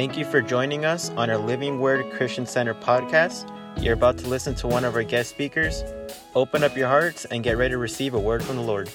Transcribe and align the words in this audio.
Thank 0.00 0.16
you 0.16 0.24
for 0.24 0.40
joining 0.40 0.86
us 0.86 1.10
on 1.10 1.28
our 1.28 1.36
Living 1.36 1.78
Word 1.78 2.10
Christian 2.14 2.46
Center 2.46 2.72
podcast. 2.72 3.46
You're 3.82 3.92
about 3.92 4.16
to 4.16 4.28
listen 4.28 4.54
to 4.54 4.66
one 4.66 4.82
of 4.82 4.94
our 4.94 5.02
guest 5.02 5.28
speakers. 5.28 5.84
Open 6.34 6.64
up 6.64 6.74
your 6.74 6.88
hearts 6.88 7.26
and 7.26 7.44
get 7.44 7.58
ready 7.58 7.72
to 7.72 7.76
receive 7.76 8.14
a 8.14 8.18
word 8.18 8.42
from 8.42 8.56
the 8.56 8.62
Lord. 8.62 8.88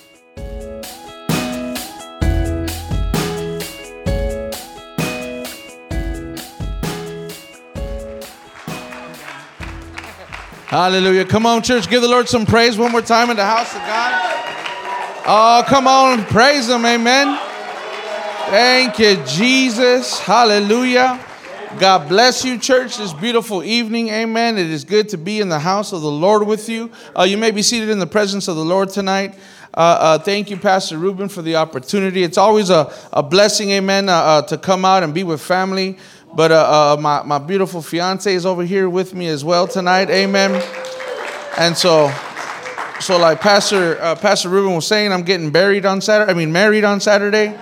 Hallelujah. 10.66 11.26
Come 11.26 11.46
on, 11.46 11.62
church. 11.62 11.88
Give 11.88 12.02
the 12.02 12.08
Lord 12.08 12.28
some 12.28 12.48
praise 12.48 12.80
one 12.80 12.92
more 12.92 13.04
time 13.04 13.30
in 13.30 13.38
the 13.38 13.46
house 13.46 13.76
of 13.76 13.82
God. 13.82 15.24
Oh, 15.28 15.64
come 15.68 15.86
on. 15.86 16.26
Praise 16.26 16.68
Him. 16.68 16.84
Amen. 16.84 17.45
Thank 18.50 19.00
you, 19.00 19.16
Jesus. 19.26 20.20
Hallelujah. 20.20 21.20
God 21.80 22.08
bless 22.08 22.46
you, 22.46 22.60
church, 22.60 22.98
this 22.98 23.12
beautiful 23.12 23.64
evening. 23.64 24.10
Amen. 24.10 24.60
It 24.60 24.70
is 24.70 24.84
good 24.84 25.10
to 25.10 25.18
be 25.18 25.40
in 25.42 25.50
the 25.50 25.58
house 25.58 25.92
of 25.94 26.02
the 26.02 26.12
Lord 26.12 26.46
with 26.46 26.70
you. 26.70 26.92
Uh, 27.18 27.24
you 27.24 27.38
may 27.38 27.50
be 27.50 27.64
seated 27.64 27.90
in 27.90 27.98
the 27.98 28.06
presence 28.06 28.48
of 28.48 28.56
the 28.56 28.64
Lord 28.64 28.90
tonight. 28.90 29.34
Uh, 29.74 29.98
uh, 30.00 30.20
thank 30.20 30.52
you, 30.52 30.58
Pastor 30.58 31.00
Ruben, 31.00 31.28
for 31.28 31.42
the 31.42 31.56
opportunity. 31.56 32.22
It's 32.22 32.38
always 32.38 32.70
a, 32.70 32.94
a 33.12 33.24
blessing, 33.24 33.72
amen, 33.72 34.10
uh, 34.10 34.14
uh, 34.14 34.42
to 34.44 34.60
come 34.60 34.86
out 34.86 35.02
and 35.02 35.12
be 35.12 35.24
with 35.24 35.42
family. 35.42 35.98
But 36.36 36.52
uh, 36.52 36.98
my, 37.00 37.24
my 37.24 37.40
beautiful 37.40 37.82
fiance 37.82 38.32
is 38.32 38.46
over 38.46 38.64
here 38.64 38.88
with 38.88 39.16
me 39.16 39.26
as 39.26 39.44
well 39.44 39.68
tonight. 39.68 40.12
Amen. 40.12 40.64
And 41.58 41.76
so, 41.76 42.14
so 43.00 43.18
like 43.18 43.42
Pastor 43.42 43.96
Pastor 44.22 44.50
Ruben 44.50 44.76
was 44.76 44.86
saying, 44.86 45.12
I'm 45.12 45.24
getting 45.24 45.50
buried 45.50 45.88
on 45.88 46.00
Saturday. 46.00 46.32
I 46.32 46.36
mean, 46.36 46.52
married 46.52 46.84
on 46.84 47.00
Saturday. 47.00 47.58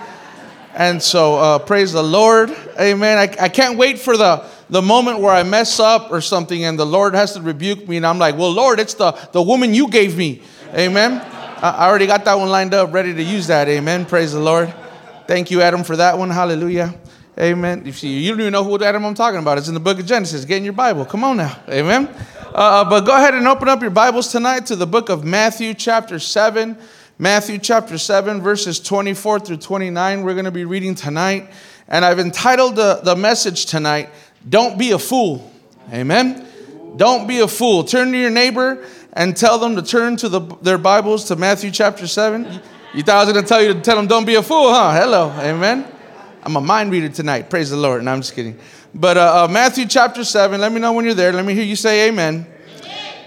And 0.74 1.00
so, 1.00 1.36
uh, 1.36 1.58
praise 1.60 1.92
the 1.92 2.02
Lord. 2.02 2.50
Amen. 2.80 3.16
I, 3.16 3.44
I 3.44 3.48
can't 3.48 3.78
wait 3.78 3.96
for 3.96 4.16
the, 4.16 4.44
the 4.68 4.82
moment 4.82 5.20
where 5.20 5.32
I 5.32 5.44
mess 5.44 5.78
up 5.78 6.10
or 6.10 6.20
something 6.20 6.64
and 6.64 6.76
the 6.76 6.84
Lord 6.84 7.14
has 7.14 7.34
to 7.34 7.40
rebuke 7.40 7.86
me. 7.86 7.96
And 7.96 8.04
I'm 8.04 8.18
like, 8.18 8.36
well, 8.36 8.50
Lord, 8.50 8.80
it's 8.80 8.94
the, 8.94 9.12
the 9.30 9.40
woman 9.40 9.72
you 9.72 9.88
gave 9.88 10.16
me. 10.16 10.42
Amen. 10.74 11.20
I, 11.62 11.86
already 11.88 12.08
got 12.08 12.24
that 12.24 12.34
one 12.34 12.48
lined 12.48 12.74
up, 12.74 12.92
ready 12.92 13.14
to 13.14 13.22
use 13.22 13.46
that. 13.46 13.68
Amen. 13.68 14.04
Praise 14.04 14.32
the 14.32 14.40
Lord. 14.40 14.74
Thank 15.28 15.52
you, 15.52 15.62
Adam, 15.62 15.84
for 15.84 15.94
that 15.94 16.18
one. 16.18 16.28
Hallelujah. 16.28 16.92
Amen. 17.38 17.86
You 17.86 17.92
see, 17.92 18.18
you 18.18 18.30
don't 18.32 18.40
even 18.40 18.52
know 18.52 18.64
who 18.64 18.82
Adam 18.82 19.04
I'm 19.04 19.14
talking 19.14 19.38
about. 19.38 19.58
It's 19.58 19.68
in 19.68 19.74
the 19.74 19.80
book 19.80 20.00
of 20.00 20.06
Genesis. 20.06 20.44
Get 20.44 20.56
in 20.56 20.64
your 20.64 20.72
Bible. 20.72 21.04
Come 21.04 21.22
on 21.22 21.36
now. 21.36 21.56
Amen. 21.68 22.12
Uh, 22.52 22.88
but 22.88 23.02
go 23.02 23.14
ahead 23.14 23.34
and 23.34 23.46
open 23.46 23.68
up 23.68 23.80
your 23.80 23.90
Bibles 23.92 24.32
tonight 24.32 24.66
to 24.66 24.76
the 24.76 24.86
book 24.88 25.08
of 25.08 25.24
Matthew, 25.24 25.72
chapter 25.72 26.18
7. 26.18 26.76
Matthew 27.18 27.58
chapter 27.58 27.96
7, 27.96 28.42
verses 28.42 28.80
24 28.80 29.38
through 29.40 29.58
29, 29.58 30.22
we're 30.24 30.32
going 30.32 30.46
to 30.46 30.50
be 30.50 30.64
reading 30.64 30.96
tonight. 30.96 31.48
And 31.86 32.04
I've 32.04 32.18
entitled 32.18 32.74
the, 32.74 33.00
the 33.04 33.14
message 33.14 33.66
tonight, 33.66 34.08
Don't 34.48 34.76
Be 34.76 34.90
a 34.90 34.98
Fool. 34.98 35.48
Amen. 35.92 36.44
Don't 36.96 37.28
be 37.28 37.38
a 37.38 37.46
fool. 37.46 37.84
Turn 37.84 38.10
to 38.10 38.18
your 38.18 38.30
neighbor 38.30 38.84
and 39.12 39.36
tell 39.36 39.58
them 39.58 39.76
to 39.76 39.82
turn 39.82 40.16
to 40.16 40.28
the, 40.28 40.40
their 40.62 40.78
Bibles 40.78 41.24
to 41.26 41.36
Matthew 41.36 41.70
chapter 41.70 42.08
7. 42.08 42.60
You 42.94 43.02
thought 43.02 43.16
I 43.16 43.24
was 43.24 43.32
going 43.32 43.44
to 43.44 43.48
tell 43.48 43.62
you 43.62 43.74
to 43.74 43.80
tell 43.80 43.96
them, 43.96 44.08
Don't 44.08 44.24
be 44.24 44.34
a 44.34 44.42
fool, 44.42 44.72
huh? 44.72 44.92
Hello. 44.92 45.30
Amen. 45.38 45.86
I'm 46.42 46.56
a 46.56 46.60
mind 46.60 46.90
reader 46.90 47.08
tonight. 47.08 47.48
Praise 47.48 47.70
the 47.70 47.76
Lord. 47.76 48.02
No, 48.02 48.12
I'm 48.12 48.22
just 48.22 48.34
kidding. 48.34 48.58
But 48.92 49.16
uh, 49.16 49.44
uh, 49.44 49.48
Matthew 49.48 49.86
chapter 49.86 50.24
7, 50.24 50.60
let 50.60 50.72
me 50.72 50.80
know 50.80 50.92
when 50.92 51.04
you're 51.04 51.14
there. 51.14 51.32
Let 51.32 51.44
me 51.44 51.54
hear 51.54 51.64
you 51.64 51.76
say 51.76 52.08
amen. 52.08 52.46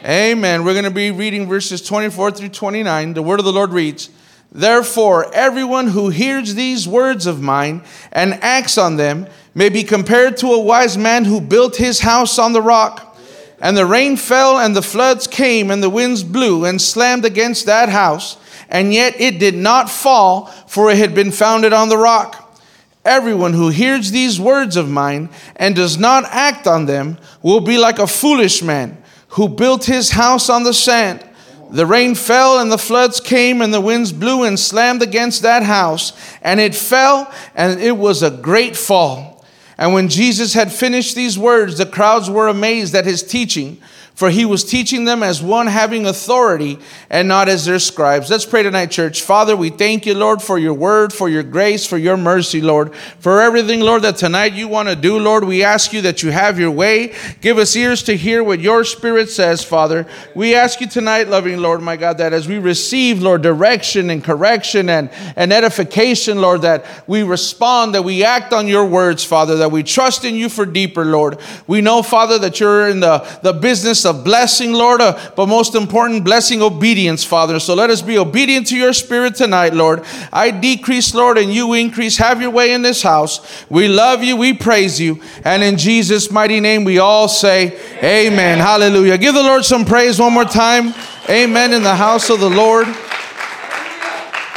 Amen. 0.07 0.63
We're 0.63 0.71
going 0.71 0.85
to 0.85 0.89
be 0.89 1.11
reading 1.11 1.49
verses 1.49 1.81
24 1.81 2.31
through 2.31 2.49
29. 2.49 3.13
The 3.13 3.21
word 3.21 3.39
of 3.39 3.45
the 3.45 3.51
Lord 3.51 3.73
reads 3.73 4.09
Therefore, 4.53 5.29
everyone 5.33 5.87
who 5.87 6.07
hears 6.07 6.55
these 6.55 6.87
words 6.87 7.25
of 7.25 7.41
mine 7.41 7.83
and 8.13 8.35
acts 8.35 8.77
on 8.77 8.95
them 8.95 9.27
may 9.53 9.67
be 9.67 9.83
compared 9.83 10.37
to 10.37 10.53
a 10.53 10.63
wise 10.63 10.97
man 10.97 11.25
who 11.25 11.41
built 11.41 11.75
his 11.75 11.99
house 11.99 12.39
on 12.39 12.53
the 12.53 12.61
rock. 12.61 13.17
And 13.59 13.75
the 13.75 13.85
rain 13.85 14.15
fell, 14.15 14.57
and 14.57 14.73
the 14.73 14.81
floods 14.81 15.27
came, 15.27 15.69
and 15.69 15.83
the 15.83 15.89
winds 15.89 16.23
blew 16.23 16.63
and 16.63 16.81
slammed 16.81 17.25
against 17.25 17.65
that 17.65 17.89
house, 17.89 18.37
and 18.69 18.93
yet 18.93 19.19
it 19.19 19.39
did 19.39 19.55
not 19.55 19.89
fall, 19.89 20.45
for 20.67 20.89
it 20.89 20.99
had 20.99 21.15
been 21.15 21.31
founded 21.33 21.73
on 21.73 21.89
the 21.89 21.97
rock. 21.97 22.57
Everyone 23.03 23.51
who 23.51 23.67
hears 23.67 24.11
these 24.11 24.39
words 24.39 24.77
of 24.77 24.89
mine 24.89 25.27
and 25.57 25.75
does 25.75 25.97
not 25.97 26.23
act 26.27 26.65
on 26.65 26.85
them 26.85 27.17
will 27.41 27.59
be 27.59 27.77
like 27.77 27.99
a 27.99 28.07
foolish 28.07 28.63
man 28.63 29.03
who 29.37 29.47
built 29.47 29.85
his 29.85 30.09
house 30.09 30.49
on 30.49 30.63
the 30.63 30.73
sand. 30.73 31.23
The 31.69 31.85
rain 31.85 32.15
fell 32.15 32.59
and 32.59 32.71
the 32.71 32.77
floods 32.77 33.19
came 33.19 33.61
and 33.61 33.71
the 33.71 33.79
winds 33.79 34.11
blew 34.11 34.43
and 34.43 34.59
slammed 34.59 35.03
against 35.03 35.43
that 35.43 35.61
house, 35.61 36.11
and 36.41 36.59
it 36.59 36.73
fell, 36.73 37.31
and 37.53 37.79
it 37.79 37.95
was 37.95 38.23
a 38.23 38.31
great 38.31 38.75
fall. 38.75 39.45
And 39.77 39.93
when 39.93 40.09
Jesus 40.09 40.55
had 40.55 40.71
finished 40.71 41.15
these 41.15 41.37
words, 41.37 41.77
the 41.77 41.85
crowds 41.85 42.31
were 42.31 42.47
amazed 42.47 42.95
at 42.95 43.05
his 43.05 43.21
teaching 43.21 43.79
for 44.17 44.31
he 44.31 44.45
was 44.45 44.63
teaching 44.63 45.05
them 45.05 45.21
as 45.21 45.43
one 45.43 45.67
having 45.67 46.07
authority 46.07 46.79
and 47.07 47.27
not 47.27 47.47
as 47.47 47.65
their 47.65 47.77
scribes. 47.77 48.31
Let's 48.31 48.47
pray 48.47 48.63
tonight, 48.63 48.89
church. 48.89 49.21
Father, 49.21 49.55
we 49.55 49.69
thank 49.69 50.07
you, 50.07 50.15
Lord, 50.15 50.41
for 50.41 50.57
your 50.57 50.73
word, 50.73 51.13
for 51.13 51.29
your 51.29 51.43
grace, 51.43 51.85
for 51.85 51.99
your 51.99 52.17
mercy, 52.17 52.59
Lord, 52.59 52.95
for 52.95 53.41
everything, 53.41 53.79
Lord, 53.79 54.01
that 54.01 54.17
tonight 54.17 54.53
you 54.53 54.67
want 54.67 54.89
to 54.89 54.95
do, 54.95 55.19
Lord. 55.19 55.43
We 55.43 55.63
ask 55.63 55.93
you 55.93 56.01
that 56.01 56.23
you 56.23 56.31
have 56.31 56.57
your 56.59 56.71
way. 56.71 57.13
Give 57.41 57.59
us 57.59 57.75
ears 57.75 58.01
to 58.03 58.17
hear 58.17 58.43
what 58.43 58.59
your 58.59 58.83
spirit 58.83 59.29
says, 59.29 59.63
Father. 59.63 60.07
We 60.33 60.55
ask 60.55 60.81
you 60.81 60.87
tonight, 60.87 61.27
loving 61.27 61.59
Lord, 61.59 61.83
my 61.83 61.95
God, 61.95 62.17
that 62.17 62.33
as 62.33 62.47
we 62.47 62.57
receive, 62.57 63.21
Lord, 63.21 63.43
direction 63.43 64.09
and 64.09 64.23
correction 64.23 64.89
and, 64.89 65.11
and 65.35 65.53
edification, 65.53 66.41
Lord, 66.41 66.63
that 66.63 66.85
we 67.05 67.21
respond, 67.21 67.93
that 67.93 68.03
we 68.03 68.23
act 68.23 68.51
on 68.51 68.67
your 68.67 68.85
words, 68.85 69.23
Father, 69.23 69.57
that 69.57 69.71
we 69.71 69.83
trust 69.83 70.25
in 70.25 70.33
you 70.33 70.49
for 70.49 70.65
deeper, 70.65 71.05
Lord. 71.05 71.37
We 71.67 71.81
know, 71.81 72.01
Father, 72.01 72.39
that 72.39 72.59
you're 72.59 72.89
in 72.89 72.99
the, 72.99 73.19
the 73.43 73.53
business 73.53 74.06
of 74.07 74.23
blessing, 74.23 74.73
Lord, 74.73 75.01
uh, 75.01 75.31
but 75.35 75.45
most 75.45 75.75
important, 75.75 76.23
blessing 76.23 76.63
obedience, 76.63 77.23
Father. 77.23 77.59
So 77.59 77.75
let 77.75 77.91
us 77.91 78.01
be 78.01 78.17
obedient 78.17 78.65
to 78.67 78.77
your 78.77 78.93
spirit 78.93 79.35
tonight, 79.35 79.75
Lord. 79.75 80.03
I 80.33 80.49
decrease, 80.49 81.13
Lord, 81.13 81.37
and 81.37 81.53
you 81.53 81.73
increase. 81.73 82.17
Have 82.17 82.41
your 82.41 82.49
way 82.49 82.73
in 82.73 82.81
this 82.81 83.03
house. 83.03 83.65
We 83.69 83.87
love 83.87 84.23
you, 84.23 84.35
we 84.35 84.53
praise 84.53 84.99
you. 84.99 85.21
And 85.43 85.61
in 85.61 85.77
Jesus' 85.77 86.31
mighty 86.31 86.59
name, 86.59 86.83
we 86.83 86.97
all 86.97 87.27
say, 87.27 87.77
Amen. 87.97 88.47
Amen. 88.47 88.59
Hallelujah. 88.59 89.17
Give 89.17 89.33
the 89.33 89.43
Lord 89.43 89.65
some 89.65 89.83
praise 89.83 90.19
one 90.19 90.31
more 90.31 90.45
time. 90.45 90.93
Amen. 91.29 91.73
In 91.73 91.83
the 91.83 91.95
house 91.95 92.29
of 92.29 92.39
the 92.39 92.49
Lord. 92.49 92.87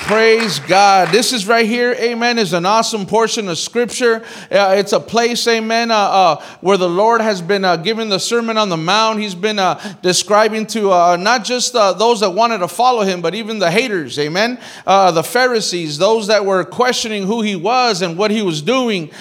Praise 0.06 0.58
God. 0.58 1.10
This 1.12 1.32
is 1.32 1.46
right 1.46 1.66
here, 1.66 1.92
amen, 1.92 2.38
is 2.38 2.52
an 2.52 2.66
awesome 2.66 3.06
portion 3.06 3.48
of 3.48 3.58
scripture. 3.58 4.24
Uh, 4.50 4.74
it's 4.76 4.92
a 4.92 4.98
place, 4.98 5.46
amen, 5.46 5.92
uh, 5.92 5.94
uh, 5.94 6.44
where 6.60 6.76
the 6.76 6.88
Lord 6.88 7.20
has 7.20 7.40
been 7.40 7.64
uh, 7.64 7.76
giving 7.76 8.08
the 8.08 8.18
Sermon 8.18 8.56
on 8.56 8.70
the 8.70 8.76
Mount. 8.76 9.20
He's 9.20 9.36
been 9.36 9.60
uh, 9.60 9.78
describing 10.02 10.66
to 10.68 10.90
uh, 10.90 11.16
not 11.16 11.44
just 11.44 11.74
those 11.74 12.20
that 12.20 12.30
wanted 12.30 12.58
to 12.58 12.66
follow 12.66 13.02
him, 13.02 13.22
but 13.22 13.36
even 13.36 13.60
the 13.60 13.70
haters, 13.70 14.18
amen, 14.18 14.58
the 14.84 15.22
Pharisees, 15.22 15.96
those 15.98 16.26
that 16.26 16.44
were 16.44 16.64
questioning 16.64 17.24
who 17.24 17.42
he 17.42 17.54
was 17.54 18.02
and 18.02 18.18
what 18.18 18.32
he 18.32 18.42
was 18.42 18.62
doing. 18.62 19.12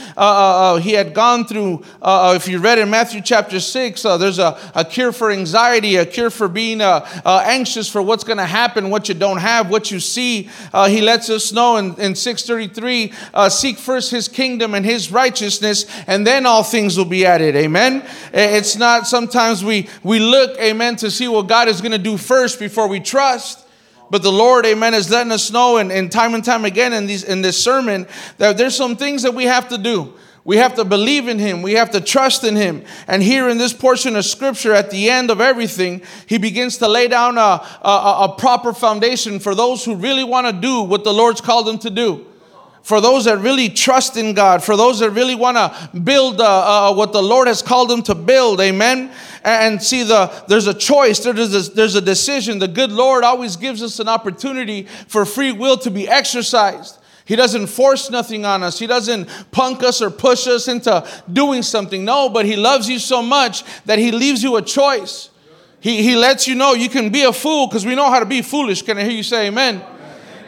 he 0.81 0.93
had 0.93 1.13
gone 1.13 1.45
through, 1.45 1.83
if 2.03 2.47
you 2.47 2.57
read 2.57 2.79
in 2.79 2.89
Matthew 2.89 3.21
chapter 3.21 3.59
6, 3.59 4.01
there's 4.01 4.39
a, 4.39 4.57
a, 4.73 4.83
cure 4.85 5.11
for 5.11 5.29
anxiety, 5.29 5.97
a 5.97 6.05
cure 6.05 6.31
for 6.31 6.47
being 6.47 6.81
anxious 6.81 7.87
for 7.87 8.01
what's 8.01 8.23
going 8.23 8.37
to 8.37 8.45
happen, 8.45 8.89
what 8.89 9.07
you 9.07 9.13
don't 9.13 9.37
have, 9.37 9.69
what 9.69 9.91
you 9.91 9.99
see 9.99 10.49
uh, 10.73 10.87
he 10.87 11.01
lets 11.01 11.29
us 11.29 11.51
know 11.51 11.77
in, 11.77 11.95
in 11.99 12.15
633 12.15 13.13
uh, 13.33 13.49
seek 13.49 13.77
first 13.77 14.11
his 14.11 14.27
kingdom 14.27 14.73
and 14.73 14.85
his 14.85 15.11
righteousness, 15.11 15.85
and 16.07 16.25
then 16.25 16.45
all 16.45 16.63
things 16.63 16.97
will 16.97 17.05
be 17.05 17.25
added. 17.25 17.55
Amen. 17.55 18.05
It's 18.33 18.75
not 18.75 19.07
sometimes 19.07 19.63
we, 19.63 19.89
we 20.03 20.19
look, 20.19 20.57
amen, 20.59 20.97
to 20.97 21.11
see 21.11 21.27
what 21.27 21.47
God 21.47 21.67
is 21.67 21.81
going 21.81 21.91
to 21.91 21.97
do 21.97 22.17
first 22.17 22.59
before 22.59 22.87
we 22.87 22.99
trust. 22.99 23.65
But 24.09 24.23
the 24.23 24.31
Lord, 24.31 24.65
amen, 24.65 24.93
is 24.95 25.11
letting 25.11 25.31
us 25.31 25.51
know, 25.51 25.77
and, 25.77 25.91
and 25.91 26.11
time 26.11 26.33
and 26.33 26.43
time 26.43 26.65
again 26.65 26.93
in, 26.93 27.05
these, 27.05 27.23
in 27.23 27.41
this 27.41 27.63
sermon, 27.63 28.07
that 28.37 28.57
there's 28.57 28.75
some 28.75 28.95
things 28.95 29.21
that 29.23 29.33
we 29.33 29.45
have 29.45 29.69
to 29.69 29.77
do. 29.77 30.13
We 30.45 30.57
have 30.57 30.75
to 30.75 30.85
believe 30.85 31.27
in 31.27 31.37
him. 31.37 31.61
We 31.61 31.73
have 31.73 31.91
to 31.91 32.01
trust 32.01 32.43
in 32.43 32.55
him. 32.55 32.83
And 33.07 33.21
here 33.21 33.49
in 33.49 33.57
this 33.57 33.73
portion 33.73 34.15
of 34.15 34.25
scripture, 34.25 34.73
at 34.73 34.89
the 34.89 35.09
end 35.09 35.29
of 35.29 35.41
everything, 35.41 36.01
he 36.27 36.37
begins 36.37 36.77
to 36.77 36.87
lay 36.87 37.07
down 37.07 37.37
a, 37.37 37.61
a, 37.81 38.17
a 38.21 38.35
proper 38.37 38.73
foundation 38.73 39.39
for 39.39 39.53
those 39.53 39.83
who 39.83 39.95
really 39.95 40.23
want 40.23 40.47
to 40.47 40.53
do 40.53 40.81
what 40.81 41.03
the 41.03 41.13
Lord's 41.13 41.41
called 41.41 41.67
them 41.67 41.77
to 41.79 41.89
do. 41.89 42.25
For 42.81 43.01
those 43.01 43.25
that 43.25 43.37
really 43.39 43.69
trust 43.69 44.17
in 44.17 44.33
God, 44.33 44.63
for 44.63 44.75
those 44.75 44.99
that 44.99 45.11
really 45.11 45.35
want 45.35 45.57
to 45.57 45.99
build 45.99 46.41
uh, 46.41 46.89
uh, 46.89 46.93
what 46.95 47.11
the 47.11 47.21
Lord 47.21 47.47
has 47.47 47.61
called 47.61 47.89
them 47.89 48.01
to 48.03 48.15
build, 48.15 48.61
amen. 48.61 49.11
And 49.43 49.83
see, 49.83 50.03
the 50.03 50.31
there's 50.47 50.65
a 50.65 50.73
choice, 50.73 51.19
there's 51.19 51.53
a, 51.53 51.71
there's 51.71 51.95
a 51.95 52.01
decision. 52.01 52.57
The 52.57 52.67
good 52.67 52.91
Lord 52.91 53.23
always 53.23 53.57
gives 53.57 53.83
us 53.83 53.99
an 53.99 54.07
opportunity 54.07 54.83
for 55.07 55.25
free 55.25 55.51
will 55.51 55.77
to 55.77 55.91
be 55.91 56.07
exercised. 56.07 56.97
He 57.29 57.35
doesn't 57.35 57.67
force 57.67 58.09
nothing 58.09 58.43
on 58.43 58.63
us. 58.63 58.79
He 58.79 58.87
doesn't 58.87 59.29
punk 59.51 59.83
us 59.83 60.01
or 60.01 60.09
push 60.09 60.47
us 60.47 60.67
into 60.67 61.07
doing 61.31 61.61
something. 61.61 62.03
No, 62.03 62.27
but 62.27 62.43
He 62.43 62.55
loves 62.55 62.89
you 62.89 62.97
so 62.97 63.21
much 63.21 63.63
that 63.85 63.99
He 63.99 64.11
leaves 64.11 64.41
you 64.41 64.55
a 64.55 64.63
choice. 64.63 65.29
He, 65.79 66.01
he 66.01 66.15
lets 66.15 66.47
you 66.47 66.55
know 66.55 66.73
you 66.73 66.89
can 66.89 67.11
be 67.11 67.21
a 67.21 67.31
fool 67.31 67.67
because 67.67 67.85
we 67.85 67.93
know 67.93 68.09
how 68.09 68.19
to 68.19 68.25
be 68.25 68.41
foolish. 68.41 68.81
Can 68.81 68.97
I 68.97 69.03
hear 69.03 69.11
you 69.11 69.21
say 69.21 69.45
amen? 69.45 69.75
amen? 69.75 69.87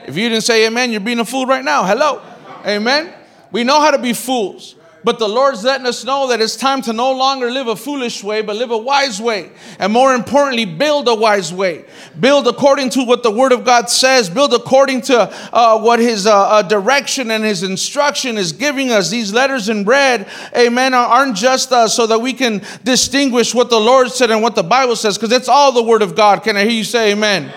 If 0.07 0.17
you 0.17 0.27
didn't 0.27 0.43
say 0.43 0.65
amen, 0.65 0.91
you're 0.91 1.01
being 1.01 1.19
a 1.19 1.25
fool 1.25 1.45
right 1.45 1.63
now. 1.63 1.85
Hello. 1.85 2.19
Amen. 2.65 3.13
We 3.51 3.63
know 3.63 3.79
how 3.79 3.91
to 3.91 3.99
be 3.99 4.13
fools. 4.13 4.73
But 5.03 5.17
the 5.17 5.27
Lord's 5.27 5.63
letting 5.63 5.87
us 5.87 6.05
know 6.05 6.27
that 6.27 6.41
it's 6.41 6.55
time 6.55 6.83
to 6.83 6.93
no 6.93 7.11
longer 7.11 7.49
live 7.49 7.67
a 7.67 7.75
foolish 7.75 8.23
way, 8.23 8.43
but 8.43 8.55
live 8.55 8.69
a 8.69 8.77
wise 8.77 9.19
way. 9.19 9.49
And 9.79 9.91
more 9.91 10.13
importantly, 10.13 10.65
build 10.65 11.07
a 11.07 11.15
wise 11.15 11.51
way. 11.51 11.85
Build 12.19 12.47
according 12.47 12.91
to 12.91 13.03
what 13.03 13.23
the 13.23 13.31
Word 13.31 13.51
of 13.51 13.65
God 13.65 13.89
says. 13.89 14.29
Build 14.29 14.53
according 14.53 15.01
to 15.03 15.33
uh, 15.51 15.79
what 15.79 15.99
His 15.99 16.27
uh, 16.27 16.49
uh, 16.49 16.61
direction 16.61 17.31
and 17.31 17.43
His 17.43 17.63
instruction 17.63 18.37
is 18.37 18.51
giving 18.51 18.91
us. 18.91 19.09
These 19.09 19.33
letters 19.33 19.69
in 19.69 19.85
red, 19.85 20.27
amen, 20.55 20.93
aren't 20.93 21.35
just 21.35 21.71
uh, 21.71 21.87
so 21.87 22.05
that 22.05 22.19
we 22.19 22.33
can 22.33 22.61
distinguish 22.83 23.55
what 23.55 23.71
the 23.71 23.79
Lord 23.79 24.11
said 24.11 24.29
and 24.29 24.43
what 24.43 24.53
the 24.53 24.63
Bible 24.63 24.95
says, 24.95 25.17
because 25.17 25.31
it's 25.31 25.49
all 25.49 25.71
the 25.71 25.83
Word 25.83 26.03
of 26.03 26.15
God. 26.15 26.43
Can 26.43 26.55
I 26.55 26.63
hear 26.63 26.71
you 26.71 26.83
say 26.83 27.11
amen? 27.11 27.45
amen? 27.45 27.55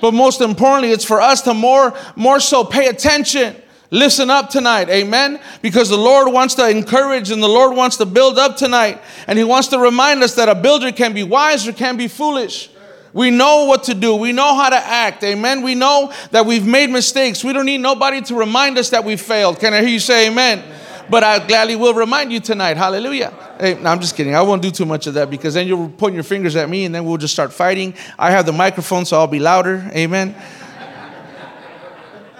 But 0.00 0.14
most 0.14 0.40
importantly, 0.40 0.92
it's 0.92 1.04
for 1.04 1.20
us 1.20 1.42
to 1.42 1.52
more, 1.52 1.94
more 2.16 2.40
so 2.40 2.64
pay 2.64 2.86
attention 2.86 3.56
Listen 3.90 4.28
up 4.28 4.50
tonight, 4.50 4.90
amen? 4.90 5.40
Because 5.62 5.88
the 5.88 5.96
Lord 5.96 6.30
wants 6.30 6.54
to 6.56 6.68
encourage 6.68 7.30
and 7.30 7.42
the 7.42 7.48
Lord 7.48 7.74
wants 7.74 7.96
to 7.96 8.06
build 8.06 8.38
up 8.38 8.56
tonight. 8.56 9.00
And 9.26 9.38
He 9.38 9.44
wants 9.44 9.68
to 9.68 9.78
remind 9.78 10.22
us 10.22 10.34
that 10.34 10.48
a 10.48 10.54
builder 10.54 10.92
can 10.92 11.14
be 11.14 11.22
wise 11.22 11.66
or 11.66 11.72
can 11.72 11.96
be 11.96 12.06
foolish. 12.06 12.70
We 13.14 13.30
know 13.30 13.64
what 13.64 13.84
to 13.84 13.94
do. 13.94 14.14
We 14.14 14.32
know 14.32 14.54
how 14.54 14.68
to 14.68 14.76
act. 14.76 15.24
Amen. 15.24 15.62
We 15.62 15.74
know 15.74 16.12
that 16.30 16.44
we've 16.44 16.66
made 16.66 16.90
mistakes. 16.90 17.42
We 17.42 17.54
don't 17.54 17.64
need 17.64 17.78
nobody 17.78 18.20
to 18.22 18.34
remind 18.34 18.76
us 18.76 18.90
that 18.90 19.04
we 19.04 19.16
failed. 19.16 19.58
Can 19.58 19.72
I 19.72 19.80
hear 19.80 19.88
you 19.88 19.98
say 19.98 20.28
amen? 20.28 20.62
But 21.10 21.24
I 21.24 21.46
gladly 21.46 21.74
will 21.74 21.94
remind 21.94 22.30
you 22.30 22.40
tonight. 22.40 22.76
Hallelujah. 22.76 23.32
Hey, 23.58 23.80
no, 23.80 23.88
I'm 23.88 24.00
just 24.00 24.14
kidding. 24.14 24.34
I 24.34 24.42
won't 24.42 24.60
do 24.60 24.70
too 24.70 24.84
much 24.84 25.06
of 25.06 25.14
that 25.14 25.30
because 25.30 25.54
then 25.54 25.66
you'll 25.66 25.88
point 25.88 26.14
your 26.14 26.22
fingers 26.22 26.54
at 26.54 26.68
me 26.68 26.84
and 26.84 26.94
then 26.94 27.06
we'll 27.06 27.16
just 27.16 27.32
start 27.32 27.50
fighting. 27.50 27.94
I 28.18 28.30
have 28.30 28.44
the 28.44 28.52
microphone, 28.52 29.06
so 29.06 29.18
I'll 29.18 29.26
be 29.26 29.38
louder. 29.38 29.90
Amen. 29.94 30.34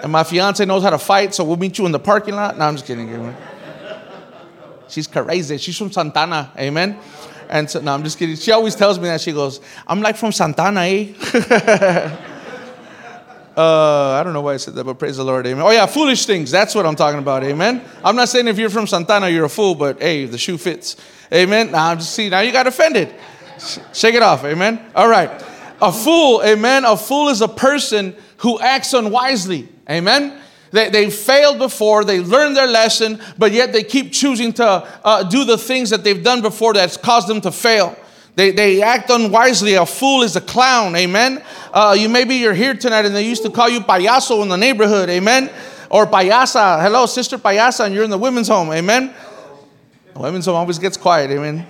And 0.02 0.12
my 0.12 0.22
fiance 0.22 0.64
knows 0.64 0.82
how 0.82 0.90
to 0.90 0.98
fight, 0.98 1.34
so 1.34 1.44
we'll 1.44 1.56
meet 1.56 1.78
you 1.78 1.86
in 1.86 1.92
the 1.92 1.98
parking 1.98 2.34
lot. 2.34 2.56
No, 2.56 2.66
I'm 2.66 2.74
just 2.74 2.86
kidding. 2.86 3.08
Amen. 3.08 3.36
She's 4.88 5.06
crazy. 5.06 5.58
She's 5.58 5.76
from 5.76 5.92
Santana. 5.92 6.52
Amen. 6.56 6.98
And 7.48 7.68
so, 7.68 7.80
no, 7.80 7.94
I'm 7.94 8.04
just 8.04 8.18
kidding. 8.18 8.36
She 8.36 8.52
always 8.52 8.74
tells 8.74 8.98
me 8.98 9.06
that. 9.06 9.20
She 9.20 9.32
goes, 9.32 9.60
I'm 9.86 10.00
like 10.00 10.16
from 10.16 10.32
Santana, 10.32 10.80
eh? 10.82 11.12
uh, 13.56 14.12
I 14.12 14.22
don't 14.22 14.32
know 14.32 14.42
why 14.42 14.54
I 14.54 14.56
said 14.58 14.74
that, 14.74 14.84
but 14.84 14.98
praise 14.98 15.16
the 15.16 15.24
Lord. 15.24 15.46
Amen. 15.46 15.64
Oh, 15.64 15.70
yeah, 15.70 15.86
foolish 15.86 16.26
things. 16.26 16.50
That's 16.50 16.74
what 16.74 16.86
I'm 16.86 16.96
talking 16.96 17.18
about. 17.18 17.44
Amen. 17.44 17.82
I'm 18.04 18.16
not 18.16 18.28
saying 18.28 18.48
if 18.48 18.58
you're 18.58 18.70
from 18.70 18.86
Santana, 18.86 19.28
you're 19.28 19.46
a 19.46 19.50
fool, 19.50 19.74
but 19.74 20.00
hey, 20.00 20.26
the 20.26 20.38
shoe 20.38 20.58
fits. 20.58 20.96
Amen. 21.32 21.72
Now, 21.72 21.88
I'm 21.88 21.98
just 21.98 22.14
see, 22.14 22.28
now 22.28 22.40
you 22.40 22.52
got 22.52 22.66
offended. 22.66 23.14
Shake 23.92 24.14
it 24.14 24.22
off. 24.22 24.44
Amen. 24.44 24.80
All 24.94 25.08
right. 25.08 25.30
A 25.80 25.92
fool, 25.92 26.42
amen. 26.44 26.84
A 26.84 26.96
fool 26.96 27.28
is 27.28 27.40
a 27.40 27.48
person 27.48 28.16
who 28.38 28.58
acts 28.60 28.94
unwisely. 28.94 29.68
Amen? 29.90 30.40
They, 30.70 30.90
they 30.90 31.10
failed 31.10 31.58
before, 31.58 32.04
they 32.04 32.20
learned 32.20 32.56
their 32.56 32.66
lesson, 32.66 33.20
but 33.38 33.52
yet 33.52 33.72
they 33.72 33.82
keep 33.82 34.12
choosing 34.12 34.52
to 34.54 34.66
uh, 35.04 35.22
do 35.24 35.44
the 35.44 35.56
things 35.56 35.90
that 35.90 36.04
they've 36.04 36.22
done 36.22 36.42
before 36.42 36.74
that's 36.74 36.96
caused 36.96 37.28
them 37.28 37.40
to 37.42 37.50
fail. 37.50 37.96
They, 38.36 38.52
they 38.52 38.82
act 38.82 39.10
unwisely. 39.10 39.74
A 39.74 39.86
fool 39.86 40.22
is 40.22 40.36
a 40.36 40.40
clown. 40.40 40.94
Amen. 40.94 41.42
Uh, 41.72 41.96
you 41.98 42.08
maybe 42.08 42.36
you're 42.36 42.54
here 42.54 42.74
tonight 42.74 43.04
and 43.04 43.14
they 43.14 43.26
used 43.26 43.42
to 43.42 43.50
call 43.50 43.68
you 43.68 43.80
payaso 43.80 44.42
in 44.42 44.48
the 44.48 44.56
neighborhood. 44.56 45.08
Amen. 45.08 45.50
Or 45.90 46.06
payasa. 46.06 46.80
Hello, 46.80 47.06
sister 47.06 47.38
payasa, 47.38 47.86
and 47.86 47.94
you're 47.94 48.04
in 48.04 48.10
the 48.10 48.18
women's 48.18 48.46
home. 48.46 48.70
Amen. 48.70 49.12
The 50.14 50.20
women's 50.20 50.44
home 50.44 50.54
always 50.54 50.78
gets 50.78 50.96
quiet. 50.96 51.30
Amen. 51.30 51.66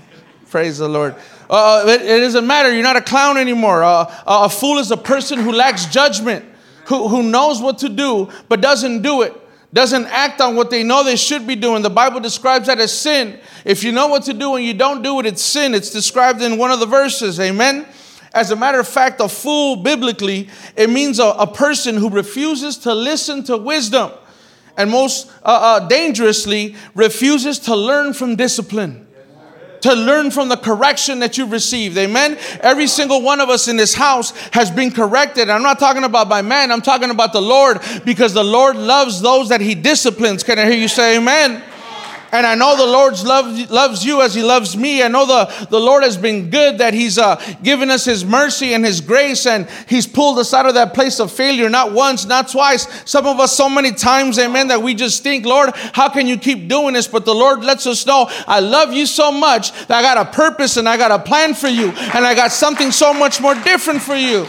Praise 0.50 0.76
the 0.76 0.88
Lord. 0.88 1.14
Uh, 1.48 1.84
it, 1.86 2.02
it, 2.02 2.20
doesn't 2.20 2.46
matter. 2.46 2.70
You're 2.70 2.82
not 2.82 2.96
a 2.96 3.00
clown 3.00 3.38
anymore. 3.38 3.82
Uh, 3.82 4.04
a 4.26 4.50
fool 4.50 4.78
is 4.78 4.90
a 4.90 4.96
person 4.96 5.38
who 5.38 5.52
lacks 5.52 5.86
judgment 5.86 6.44
who, 6.88 7.08
who 7.08 7.22
knows 7.22 7.60
what 7.60 7.78
to 7.78 7.88
do 7.88 8.28
but 8.48 8.60
doesn't 8.60 9.02
do 9.02 9.22
it, 9.22 9.34
doesn't 9.72 10.06
act 10.06 10.40
on 10.40 10.56
what 10.56 10.70
they 10.70 10.82
know 10.82 11.04
they 11.04 11.16
should 11.16 11.46
be 11.46 11.54
doing. 11.54 11.82
The 11.82 11.90
Bible 11.90 12.20
describes 12.20 12.66
that 12.66 12.80
as 12.80 12.92
sin. 12.92 13.38
If 13.64 13.84
you 13.84 13.92
know 13.92 14.06
what 14.08 14.24
to 14.24 14.34
do 14.34 14.56
and 14.56 14.64
you 14.64 14.74
don't 14.74 15.02
do 15.02 15.20
it, 15.20 15.26
it's 15.26 15.42
sin. 15.42 15.74
It's 15.74 15.90
described 15.90 16.42
in 16.42 16.56
one 16.56 16.70
of 16.70 16.80
the 16.80 16.86
verses. 16.86 17.38
Amen. 17.38 17.86
As 18.32 18.50
a 18.50 18.56
matter 18.56 18.80
of 18.80 18.88
fact, 18.88 19.20
a 19.20 19.28
fool 19.28 19.76
biblically, 19.76 20.48
it 20.76 20.88
means 20.88 21.18
a, 21.18 21.26
a 21.26 21.46
person 21.46 21.96
who 21.96 22.08
refuses 22.08 22.78
to 22.78 22.94
listen 22.94 23.44
to 23.44 23.56
wisdom 23.56 24.12
and 24.76 24.90
most 24.90 25.28
uh, 25.42 25.80
uh, 25.82 25.88
dangerously 25.88 26.76
refuses 26.94 27.58
to 27.58 27.74
learn 27.74 28.12
from 28.12 28.36
discipline 28.36 29.07
to 29.82 29.94
learn 29.94 30.30
from 30.30 30.48
the 30.48 30.56
correction 30.56 31.20
that 31.20 31.38
you've 31.38 31.52
received. 31.52 31.96
Amen. 31.96 32.38
Every 32.60 32.86
single 32.86 33.22
one 33.22 33.40
of 33.40 33.48
us 33.48 33.68
in 33.68 33.76
this 33.76 33.94
house 33.94 34.30
has 34.52 34.70
been 34.70 34.90
corrected. 34.90 35.50
I'm 35.50 35.62
not 35.62 35.78
talking 35.78 36.04
about 36.04 36.28
by 36.28 36.42
man, 36.42 36.72
I'm 36.72 36.82
talking 36.82 37.10
about 37.10 37.32
the 37.32 37.42
Lord 37.42 37.80
because 38.04 38.32
the 38.34 38.44
Lord 38.44 38.76
loves 38.76 39.20
those 39.20 39.48
that 39.50 39.60
he 39.60 39.74
disciplines. 39.74 40.42
Can 40.42 40.58
I 40.58 40.64
hear 40.64 40.78
you 40.78 40.88
say 40.88 41.16
amen? 41.16 41.62
And 42.30 42.46
I 42.46 42.54
know 42.54 42.76
the 42.76 42.86
Lord 42.86 43.18
love, 43.22 43.70
loves 43.70 44.04
you 44.04 44.20
as 44.20 44.34
He 44.34 44.42
loves 44.42 44.76
me. 44.76 45.02
I 45.02 45.08
know 45.08 45.26
the, 45.26 45.66
the 45.70 45.80
Lord 45.80 46.02
has 46.02 46.16
been 46.16 46.50
good, 46.50 46.78
that 46.78 46.92
He's 46.92 47.16
uh, 47.16 47.36
given 47.62 47.90
us 47.90 48.04
His 48.04 48.24
mercy 48.24 48.74
and 48.74 48.84
His 48.84 49.00
grace, 49.00 49.46
and 49.46 49.66
He's 49.88 50.06
pulled 50.06 50.38
us 50.38 50.52
out 50.52 50.66
of 50.66 50.74
that 50.74 50.92
place 50.92 51.20
of 51.20 51.32
failure, 51.32 51.70
not 51.70 51.92
once, 51.92 52.26
not 52.26 52.48
twice. 52.48 52.86
Some 53.10 53.26
of 53.26 53.40
us, 53.40 53.56
so 53.56 53.68
many 53.68 53.92
times, 53.92 54.38
amen, 54.38 54.68
that 54.68 54.82
we 54.82 54.94
just 54.94 55.22
think, 55.22 55.46
Lord, 55.46 55.70
how 55.94 56.10
can 56.10 56.26
you 56.26 56.36
keep 56.36 56.68
doing 56.68 56.94
this? 56.94 57.08
But 57.08 57.24
the 57.24 57.34
Lord 57.34 57.64
lets 57.64 57.86
us 57.86 58.04
know, 58.04 58.26
I 58.46 58.60
love 58.60 58.92
you 58.92 59.06
so 59.06 59.32
much 59.32 59.72
that 59.86 59.92
I 59.92 60.02
got 60.02 60.18
a 60.18 60.30
purpose 60.30 60.76
and 60.76 60.88
I 60.88 60.98
got 60.98 61.10
a 61.10 61.18
plan 61.18 61.54
for 61.54 61.68
you, 61.68 61.88
and 61.88 62.26
I 62.26 62.34
got 62.34 62.52
something 62.52 62.92
so 62.92 63.14
much 63.14 63.40
more 63.40 63.54
different 63.54 64.02
for 64.02 64.16
you. 64.16 64.46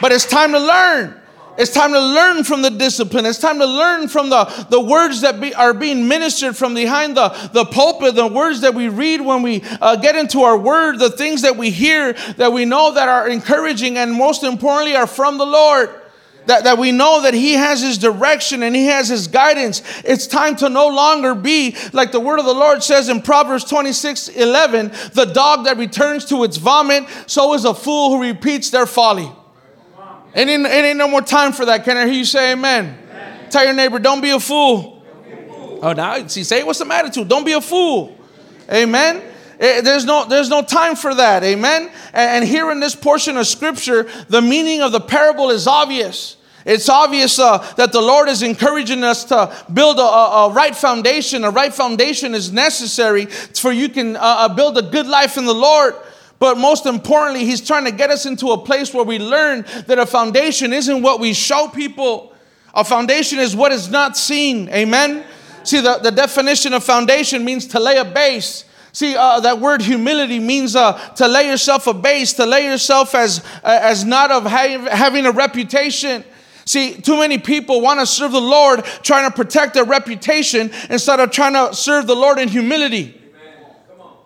But 0.00 0.12
it's 0.12 0.26
time 0.26 0.52
to 0.52 0.58
learn. 0.58 1.20
It's 1.56 1.72
time 1.72 1.92
to 1.92 2.00
learn 2.00 2.42
from 2.42 2.62
the 2.62 2.70
discipline. 2.70 3.26
It's 3.26 3.38
time 3.38 3.60
to 3.60 3.66
learn 3.66 4.08
from 4.08 4.28
the, 4.28 4.44
the 4.70 4.80
words 4.80 5.20
that 5.20 5.40
be, 5.40 5.54
are 5.54 5.72
being 5.72 6.08
ministered 6.08 6.56
from 6.56 6.74
behind 6.74 7.16
the, 7.16 7.28
the 7.52 7.64
pulpit, 7.64 8.16
the 8.16 8.26
words 8.26 8.62
that 8.62 8.74
we 8.74 8.88
read 8.88 9.20
when 9.20 9.42
we 9.42 9.62
uh, 9.80 9.94
get 9.96 10.16
into 10.16 10.42
our 10.42 10.58
word, 10.58 10.98
the 10.98 11.10
things 11.10 11.42
that 11.42 11.56
we 11.56 11.70
hear 11.70 12.14
that 12.38 12.52
we 12.52 12.64
know 12.64 12.92
that 12.94 13.08
are 13.08 13.28
encouraging 13.28 13.98
and 13.98 14.12
most 14.12 14.42
importantly 14.42 14.96
are 14.96 15.06
from 15.06 15.38
the 15.38 15.46
Lord. 15.46 16.00
That, 16.46 16.64
that 16.64 16.76
we 16.76 16.92
know 16.92 17.22
that 17.22 17.32
He 17.32 17.52
has 17.54 17.80
His 17.80 17.96
direction 17.96 18.62
and 18.64 18.76
He 18.76 18.86
has 18.86 19.08
His 19.08 19.28
guidance. 19.28 19.80
It's 20.04 20.26
time 20.26 20.56
to 20.56 20.68
no 20.68 20.88
longer 20.88 21.34
be 21.34 21.74
like 21.94 22.12
the 22.12 22.20
word 22.20 22.38
of 22.38 22.44
the 22.44 22.52
Lord 22.52 22.82
says 22.82 23.08
in 23.08 23.22
Proverbs 23.22 23.64
26 23.64 24.28
11 24.28 24.92
the 25.14 25.24
dog 25.32 25.64
that 25.64 25.78
returns 25.78 26.26
to 26.26 26.44
its 26.44 26.58
vomit, 26.58 27.04
so 27.26 27.54
is 27.54 27.64
a 27.64 27.72
fool 27.72 28.10
who 28.10 28.22
repeats 28.22 28.68
their 28.68 28.84
folly. 28.84 29.32
It 30.34 30.48
ain't, 30.48 30.66
it 30.66 30.84
ain't 30.84 30.98
no 30.98 31.08
more 31.08 31.22
time 31.22 31.52
for 31.52 31.64
that. 31.66 31.84
Can 31.84 31.96
I 31.96 32.06
hear 32.06 32.14
you 32.14 32.24
say 32.24 32.52
amen? 32.52 32.98
amen. 33.08 33.50
Tell 33.50 33.64
your 33.64 33.74
neighbor, 33.74 33.98
don't 33.98 34.20
be 34.20 34.30
a 34.30 34.40
fool. 34.40 35.04
Be 35.24 35.32
a 35.32 35.36
fool. 35.46 35.78
Oh, 35.82 35.92
now 35.92 36.26
see, 36.26 36.42
say 36.42 36.62
what's 36.64 36.80
the 36.80 36.92
attitude? 36.92 37.28
Don't 37.28 37.44
be 37.44 37.52
a 37.52 37.60
fool. 37.60 38.16
Amen. 38.72 39.16
It, 39.16 39.32
eh, 39.60 39.80
there's 39.82 40.04
no, 40.04 40.24
there's 40.24 40.48
no 40.48 40.62
time 40.62 40.96
for 40.96 41.14
that. 41.14 41.44
Amen. 41.44 41.82
And, 42.12 42.42
and, 42.42 42.44
here 42.44 42.72
in 42.72 42.80
this 42.80 42.96
portion 42.96 43.36
of 43.36 43.46
scripture, 43.46 44.08
the 44.28 44.42
meaning 44.42 44.82
of 44.82 44.90
the 44.90 45.00
parable 45.00 45.50
is 45.50 45.68
obvious. 45.68 46.36
It's 46.64 46.88
obvious 46.88 47.38
uh, 47.38 47.58
that 47.76 47.92
the 47.92 48.00
Lord 48.00 48.28
is 48.28 48.42
encouraging 48.42 49.04
us 49.04 49.24
to 49.24 49.54
build 49.72 49.98
a, 49.98 50.02
a, 50.02 50.50
right 50.50 50.74
foundation. 50.74 51.44
A 51.44 51.50
right 51.50 51.72
foundation 51.72 52.34
is 52.34 52.52
necessary 52.52 53.26
for 53.26 53.70
you 53.70 53.88
can 53.88 54.16
uh, 54.16 54.20
uh 54.20 54.48
build 54.48 54.78
a 54.78 54.82
good 54.82 55.06
life 55.06 55.36
in 55.36 55.44
the 55.44 55.54
Lord. 55.54 55.94
But 56.44 56.58
most 56.58 56.84
importantly, 56.84 57.46
he's 57.46 57.66
trying 57.66 57.86
to 57.86 57.90
get 57.90 58.10
us 58.10 58.26
into 58.26 58.48
a 58.48 58.58
place 58.58 58.92
where 58.92 59.02
we 59.02 59.18
learn 59.18 59.64
that 59.86 59.98
a 59.98 60.04
foundation 60.04 60.74
isn't 60.74 61.00
what 61.00 61.18
we 61.18 61.32
show 61.32 61.68
people. 61.68 62.34
A 62.74 62.84
foundation 62.84 63.38
is 63.38 63.56
what 63.56 63.72
is 63.72 63.88
not 63.88 64.14
seen. 64.14 64.68
Amen? 64.68 65.24
See, 65.62 65.80
the, 65.80 66.00
the 66.02 66.10
definition 66.10 66.74
of 66.74 66.84
foundation 66.84 67.46
means 67.46 67.66
to 67.68 67.80
lay 67.80 67.96
a 67.96 68.04
base. 68.04 68.66
See, 68.92 69.16
uh, 69.16 69.40
that 69.40 69.58
word 69.58 69.80
humility 69.80 70.38
means 70.38 70.76
uh, 70.76 70.98
to 71.14 71.26
lay 71.26 71.48
yourself 71.48 71.86
a 71.86 71.94
base, 71.94 72.34
to 72.34 72.44
lay 72.44 72.66
yourself 72.66 73.14
as, 73.14 73.42
uh, 73.64 73.78
as 73.80 74.04
not 74.04 74.30
of 74.30 74.44
ha- 74.44 74.86
having 74.90 75.24
a 75.24 75.32
reputation. 75.32 76.24
See, 76.66 77.00
too 77.00 77.16
many 77.20 77.38
people 77.38 77.80
want 77.80 78.00
to 78.00 78.06
serve 78.06 78.32
the 78.32 78.38
Lord 78.38 78.84
trying 79.02 79.30
to 79.30 79.34
protect 79.34 79.72
their 79.72 79.86
reputation 79.86 80.70
instead 80.90 81.20
of 81.20 81.30
trying 81.30 81.54
to 81.54 81.74
serve 81.74 82.06
the 82.06 82.14
Lord 82.14 82.38
in 82.38 82.48
humility. 82.48 83.18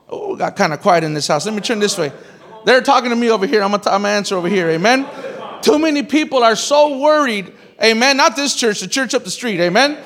Oh, 0.09 0.37
got 0.37 0.57
kind 0.57 0.73
of 0.73 0.81
quiet 0.81 1.05
in 1.05 1.15
this 1.15 1.27
house. 1.27 1.45
Let 1.45 1.55
me 1.55 1.61
turn 1.61 1.79
this 1.79 1.99
way. 1.99 2.13
They're 2.65 2.81
talking 2.81 3.11
to 3.11 3.17
me 3.17 3.31
over 3.31 3.47
here. 3.47 3.63
I'm 3.63 3.71
going 3.71 3.81
to 3.83 3.91
answer 3.91 4.37
over 4.37 4.49
here. 4.49 4.69
Amen. 4.71 5.07
Too 5.63 5.79
many 5.79 6.03
people 6.03 6.43
are 6.43 6.57
so 6.57 6.99
worried. 6.99 7.53
Amen. 7.83 8.17
Not 8.17 8.37
this 8.37 8.55
church, 8.55 8.81
the 8.81 8.89
church 8.89 9.15
up 9.15 9.25
the 9.25 9.31
street. 9.31 9.61
Amen. 9.61 9.99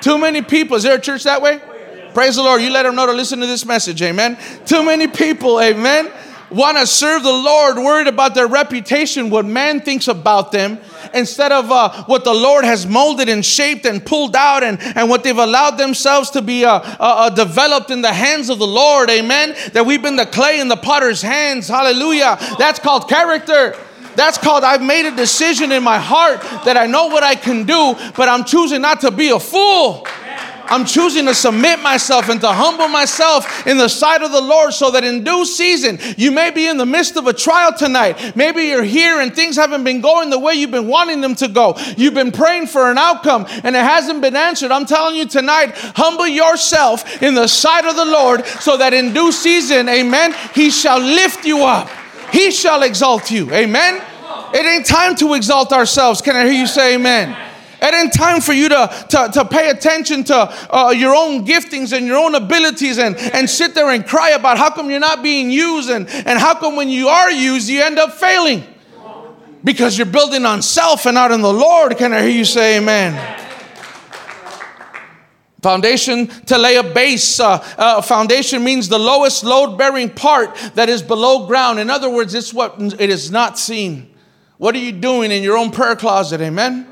Too 0.00 0.18
many 0.18 0.42
people. 0.42 0.76
Is 0.76 0.82
there 0.84 0.96
a 0.96 1.00
church 1.00 1.24
that 1.24 1.42
way? 1.42 1.60
Praise 2.14 2.36
the 2.36 2.42
Lord. 2.42 2.62
You 2.62 2.70
let 2.70 2.84
them 2.84 2.94
know 2.94 3.06
to 3.06 3.12
listen 3.12 3.40
to 3.40 3.46
this 3.46 3.66
message. 3.66 4.00
Amen. 4.02 4.38
Too 4.64 4.82
many 4.82 5.06
people. 5.06 5.60
Amen 5.60 6.10
want 6.50 6.78
to 6.78 6.86
serve 6.86 7.22
the 7.22 7.32
Lord, 7.32 7.76
worried 7.76 8.06
about 8.06 8.34
their 8.34 8.46
reputation, 8.46 9.30
what 9.30 9.44
man 9.44 9.80
thinks 9.80 10.08
about 10.08 10.52
them, 10.52 10.78
instead 11.14 11.52
of 11.52 11.70
uh, 11.70 12.04
what 12.04 12.24
the 12.24 12.34
Lord 12.34 12.64
has 12.64 12.86
molded 12.86 13.28
and 13.28 13.44
shaped 13.44 13.86
and 13.86 14.04
pulled 14.04 14.36
out 14.36 14.62
and, 14.62 14.78
and 14.80 15.08
what 15.08 15.22
they've 15.22 15.36
allowed 15.36 15.72
themselves 15.72 16.30
to 16.30 16.42
be 16.42 16.64
uh, 16.64 16.78
uh, 16.78 16.82
uh, 17.00 17.30
developed 17.30 17.90
in 17.90 18.02
the 18.02 18.12
hands 18.12 18.50
of 18.50 18.58
the 18.58 18.66
Lord. 18.66 19.10
Amen. 19.10 19.54
That 19.72 19.86
we've 19.86 20.02
been 20.02 20.16
the 20.16 20.26
clay 20.26 20.60
in 20.60 20.68
the 20.68 20.76
potter's 20.76 21.22
hands. 21.22 21.68
Hallelujah. 21.68 22.38
That's 22.58 22.78
called 22.78 23.08
character. 23.08 23.76
That's 24.16 24.36
called 24.36 24.64
I've 24.64 24.82
made 24.82 25.06
a 25.06 25.14
decision 25.14 25.70
in 25.70 25.84
my 25.84 25.98
heart 25.98 26.40
that 26.64 26.76
I 26.76 26.86
know 26.86 27.06
what 27.06 27.22
I 27.22 27.36
can 27.36 27.64
do, 27.64 27.94
but 28.16 28.28
I'm 28.28 28.44
choosing 28.44 28.80
not 28.80 29.00
to 29.02 29.10
be 29.10 29.28
a 29.28 29.38
fool. 29.38 30.06
I'm 30.70 30.84
choosing 30.84 31.26
to 31.26 31.34
submit 31.34 31.80
myself 31.80 32.28
and 32.28 32.40
to 32.40 32.48
humble 32.48 32.88
myself 32.88 33.66
in 33.66 33.78
the 33.78 33.88
sight 33.88 34.22
of 34.22 34.32
the 34.32 34.40
Lord 34.40 34.72
so 34.72 34.90
that 34.90 35.04
in 35.04 35.24
due 35.24 35.44
season, 35.44 35.98
you 36.16 36.30
may 36.30 36.50
be 36.50 36.66
in 36.66 36.76
the 36.76 36.86
midst 36.86 37.16
of 37.16 37.26
a 37.26 37.32
trial 37.32 37.72
tonight. 37.72 38.36
Maybe 38.36 38.64
you're 38.64 38.82
here 38.82 39.20
and 39.20 39.34
things 39.34 39.56
haven't 39.56 39.84
been 39.84 40.00
going 40.00 40.30
the 40.30 40.38
way 40.38 40.54
you've 40.54 40.70
been 40.70 40.88
wanting 40.88 41.20
them 41.20 41.34
to 41.36 41.48
go. 41.48 41.74
You've 41.96 42.14
been 42.14 42.32
praying 42.32 42.66
for 42.66 42.90
an 42.90 42.98
outcome 42.98 43.46
and 43.48 43.74
it 43.74 43.82
hasn't 43.82 44.20
been 44.20 44.36
answered. 44.36 44.70
I'm 44.70 44.86
telling 44.86 45.16
you 45.16 45.26
tonight, 45.26 45.72
humble 45.74 46.26
yourself 46.26 47.22
in 47.22 47.34
the 47.34 47.46
sight 47.46 47.84
of 47.84 47.96
the 47.96 48.04
Lord 48.04 48.46
so 48.46 48.76
that 48.76 48.92
in 48.92 49.12
due 49.12 49.32
season, 49.32 49.88
amen, 49.88 50.34
He 50.54 50.70
shall 50.70 51.00
lift 51.00 51.44
you 51.44 51.64
up. 51.64 51.88
He 52.32 52.50
shall 52.50 52.82
exalt 52.82 53.30
you. 53.30 53.50
Amen. 53.52 54.02
It 54.52 54.64
ain't 54.64 54.86
time 54.86 55.16
to 55.16 55.34
exalt 55.34 55.72
ourselves. 55.72 56.20
Can 56.20 56.36
I 56.36 56.44
hear 56.44 56.60
you 56.60 56.66
say 56.66 56.94
amen? 56.94 57.47
It 57.80 57.94
ain't 57.94 58.12
time 58.12 58.40
for 58.40 58.52
you 58.52 58.68
to, 58.70 59.06
to, 59.10 59.30
to 59.34 59.44
pay 59.44 59.70
attention 59.70 60.24
to 60.24 60.36
uh, 60.74 60.90
your 60.90 61.14
own 61.14 61.46
giftings 61.46 61.96
and 61.96 62.06
your 62.06 62.16
own 62.16 62.34
abilities 62.34 62.98
and, 62.98 63.16
and 63.16 63.48
sit 63.48 63.74
there 63.74 63.90
and 63.90 64.04
cry 64.06 64.30
about 64.30 64.58
how 64.58 64.70
come 64.70 64.90
you're 64.90 64.98
not 64.98 65.22
being 65.22 65.50
used 65.50 65.88
and, 65.88 66.08
and 66.08 66.38
how 66.38 66.54
come 66.54 66.74
when 66.74 66.88
you 66.88 67.08
are 67.08 67.30
used, 67.30 67.68
you 67.68 67.82
end 67.82 67.98
up 67.98 68.12
failing. 68.12 68.64
Because 69.62 69.98
you're 69.98 70.06
building 70.06 70.44
on 70.44 70.62
self 70.62 71.06
and 71.06 71.14
not 71.14 71.30
in 71.32 71.40
the 71.40 71.52
Lord. 71.52 71.96
Can 71.98 72.12
I 72.12 72.22
hear 72.22 72.30
you 72.30 72.44
say 72.44 72.78
amen? 72.78 73.46
Foundation 75.62 76.28
to 76.46 76.56
lay 76.56 76.76
a 76.76 76.84
base. 76.84 77.40
Uh, 77.40 77.58
uh, 77.76 78.00
foundation 78.00 78.62
means 78.62 78.88
the 78.88 78.98
lowest 78.98 79.42
load 79.42 79.76
bearing 79.76 80.08
part 80.10 80.54
that 80.74 80.88
is 80.88 81.02
below 81.02 81.46
ground. 81.46 81.80
In 81.80 81.90
other 81.90 82.08
words, 82.08 82.34
it's 82.34 82.54
what 82.54 82.80
it 82.80 83.10
is 83.10 83.30
not 83.32 83.58
seen. 83.58 84.14
What 84.58 84.74
are 84.76 84.78
you 84.78 84.92
doing 84.92 85.32
in 85.32 85.42
your 85.42 85.56
own 85.56 85.72
prayer 85.72 85.96
closet? 85.96 86.40
Amen. 86.40 86.86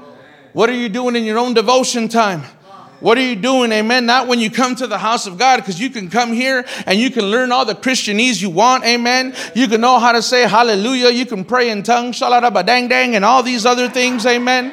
What 0.56 0.70
are 0.70 0.75
you 0.75 0.88
doing 0.88 1.16
in 1.16 1.25
your 1.25 1.36
own 1.36 1.52
devotion 1.52 2.08
time? 2.08 2.40
What 3.00 3.18
are 3.18 3.22
you 3.22 3.36
doing? 3.36 3.72
Amen. 3.72 4.06
Not 4.06 4.26
when 4.26 4.38
you 4.40 4.50
come 4.50 4.75
to 4.76 4.86
the 4.86 4.96
house 4.96 5.26
of 5.26 5.36
God, 5.36 5.58
because 5.58 5.78
you 5.78 5.90
can 5.90 6.08
come 6.08 6.32
here 6.32 6.64
and 6.86 6.98
you 6.98 7.10
can 7.10 7.26
learn 7.26 7.52
all 7.52 7.66
the 7.66 7.75
Christianese 7.75 8.40
you 8.40 8.48
want. 8.48 8.82
Amen. 8.86 9.34
You 9.54 9.68
can 9.68 9.82
know 9.82 9.98
how 9.98 10.12
to 10.12 10.22
say 10.22 10.48
hallelujah. 10.48 11.10
You 11.10 11.26
can 11.26 11.44
pray 11.44 11.68
in 11.68 11.82
tongues, 11.82 12.18
shalaraba 12.18 12.64
dang 12.64 12.88
dang, 12.88 13.14
and 13.14 13.22
all 13.22 13.42
these 13.42 13.66
other 13.66 13.90
things. 13.90 14.25
Amen. 14.25 14.72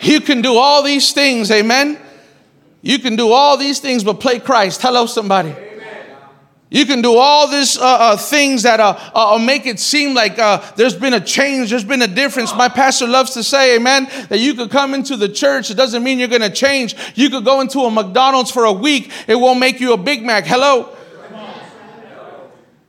You 0.00 0.22
can 0.22 0.40
do 0.40 0.56
all 0.56 0.82
these 0.82 1.12
things. 1.12 1.50
Amen. 1.50 1.98
You 2.80 2.98
can 2.98 3.14
do 3.14 3.30
all 3.30 3.58
these 3.58 3.80
things 3.80 4.04
but 4.04 4.20
play 4.20 4.38
Christ. 4.38 4.80
Hello, 4.80 5.04
somebody. 5.04 5.54
You 6.70 6.86
can 6.86 7.02
do 7.02 7.16
all 7.16 7.48
these 7.48 7.76
uh, 7.76 7.82
uh, 7.82 8.16
things 8.16 8.64
that 8.64 8.80
uh, 8.80 8.98
uh, 9.14 9.38
make 9.38 9.66
it 9.66 9.78
seem 9.78 10.14
like 10.14 10.38
uh, 10.38 10.60
there's 10.76 10.96
been 10.96 11.14
a 11.14 11.20
change, 11.20 11.70
there's 11.70 11.84
been 11.84 12.02
a 12.02 12.08
difference. 12.08 12.54
My 12.54 12.68
pastor 12.68 13.06
loves 13.06 13.32
to 13.34 13.44
say, 13.44 13.76
amen, 13.76 14.08
that 14.28 14.38
you 14.38 14.54
could 14.54 14.70
come 14.70 14.94
into 14.94 15.16
the 15.16 15.28
church. 15.28 15.70
It 15.70 15.74
doesn't 15.74 16.02
mean 16.02 16.18
you're 16.18 16.28
going 16.28 16.40
to 16.40 16.50
change. 16.50 16.96
You 17.14 17.30
could 17.30 17.44
go 17.44 17.60
into 17.60 17.80
a 17.80 17.90
McDonald's 17.90 18.50
for 18.50 18.64
a 18.64 18.72
week, 18.72 19.12
it 19.28 19.36
won't 19.36 19.60
make 19.60 19.78
you 19.78 19.92
a 19.92 19.96
Big 19.96 20.24
Mac. 20.24 20.46
Hello? 20.46 20.96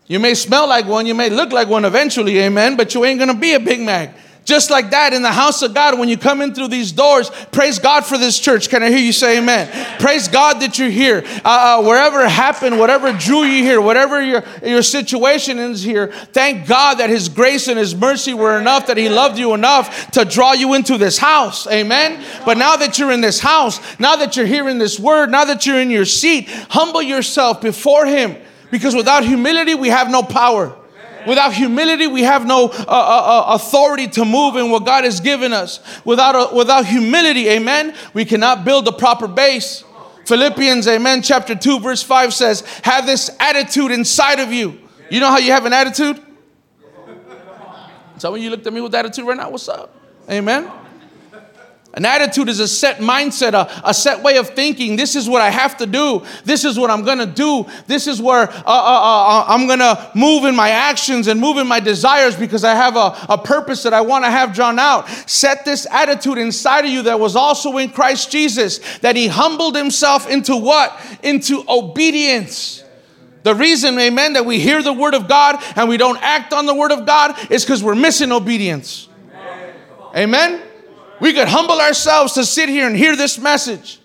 You 0.07 0.19
may 0.19 0.35
smell 0.35 0.67
like 0.67 0.85
one, 0.85 1.05
you 1.05 1.15
may 1.15 1.29
look 1.29 1.51
like 1.51 1.67
one 1.67 1.83
eventually, 1.83 2.39
amen, 2.39 2.77
but 2.77 2.93
you 2.93 3.03
ain't 3.05 3.19
going 3.19 3.33
to 3.33 3.39
be 3.39 3.53
a 3.53 3.59
Big 3.59 3.81
Mac. 3.81 4.15
Just 4.45 4.69
like 4.69 4.91
that 4.91 5.11
in 5.11 5.23
the 5.23 5.31
house 5.31 5.63
of 5.63 5.73
God, 5.73 5.97
when 5.97 6.07
you 6.07 6.17
come 6.17 6.39
in 6.39 6.53
through 6.53 6.67
these 6.67 6.91
doors, 6.91 7.31
praise 7.51 7.79
God 7.79 8.05
for 8.05 8.15
this 8.15 8.39
church. 8.39 8.69
Can 8.69 8.83
I 8.83 8.89
hear 8.89 8.99
you 8.99 9.11
say 9.11 9.39
amen? 9.39 9.67
Praise 9.99 10.27
God 10.27 10.59
that 10.61 10.77
you're 10.77 10.91
here. 10.91 11.23
Uh, 11.43 11.79
uh, 11.79 11.83
wherever 11.83 12.29
happened, 12.29 12.77
whatever 12.77 13.11
drew 13.11 13.43
you 13.43 13.63
here, 13.63 13.81
whatever 13.81 14.21
your, 14.21 14.43
your 14.63 14.83
situation 14.83 15.57
is 15.57 15.81
here, 15.81 16.11
thank 16.31 16.67
God 16.67 16.99
that 16.99 17.09
His 17.09 17.27
grace 17.27 17.67
and 17.67 17.79
His 17.79 17.95
mercy 17.95 18.35
were 18.35 18.59
enough, 18.59 18.85
that 18.85 18.97
He 18.97 19.09
loved 19.09 19.39
you 19.39 19.55
enough 19.55 20.11
to 20.11 20.23
draw 20.23 20.53
you 20.53 20.75
into 20.75 20.99
this 20.99 21.17
house. 21.17 21.65
Amen. 21.65 22.23
But 22.45 22.57
now 22.59 22.75
that 22.75 22.99
you're 22.99 23.11
in 23.11 23.21
this 23.21 23.39
house, 23.39 23.79
now 23.99 24.15
that 24.17 24.37
you're 24.37 24.45
hearing 24.45 24.77
this 24.77 24.99
word, 24.99 25.31
now 25.31 25.45
that 25.45 25.65
you're 25.65 25.81
in 25.81 25.89
your 25.89 26.05
seat, 26.05 26.47
humble 26.69 27.01
yourself 27.01 27.61
before 27.61 28.05
Him 28.05 28.35
because 28.69 28.93
without 28.93 29.25
humility, 29.25 29.73
we 29.73 29.89
have 29.89 30.11
no 30.11 30.21
power. 30.21 30.75
Without 31.27 31.53
humility, 31.53 32.07
we 32.07 32.21
have 32.21 32.45
no 32.45 32.65
uh, 32.65 32.69
uh, 32.69 32.83
uh, 32.87 33.45
authority 33.55 34.07
to 34.09 34.25
move 34.25 34.55
in 34.55 34.69
what 34.69 34.85
God 34.85 35.03
has 35.03 35.19
given 35.19 35.53
us. 35.53 35.79
Without, 36.05 36.35
uh, 36.35 36.55
without 36.55 36.85
humility, 36.85 37.49
amen, 37.49 37.95
we 38.13 38.25
cannot 38.25 38.65
build 38.65 38.87
a 38.87 38.91
proper 38.91 39.27
base. 39.27 39.83
Philippians, 40.25 40.87
amen, 40.87 41.21
chapter 41.21 41.55
2, 41.55 41.79
verse 41.79 42.01
5 42.01 42.33
says, 42.33 42.61
Have 42.83 43.05
this 43.05 43.29
attitude 43.39 43.91
inside 43.91 44.39
of 44.39 44.51
you. 44.51 44.79
You 45.09 45.19
know 45.19 45.29
how 45.29 45.37
you 45.37 45.51
have 45.51 45.65
an 45.65 45.73
attitude? 45.73 46.19
Some 48.17 48.33
of 48.33 48.41
you 48.41 48.49
looked 48.49 48.65
at 48.65 48.73
me 48.73 48.81
with 48.81 48.95
attitude 48.95 49.25
right 49.25 49.37
now. 49.37 49.49
What's 49.49 49.67
up? 49.67 49.93
Amen. 50.29 50.71
An 51.95 52.03
attitude 52.03 52.49
is 52.49 52.59
a 52.59 52.67
set 52.67 52.97
mindset, 52.97 53.53
a, 53.53 53.71
a, 53.87 53.93
set 53.93 54.21
way 54.21 54.35
of 54.35 54.49
thinking. 54.49 54.97
This 54.97 55.15
is 55.15 55.29
what 55.29 55.41
I 55.41 55.49
have 55.49 55.77
to 55.77 55.85
do. 55.85 56.25
This 56.43 56.65
is 56.65 56.77
what 56.77 56.91
I'm 56.91 57.05
going 57.05 57.19
to 57.19 57.25
do. 57.25 57.65
This 57.87 58.05
is 58.07 58.21
where 58.21 58.49
uh, 58.49 58.63
uh, 58.65 58.67
uh, 58.67 59.27
uh 59.27 59.45
I'm 59.47 59.65
going 59.65 59.79
to 59.79 60.11
move 60.13 60.43
in 60.43 60.57
my 60.57 60.71
actions 60.71 61.27
and 61.27 61.39
move 61.39 61.57
in 61.57 61.67
my 61.67 61.79
desires 61.79 62.35
because 62.35 62.65
I 62.65 62.75
have 62.75 62.97
a, 62.97 63.15
a 63.29 63.37
purpose 63.37 63.83
that 63.83 63.93
I 63.93 64.01
want 64.01 64.25
to 64.25 64.29
have 64.29 64.53
drawn 64.53 64.77
out. 64.77 65.07
Set 65.07 65.63
this 65.63 65.87
attitude 65.89 66.37
inside 66.37 66.83
of 66.83 66.91
you 66.91 67.03
that 67.03 67.17
was 67.17 67.37
also 67.37 67.77
in 67.77 67.89
Christ 67.91 68.29
Jesus, 68.29 68.79
that 68.99 69.15
he 69.15 69.27
humbled 69.27 69.77
himself 69.77 70.29
into 70.29 70.57
what? 70.57 70.99
Into 71.23 71.63
obedience. 71.69 72.83
The 73.43 73.55
reason, 73.55 73.97
amen, 73.99 74.33
that 74.33 74.45
we 74.45 74.59
hear 74.59 74.83
the 74.83 74.91
word 74.91 75.13
of 75.13 75.29
God 75.29 75.63
and 75.77 75.87
we 75.87 75.95
don't 75.95 76.21
act 76.21 76.51
on 76.51 76.65
the 76.65 76.75
word 76.75 76.91
of 76.91 77.05
God 77.05 77.39
is 77.49 77.63
because 77.63 77.81
we're 77.81 77.95
missing 77.95 78.33
obedience. 78.33 79.07
Amen. 80.13 80.61
We 81.19 81.33
could 81.33 81.47
humble 81.47 81.79
ourselves 81.79 82.33
to 82.33 82.45
sit 82.45 82.69
here 82.69 82.87
and 82.87 82.95
hear 82.95 83.15
this 83.15 83.37
message. 83.37 83.99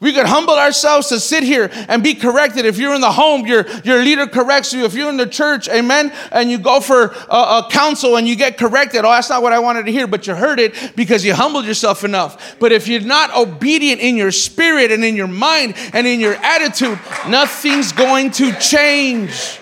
We 0.00 0.12
could 0.12 0.26
humble 0.26 0.54
ourselves 0.54 1.08
to 1.08 1.18
sit 1.18 1.42
here 1.42 1.70
and 1.72 2.04
be 2.04 2.14
corrected. 2.14 2.64
If 2.64 2.78
you're 2.78 2.94
in 2.94 3.00
the 3.00 3.10
home, 3.10 3.46
your, 3.46 3.68
your 3.80 4.00
leader 4.04 4.28
corrects 4.28 4.72
you. 4.72 4.84
If 4.84 4.94
you're 4.94 5.08
in 5.08 5.16
the 5.16 5.26
church, 5.26 5.68
amen, 5.68 6.12
and 6.30 6.48
you 6.48 6.58
go 6.58 6.78
for 6.78 7.06
a, 7.28 7.36
a, 7.36 7.68
counsel 7.68 8.16
and 8.16 8.28
you 8.28 8.36
get 8.36 8.58
corrected, 8.58 9.04
oh, 9.04 9.10
that's 9.10 9.28
not 9.28 9.42
what 9.42 9.52
I 9.52 9.58
wanted 9.58 9.86
to 9.86 9.92
hear, 9.92 10.06
but 10.06 10.28
you 10.28 10.36
heard 10.36 10.60
it 10.60 10.92
because 10.94 11.24
you 11.24 11.34
humbled 11.34 11.64
yourself 11.64 12.04
enough. 12.04 12.56
But 12.60 12.70
if 12.70 12.86
you're 12.86 13.00
not 13.00 13.36
obedient 13.36 14.00
in 14.00 14.16
your 14.16 14.30
spirit 14.30 14.92
and 14.92 15.04
in 15.04 15.16
your 15.16 15.26
mind 15.26 15.74
and 15.92 16.06
in 16.06 16.20
your 16.20 16.34
attitude, 16.34 17.00
nothing's 17.26 17.90
going 17.90 18.30
to 18.32 18.52
change. 18.60 19.58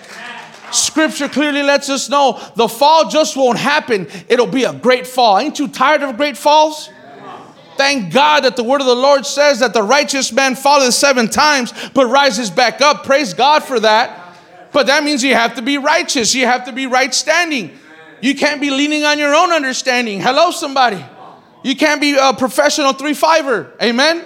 Scripture 0.71 1.29
clearly 1.29 1.63
lets 1.63 1.89
us 1.89 2.09
know 2.09 2.41
the 2.55 2.67
fall 2.67 3.09
just 3.09 3.37
won't 3.37 3.57
happen. 3.57 4.07
It'll 4.27 4.47
be 4.47 4.65
a 4.65 4.73
great 4.73 5.07
fall. 5.07 5.37
Ain't 5.39 5.59
you 5.59 5.67
tired 5.67 6.03
of 6.03 6.17
great 6.17 6.37
falls? 6.37 6.89
Thank 7.77 8.11
God 8.11 8.43
that 8.43 8.55
the 8.55 8.63
word 8.63 8.81
of 8.81 8.87
the 8.87 8.95
Lord 8.95 9.25
says 9.25 9.59
that 9.59 9.73
the 9.73 9.83
righteous 9.83 10.31
man 10.31 10.55
falleth 10.55 10.95
seven 10.95 11.29
times 11.29 11.71
but 11.93 12.07
rises 12.07 12.49
back 12.49 12.81
up. 12.81 13.03
Praise 13.03 13.33
God 13.33 13.63
for 13.63 13.79
that. 13.79 14.35
But 14.71 14.87
that 14.87 15.03
means 15.03 15.23
you 15.23 15.33
have 15.35 15.55
to 15.55 15.61
be 15.61 15.77
righteous. 15.77 16.33
You 16.33 16.45
have 16.45 16.65
to 16.65 16.71
be 16.71 16.87
right 16.87 17.13
standing. 17.13 17.77
You 18.19 18.35
can't 18.35 18.59
be 18.59 18.71
leaning 18.71 19.03
on 19.03 19.19
your 19.19 19.35
own 19.35 19.51
understanding. 19.51 20.19
Hello, 20.19 20.51
somebody. 20.51 21.03
You 21.63 21.75
can't 21.75 22.01
be 22.01 22.17
a 22.19 22.33
professional 22.33 22.93
three 22.93 23.13
fiver. 23.13 23.71
Amen. 23.81 24.23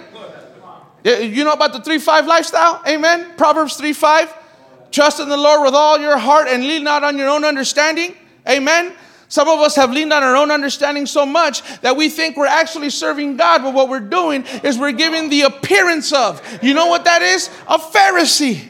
You 1.04 1.44
know 1.44 1.52
about 1.52 1.72
the 1.72 1.80
three 1.80 1.98
five 1.98 2.26
lifestyle? 2.26 2.82
Amen. 2.86 3.32
Proverbs 3.36 3.76
three 3.76 3.92
five. 3.92 4.32
Trust 4.92 5.20
in 5.20 5.28
the 5.28 5.36
Lord 5.36 5.62
with 5.64 5.74
all 5.74 5.98
your 5.98 6.18
heart 6.18 6.46
and 6.48 6.62
lean 6.62 6.84
not 6.84 7.02
on 7.02 7.18
your 7.18 7.28
own 7.28 7.44
understanding. 7.44 8.14
Amen. 8.48 8.92
Some 9.28 9.48
of 9.48 9.60
us 9.60 9.74
have 9.76 9.90
leaned 9.90 10.12
on 10.12 10.22
our 10.22 10.36
own 10.36 10.50
understanding 10.50 11.06
so 11.06 11.24
much 11.24 11.62
that 11.80 11.96
we 11.96 12.10
think 12.10 12.36
we're 12.36 12.44
actually 12.44 12.90
serving 12.90 13.38
God, 13.38 13.62
but 13.62 13.72
what 13.72 13.88
we're 13.88 14.00
doing 14.00 14.44
is 14.62 14.78
we're 14.78 14.92
giving 14.92 15.30
the 15.30 15.42
appearance 15.42 16.12
of. 16.12 16.42
You 16.62 16.74
know 16.74 16.88
what 16.88 17.06
that 17.06 17.22
is? 17.22 17.48
A 17.66 17.78
Pharisee. 17.78 18.68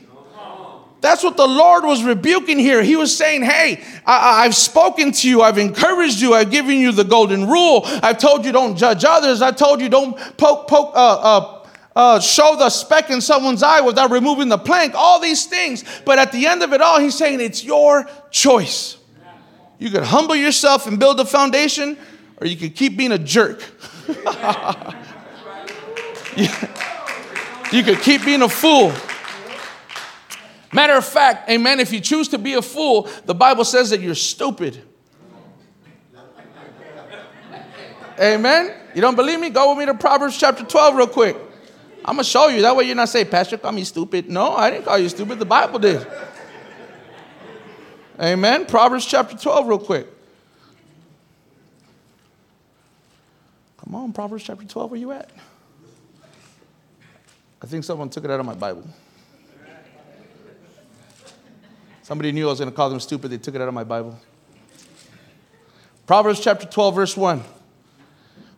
That's 1.01 1.25
what 1.25 1.37
the 1.37 1.49
Lord 1.49 1.83
was 1.83 2.05
rebuking 2.05 2.61
here. 2.61 2.81
He 2.81 2.95
was 2.95 3.15
saying, 3.15 3.43
Hey, 3.43 3.83
I, 4.07 4.45
have 4.45 4.55
spoken 4.55 5.11
to 5.11 5.29
you. 5.29 5.43
I've 5.43 5.59
encouraged 5.59 6.21
you. 6.21 6.33
I've 6.33 6.53
given 6.53 6.79
you 6.79 6.93
the 6.93 7.03
golden 7.03 7.49
rule. 7.49 7.81
I've 7.85 8.19
told 8.19 8.45
you 8.45 8.53
don't 8.53 8.77
judge 8.77 9.05
others. 9.05 9.43
I 9.43 9.51
told 9.51 9.81
you 9.81 9.89
don't 9.89 10.17
poke, 10.37 10.69
poke, 10.69 10.93
uh, 10.95 10.99
uh, 10.99 11.62
uh, 11.95 12.21
show 12.21 12.57
the 12.57 12.71
speck 12.71 13.11
in 13.11 13.21
someone's 13.21 13.63
eye 13.63 13.81
without 13.81 14.11
removing 14.11 14.49
the 14.49 14.59
plank, 14.59 14.95
all 14.95 15.21
these 15.21 15.47
things. 15.47 15.85
But 16.05 16.19
at 16.19 16.33
the 16.33 16.47
end 16.47 16.63
of 16.63 16.73
it 16.73 16.81
all, 16.81 16.99
he's 16.99 17.17
saying 17.17 17.41
it's 17.41 17.65
your 17.65 18.09
choice. 18.31 18.97
You 19.79 19.91
could 19.91 20.05
humble 20.05 20.37
yourself 20.37 20.87
and 20.87 20.99
build 20.99 21.21
a 21.21 21.25
foundation, 21.25 21.99
or 22.41 22.47
you 22.47 22.57
could 22.57 22.75
keep 22.75 22.97
being 22.97 23.13
a 23.13 23.19
jerk. 23.19 23.63
you, 26.37 26.49
you 27.73 27.83
could 27.83 28.01
keep 28.01 28.25
being 28.25 28.43
a 28.43 28.49
fool. 28.49 28.93
Matter 30.73 30.95
of 30.95 31.05
fact, 31.05 31.51
amen, 31.51 31.81
if 31.81 31.93
you 31.93 32.01
choose 32.01 32.29
to 32.29 32.39
be 32.39 32.55
a 32.55 32.63
fool, 32.63 33.09
the 33.27 33.35
Bible 33.35 33.65
says 33.65 33.91
that 33.91 34.01
you're 34.01 34.15
stupid. 34.15 34.83
Amen. 38.21 38.75
You 38.95 39.01
don't 39.01 39.17
believe 39.17 39.41
me? 39.41 39.51
Go 39.51 39.71
with 39.71 39.79
me 39.79 39.87
to 39.87 39.95
Proverbs 39.95 40.39
chapter 40.39 40.65
12 40.65 40.97
real 40.97 41.07
quick. 41.07 41.37
I'm 42.05 42.17
gonna 42.17 42.25
show 42.25 42.49
you. 42.49 42.63
That 42.63 42.75
way 42.75 42.85
you're 42.85 42.97
not 42.97 43.09
saying, 43.09 43.27
Pastor, 43.27 43.57
call 43.57 43.73
me 43.73 43.85
stupid. 43.85 44.29
No, 44.29 44.57
I 44.57 44.71
didn't 44.71 44.85
call 44.85 44.99
you 44.99 45.09
stupid. 45.09 45.39
The 45.39 45.45
Bible 45.45 45.79
did. 45.79 46.07
Amen. 48.21 48.67
Proverbs 48.67 49.07
chapter 49.07 49.37
12, 49.37 49.69
real 49.69 49.79
quick. 49.79 50.07
Come 53.79 53.95
on, 53.95 54.13
Proverbs 54.13 54.45
chapter 54.45 54.65
12, 54.65 54.91
where 54.91 55.01
you 55.01 55.13
at? 55.13 55.31
I 57.61 57.67
think 57.67 57.85
someone 57.85 58.09
took 58.11 58.25
it 58.25 58.31
out 58.31 58.41
of 58.41 58.47
my 58.47 58.55
Bible. 58.55 58.85
Somebody 62.03 62.33
knew 62.33 62.47
I 62.47 62.51
was 62.51 62.59
going 62.59 62.71
to 62.71 62.77
call 62.77 62.91
them 62.91 63.01
stupid. 63.01 63.31
They 63.31 63.39
took 63.39 63.55
it 63.55 63.61
out 63.61 63.69
of 63.69 63.75
my 63.75 63.85
Bible. 63.85 64.19
Proverbs 66.07 66.41
chapter 66.41 66.67
12, 66.67 66.95
verse 66.95 67.17
1. 67.17 67.43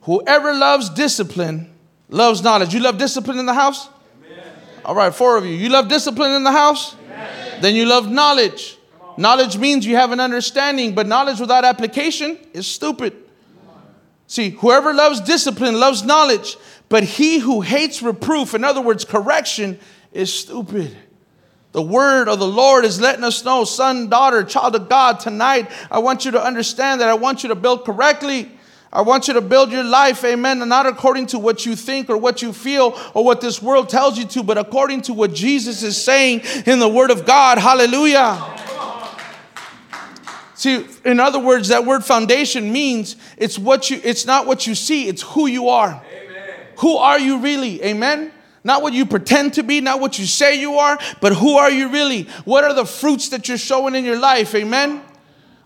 Whoever 0.03 0.55
loves 0.55 0.89
discipline 0.91 1.74
loves 2.09 2.43
knowledge. 2.43 2.75
You 2.75 2.81
love 2.81 2.99
discipline 2.99 3.39
in 3.39 3.47
the 3.47 3.55
house? 3.55 3.89
Amen. 4.25 4.45
All 4.85 4.95
right, 4.95 5.15
four 5.15 5.37
of 5.37 5.45
you. 5.45 5.53
You 5.53 5.69
love 5.69 5.89
discipline 5.89 6.33
in 6.33 6.45
the 6.45 6.53
house? 6.53 6.95
Amen. 7.07 7.63
Then 7.63 7.75
you 7.75 7.87
love 7.87 8.11
knowledge. 8.11 8.79
Knowledge 9.17 9.59
means 9.59 9.87
you 9.87 9.97
have 9.97 10.11
an 10.13 10.21
understanding, 10.21 10.95
but 10.95 11.07
knowledge 11.07 11.39
without 11.39 11.65
application 11.65 12.39
is 12.53 12.67
stupid. 12.67 13.15
See, 14.27 14.51
whoever 14.51 14.93
loves 14.93 15.21
discipline 15.21 15.79
loves 15.79 16.03
knowledge, 16.03 16.57
but 16.89 17.05
he 17.05 17.39
who 17.39 17.61
hates 17.61 18.03
reproof, 18.03 18.55
in 18.55 18.65
other 18.65 18.81
words, 18.81 19.05
correction, 19.05 19.79
is 20.13 20.33
stupid. 20.33 20.97
The 21.73 21.83
word 21.83 22.29
of 22.29 22.39
the 22.39 22.47
Lord 22.47 22.85
is 22.85 23.01
letting 23.01 23.25
us 23.25 23.45
know, 23.45 23.65
son, 23.65 24.09
daughter, 24.09 24.45
child 24.45 24.77
of 24.77 24.89
God, 24.89 25.21
tonight, 25.21 25.71
I 25.91 25.99
want 25.99 26.25
you 26.25 26.31
to 26.33 26.43
understand 26.43 27.01
that 27.01 27.09
I 27.09 27.15
want 27.15 27.43
you 27.43 27.49
to 27.49 27.55
build 27.55 27.85
correctly. 27.85 28.51
I 28.95 29.03
want 29.03 29.27
you 29.27 29.35
to 29.35 29.41
build 29.41 29.73
your 29.73 29.83
life, 29.83 30.25
amen, 30.25 30.63
and 30.63 30.69
not 30.69 30.87
according 30.87 31.27
to 31.27 31.39
what 31.41 31.67
you 31.67 31.75
think 31.75 32.09
or 32.09 32.17
what 32.17 32.43
you 32.43 32.53
feel 32.53 32.97
or 33.13 33.25
what 33.25 33.41
this 33.41 33.61
world 33.61 33.89
tells 33.89 34.17
you 34.17 34.25
to, 34.27 34.45
but 34.45 34.57
according 34.57 35.03
to 35.03 35.13
what 35.13 35.35
Jesus 35.35 35.83
is 35.83 36.01
saying 36.01 36.43
in 36.65 36.79
the 36.79 36.89
Word 36.89 37.11
of 37.11 37.27
God. 37.27 37.59
Hallelujah. 37.59 38.53
See, 40.55 40.87
in 41.05 41.19
other 41.19 41.41
words, 41.41 41.69
that 41.69 41.85
word 41.85 42.05
foundation 42.05 42.73
means 42.73 43.17
it's 43.37 43.59
what 43.59 43.91
you 43.91 44.01
it's 44.03 44.25
not 44.25 44.47
what 44.47 44.67
you 44.67 44.75
see, 44.75 45.09
it's 45.09 45.21
who 45.21 45.47
you 45.47 45.69
are. 45.69 45.91
Amen. 45.91 46.51
Who 46.79 46.97
are 46.97 47.19
you 47.19 47.39
really? 47.39 47.83
Amen. 47.83 48.33
Not 48.63 48.81
what 48.81 48.95
you 48.95 49.05
pretend 49.05 49.55
to 49.55 49.63
be, 49.63 49.81
not 49.81 50.01
what 50.01 50.19
you 50.19 50.25
say 50.25 50.59
you 50.59 50.77
are, 50.77 50.99
but 51.21 51.35
who 51.35 51.57
are 51.57 51.71
you 51.71 51.89
really? 51.89 52.23
What 52.45 52.65
are 52.65 52.73
the 52.73 52.87
fruits 52.87 53.29
that 53.31 53.49
you're 53.49 53.59
showing 53.59 53.95
in 53.95 54.05
your 54.05 54.19
life? 54.19 54.55
Amen. 54.55 55.03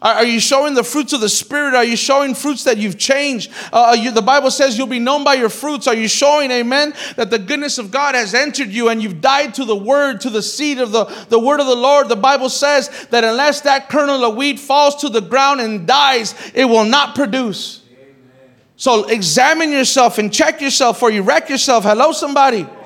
Are 0.00 0.24
you 0.24 0.38
showing 0.38 0.74
the 0.74 0.84
fruits 0.84 1.12
of 1.12 1.20
the 1.20 1.28
Spirit? 1.28 1.74
Are 1.74 1.82
you 1.82 1.96
showing 1.96 2.32
fruits 2.32 2.62
that 2.64 2.78
you've 2.78 2.98
changed? 2.98 3.50
Uh, 3.72 3.96
you, 3.98 4.12
the 4.12 4.22
Bible 4.22 4.52
says 4.52 4.78
you'll 4.78 4.86
be 4.86 5.00
known 5.00 5.24
by 5.24 5.34
your 5.34 5.48
fruits. 5.48 5.88
Are 5.88 5.94
you 5.94 6.06
showing, 6.06 6.52
amen, 6.52 6.94
that 7.16 7.30
the 7.30 7.38
goodness 7.38 7.78
of 7.78 7.90
God 7.90 8.14
has 8.14 8.32
entered 8.32 8.68
you 8.68 8.90
and 8.90 9.02
you've 9.02 9.20
died 9.20 9.54
to 9.54 9.64
the 9.64 9.74
word, 9.74 10.20
to 10.20 10.30
the 10.30 10.40
seed 10.40 10.78
of 10.78 10.92
the, 10.92 11.06
the 11.30 11.38
word 11.40 11.58
of 11.58 11.66
the 11.66 11.74
Lord? 11.74 12.08
The 12.08 12.14
Bible 12.14 12.48
says 12.48 13.08
that 13.10 13.24
unless 13.24 13.62
that 13.62 13.88
kernel 13.88 14.24
of 14.24 14.36
wheat 14.36 14.60
falls 14.60 14.94
to 14.96 15.08
the 15.08 15.20
ground 15.20 15.60
and 15.60 15.84
dies, 15.84 16.32
it 16.54 16.66
will 16.66 16.84
not 16.84 17.16
produce. 17.16 17.82
Amen. 17.90 18.54
So 18.76 19.08
examine 19.08 19.72
yourself 19.72 20.18
and 20.18 20.32
check 20.32 20.60
yourself 20.60 21.02
or 21.02 21.10
you 21.10 21.22
wreck 21.22 21.50
yourself. 21.50 21.82
Hello, 21.82 22.12
somebody. 22.12 22.58
Amen. 22.58 22.76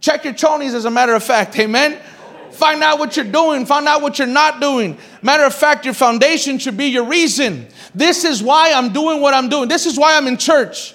Check 0.00 0.24
your 0.24 0.32
chonies, 0.32 0.72
as 0.72 0.86
a 0.86 0.90
matter 0.90 1.14
of 1.14 1.22
fact. 1.22 1.58
Amen. 1.58 2.00
Find 2.52 2.82
out 2.82 2.98
what 2.98 3.16
you're 3.16 3.24
doing. 3.24 3.66
Find 3.66 3.88
out 3.88 4.02
what 4.02 4.18
you're 4.18 4.28
not 4.28 4.60
doing. 4.60 4.98
Matter 5.22 5.44
of 5.44 5.54
fact, 5.54 5.84
your 5.84 5.94
foundation 5.94 6.58
should 6.58 6.76
be 6.76 6.86
your 6.86 7.04
reason. 7.04 7.66
This 7.94 8.24
is 8.24 8.42
why 8.42 8.72
I'm 8.72 8.92
doing 8.92 9.20
what 9.20 9.34
I'm 9.34 9.48
doing. 9.48 9.68
This 9.68 9.86
is 9.86 9.98
why 9.98 10.16
I'm 10.16 10.26
in 10.26 10.36
church. 10.36 10.94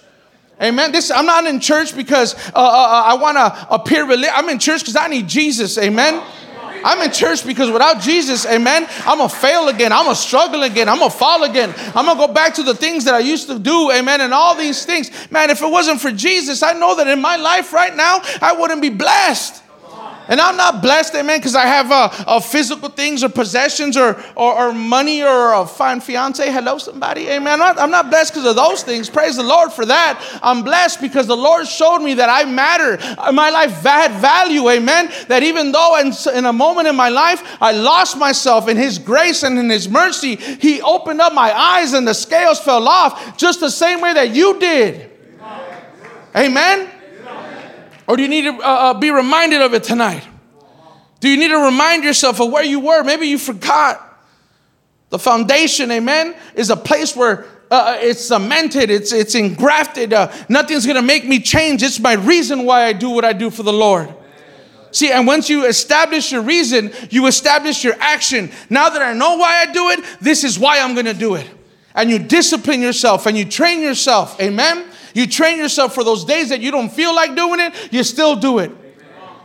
Amen. 0.62 0.92
This 0.92 1.12
I'm 1.12 1.26
not 1.26 1.46
in 1.46 1.60
church 1.60 1.96
because 1.96 2.34
uh, 2.36 2.52
uh, 2.56 2.60
uh 2.60 3.04
I 3.06 3.14
want 3.16 3.38
to 3.38 3.68
appear 3.74 4.06
religious. 4.08 4.34
I'm 4.36 4.50
in 4.50 4.60
church 4.60 4.82
because 4.82 4.96
I 4.96 5.08
need 5.08 5.28
Jesus. 5.28 5.78
Amen. 5.78 6.24
I'm 6.84 7.02
in 7.02 7.12
church 7.12 7.46
because 7.46 7.70
without 7.70 8.02
Jesus, 8.02 8.46
amen, 8.46 8.88
I'm 9.00 9.18
gonna 9.18 9.30
fail 9.30 9.68
again. 9.68 9.92
I'm 9.92 10.06
gonna 10.06 10.16
struggle 10.16 10.64
again. 10.64 10.88
I'm 10.88 11.00
gonna 11.00 11.10
fall 11.10 11.44
again. 11.44 11.74
I'm 11.96 12.06
gonna 12.06 12.16
go 12.16 12.32
back 12.32 12.54
to 12.56 12.64
the 12.64 12.76
things 12.76 13.06
that 13.06 13.14
I 13.14 13.20
used 13.20 13.48
to 13.48 13.60
do, 13.60 13.92
amen, 13.92 14.22
and 14.22 14.34
all 14.34 14.56
these 14.56 14.86
things. 14.86 15.12
Man, 15.32 15.50
if 15.50 15.62
it 15.62 15.70
wasn't 15.70 16.00
for 16.00 16.12
Jesus, 16.12 16.64
I 16.64 16.74
know 16.74 16.96
that 16.96 17.08
in 17.08 17.22
my 17.22 17.36
life 17.36 17.74
right 17.74 17.96
now, 17.96 18.22
I 18.42 18.56
wouldn't 18.58 18.82
be 18.82 18.90
blessed. 18.90 19.64
And 20.28 20.42
I'm 20.42 20.58
not 20.58 20.82
blessed, 20.82 21.16
amen, 21.16 21.40
because 21.40 21.56
I 21.56 21.66
have 21.66 21.92
uh, 21.92 22.10
uh, 22.28 22.40
physical 22.40 22.90
things 22.90 23.24
or 23.24 23.30
possessions 23.30 23.96
or, 23.96 24.22
or, 24.36 24.54
or, 24.54 24.74
money 24.74 25.24
or 25.24 25.54
a 25.54 25.66
fine 25.66 26.02
fiance. 26.02 26.52
Hello, 26.52 26.78
somebody, 26.78 27.28
amen. 27.30 27.54
I'm 27.54 27.60
not, 27.60 27.80
I'm 27.80 27.92
not 27.92 28.10
blessed 28.10 28.34
because 28.34 28.48
of 28.48 28.56
those 28.56 28.84
things. 28.84 29.10
Praise 29.10 29.38
the 29.38 29.44
Lord 29.44 29.72
for 29.72 29.86
that. 29.86 30.40
I'm 30.44 30.64
blessed 30.64 31.02
because 31.02 31.28
the 31.28 31.38
Lord 31.38 31.68
showed 31.68 32.00
me 32.00 32.16
that 32.16 32.30
I 32.30 32.44
matter. 32.50 32.98
My 33.32 33.50
life 33.50 33.72
had 33.82 34.12
value, 34.20 34.70
amen. 34.70 35.12
That 35.28 35.44
even 35.44 35.72
though 35.72 35.98
in, 36.00 36.12
in 36.36 36.46
a 36.46 36.54
moment 36.54 36.88
in 36.88 36.96
my 36.96 37.10
life 37.10 37.58
I 37.62 37.72
lost 37.72 38.18
myself 38.18 38.68
in 38.68 38.78
His 38.78 39.00
grace 39.00 39.44
and 39.44 39.58
in 39.58 39.70
His 39.70 39.88
mercy, 39.88 40.36
He 40.36 40.82
opened 40.82 41.22
up 41.22 41.34
my 41.34 41.52
eyes 41.52 41.94
and 41.94 42.08
the 42.08 42.14
scales 42.14 42.60
fell 42.60 42.88
off 42.88 43.38
just 43.38 43.60
the 43.60 43.72
same 43.72 44.02
way 44.02 44.14
that 44.14 44.32
you 44.32 44.60
did. 44.60 45.12
Amen. 46.36 46.97
Or 48.08 48.16
do 48.16 48.24
you 48.24 48.30
need 48.30 48.44
to 48.44 48.54
uh, 48.54 48.66
uh, 48.66 48.94
be 48.94 49.12
reminded 49.12 49.62
of 49.62 49.74
it 49.74 49.84
tonight? 49.84 50.24
Do 51.20 51.30
you 51.30 51.38
need 51.38 51.50
to 51.50 51.58
remind 51.58 52.04
yourself 52.04 52.40
of 52.40 52.52
where 52.52 52.64
you 52.64 52.80
were? 52.80 53.04
Maybe 53.04 53.28
you 53.28 53.38
forgot. 53.38 54.04
The 55.10 55.20
foundation, 55.20 55.92
amen, 55.92 56.36
is 56.56 56.70
a 56.70 56.76
place 56.76 57.16
where 57.16 57.46
uh, 57.72 57.96
uh 57.96 57.98
it's 58.00 58.26
cemented, 58.26 58.90
it's, 58.90 59.12
it's 59.12 59.36
engrafted. 59.36 60.14
Uh, 60.14 60.32
nothing's 60.50 60.86
gonna 60.86 61.02
make 61.02 61.26
me 61.26 61.40
change. 61.40 61.84
It's 61.84 62.00
my 62.00 62.14
reason 62.14 62.66
why 62.66 62.86
I 62.86 62.94
do 62.94 63.10
what 63.10 63.26
I 63.26 63.34
do 63.34 63.50
for 63.50 63.64
the 63.64 63.74
Lord. 63.74 64.14
See, 64.92 65.12
and 65.12 65.28
once 65.28 65.50
you 65.50 65.66
establish 65.66 66.32
your 66.32 66.42
reason, 66.42 66.92
you 67.10 67.28
establish 67.28 67.84
your 67.84 67.96
action. 68.00 68.52
Now 68.70 68.90
that 68.90 69.02
I 69.02 69.14
know 69.14 69.38
why 69.38 69.62
I 69.62 69.72
do 69.72 69.90
it, 69.90 70.00
this 70.22 70.44
is 70.44 70.58
why 70.58 70.80
I'm 70.80 70.96
gonna 70.96 71.14
do 71.14 71.36
it. 71.36 71.50
And 71.94 72.10
you 72.10 72.20
discipline 72.20 72.82
yourself 72.82 73.26
and 73.26 73.38
you 73.38 73.46
train 73.46 73.82
yourself, 73.82 74.40
amen? 74.40 74.86
You 75.18 75.26
train 75.26 75.58
yourself 75.58 75.96
for 75.96 76.04
those 76.04 76.26
days 76.26 76.50
that 76.50 76.62
you 76.62 76.70
don't 76.70 76.90
feel 76.90 77.16
like 77.16 77.36
doing 77.36 77.60
it, 77.60 77.92
you 77.92 78.04
still 78.04 78.36
do 78.36 78.60
it. 78.60 78.70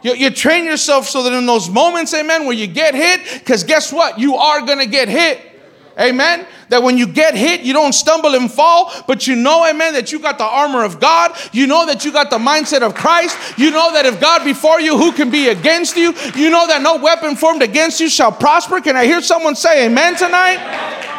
You, 0.02 0.12
you, 0.12 0.28
train 0.28 0.66
yourself 0.66 1.08
so 1.08 1.22
that 1.22 1.32
in 1.32 1.46
those 1.46 1.70
moments, 1.70 2.12
amen, 2.12 2.44
where 2.44 2.52
you 2.52 2.66
get 2.66 2.94
hit, 2.94 3.40
because 3.40 3.64
guess 3.64 3.90
what? 3.90 4.18
You 4.18 4.35
are 4.35 4.61
going 4.66 4.80
to 4.80 4.87
get 4.87 5.08
hit. 5.08 5.40
Amen. 5.98 6.46
That 6.68 6.82
when 6.82 6.98
you 6.98 7.06
get 7.06 7.35
hit, 7.35 7.62
you 7.62 7.72
don't 7.72 7.94
stumble 7.94 8.35
and 8.35 8.52
fall, 8.52 8.92
but 9.06 9.26
you 9.26 9.35
know, 9.35 9.66
amen, 9.66 9.94
that 9.94 10.12
you 10.12 10.18
got 10.18 10.37
the 10.37 10.44
armor 10.44 10.85
of 10.85 11.00
God. 11.00 11.35
You 11.52 11.66
know 11.66 11.87
that 11.87 12.04
you 12.04 12.12
got 12.12 12.28
the 12.28 12.38
mindset 12.38 12.82
of 12.82 12.94
Christ. 12.94 13.58
You 13.58 13.70
know 13.70 13.94
that 13.94 14.04
if 14.04 14.20
God 14.20 14.44
before 14.44 14.78
you, 14.78 14.98
who 14.98 15.11
can 15.12 15.30
be 15.30 15.48
against 15.48 15.96
you? 15.96 16.12
You 16.35 16.50
know 16.50 16.66
that 16.66 16.82
no 16.82 16.96
weapon 16.96 17.35
formed 17.35 17.62
against 17.62 17.98
you 17.98 18.11
shall 18.11 18.32
prosper. 18.32 18.82
Can 18.82 18.94
I 18.94 19.06
hear 19.06 19.22
someone 19.22 19.56
say 19.56 19.87
amen 19.87 20.16
tonight? 20.16 21.12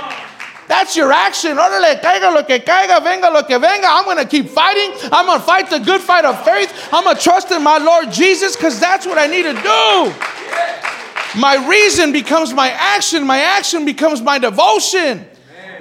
That's 0.73 0.95
your 0.95 1.12
action. 1.12 1.57
Órale, 1.57 2.01
caiga 2.01 2.33
lo 2.33 2.41
que 2.41 2.57
caiga, 2.57 2.99
venga 2.99 3.29
lo 3.29 3.43
que 3.43 3.59
venga. 3.59 3.86
I'm 3.88 4.05
going 4.05 4.17
to 4.17 4.25
keep 4.25 4.49
fighting. 4.49 4.89
I'm 5.12 5.27
going 5.27 5.39
to 5.39 5.45
fight 5.45 5.69
the 5.69 5.77
good 5.77 6.01
fight 6.01 6.25
of 6.25 6.43
faith. 6.43 6.89
I'm 6.91 7.03
going 7.03 7.15
to 7.15 7.21
trust 7.21 7.51
in 7.51 7.62
my 7.62 7.77
Lord 7.77 8.12
Jesus 8.12 8.55
because 8.55 8.79
that's 8.79 9.05
what 9.05 9.19
I 9.19 9.27
need 9.27 9.43
to 9.43 9.53
do. 9.53 11.39
My 11.39 11.63
reason 11.69 12.12
becomes 12.12 12.55
my 12.55 12.71
action. 12.71 13.23
My 13.23 13.38
action 13.38 13.86
becomes 13.86 14.19
my 14.19 14.39
devotion. 14.39 15.27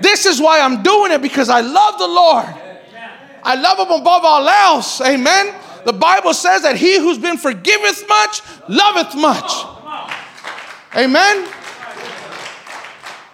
This 0.02 0.26
is 0.26 0.42
why 0.42 0.60
I'm 0.60 0.82
doing 0.82 1.10
it 1.10 1.22
because 1.22 1.48
I 1.48 1.62
love 1.62 1.98
the 1.98 2.08
Lord. 2.08 2.44
I 3.42 3.54
love 3.54 3.78
Him 3.78 3.98
above 3.98 4.26
all 4.26 4.46
else. 4.46 5.00
Amen. 5.00 5.54
The 5.86 5.94
Bible 5.94 6.34
says 6.34 6.62
that 6.64 6.76
he 6.76 6.98
who's 6.98 7.16
been 7.16 7.38
forgiveth 7.38 8.06
much 8.06 8.42
loveth 8.68 9.16
much. 9.16 9.50
Amen. 10.94 11.48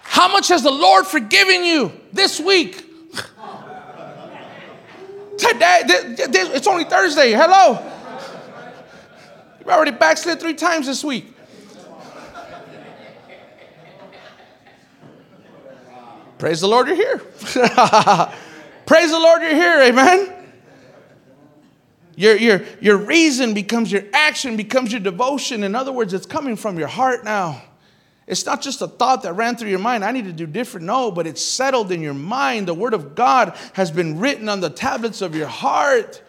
How 0.09 0.27
much 0.27 0.47
has 0.47 0.63
the 0.63 0.71
Lord 0.71 1.05
forgiven 1.05 1.63
you 1.63 1.91
this 2.11 2.39
week? 2.39 2.83
Today, 5.37 5.81
it's 5.85 6.65
only 6.65 6.83
Thursday. 6.83 7.31
Hello. 7.31 7.79
You've 9.59 9.67
already 9.67 9.91
backslid 9.91 10.39
three 10.39 10.55
times 10.55 10.87
this 10.87 11.03
week. 11.03 11.31
Praise 16.39 16.61
the 16.61 16.67
Lord, 16.67 16.87
you're 16.87 16.95
here. 16.95 17.19
Praise 18.87 19.11
the 19.11 19.19
Lord, 19.19 19.43
you're 19.43 19.53
here. 19.53 19.79
Amen. 19.83 20.33
Your, 22.15 22.35
your, 22.35 22.63
your 22.81 22.97
reason 22.97 23.53
becomes 23.53 23.91
your 23.91 24.03
action, 24.11 24.57
becomes 24.57 24.91
your 24.91 25.01
devotion. 25.01 25.63
In 25.63 25.75
other 25.75 25.91
words, 25.91 26.15
it's 26.15 26.25
coming 26.25 26.55
from 26.55 26.79
your 26.79 26.87
heart 26.87 27.23
now. 27.23 27.61
It's 28.29 28.45
not 28.45 28.61
just 28.61 28.83
a 28.83 28.87
thought 28.87 29.23
that 29.23 29.33
ran 29.33 29.55
through 29.55 29.71
your 29.71 29.79
mind, 29.79 30.05
I 30.05 30.11
need 30.11 30.25
to 30.25 30.31
do 30.31 30.45
different. 30.45 30.85
No, 30.85 31.09
but 31.09 31.25
it's 31.25 31.43
settled 31.43 31.91
in 31.91 31.99
your 31.99 32.13
mind. 32.13 32.67
The 32.67 32.75
Word 32.75 32.93
of 32.93 33.15
God 33.15 33.57
has 33.73 33.89
been 33.89 34.19
written 34.19 34.47
on 34.47 34.59
the 34.59 34.69
tablets 34.69 35.23
of 35.23 35.35
your 35.35 35.47
heart. 35.47 36.21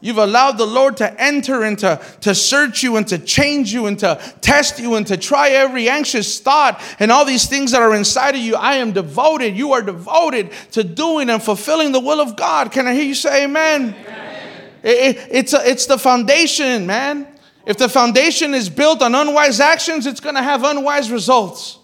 You've 0.00 0.18
allowed 0.18 0.52
the 0.52 0.66
Lord 0.66 0.98
to 0.98 1.20
enter 1.20 1.64
and 1.64 1.76
to, 1.80 2.00
to 2.20 2.32
search 2.32 2.84
you 2.84 2.96
and 2.96 3.08
to 3.08 3.18
change 3.18 3.72
you 3.72 3.86
and 3.86 3.98
to 3.98 4.20
test 4.40 4.78
you 4.78 4.94
and 4.94 5.04
to 5.08 5.16
try 5.16 5.48
every 5.48 5.88
anxious 5.88 6.38
thought 6.38 6.80
and 7.00 7.10
all 7.10 7.24
these 7.24 7.48
things 7.48 7.72
that 7.72 7.82
are 7.82 7.92
inside 7.92 8.36
of 8.36 8.40
you. 8.40 8.54
I 8.54 8.74
am 8.74 8.92
devoted. 8.92 9.56
You 9.56 9.72
are 9.72 9.82
devoted 9.82 10.52
to 10.72 10.84
doing 10.84 11.28
and 11.28 11.42
fulfilling 11.42 11.90
the 11.90 11.98
will 11.98 12.20
of 12.20 12.36
God. 12.36 12.70
Can 12.70 12.86
I 12.86 12.94
hear 12.94 13.02
you 13.02 13.16
say 13.16 13.42
amen? 13.42 13.96
amen. 13.98 14.70
It, 14.84 15.16
it, 15.16 15.28
it's, 15.32 15.52
a, 15.54 15.68
it's 15.68 15.86
the 15.86 15.98
foundation, 15.98 16.86
man. 16.86 17.26
If 17.68 17.76
the 17.76 17.88
foundation 17.88 18.54
is 18.54 18.70
built 18.70 19.02
on 19.02 19.14
unwise 19.14 19.60
actions, 19.60 20.06
it's 20.06 20.20
going 20.20 20.36
to 20.36 20.42
have 20.42 20.64
unwise 20.64 21.10
results. 21.10 21.78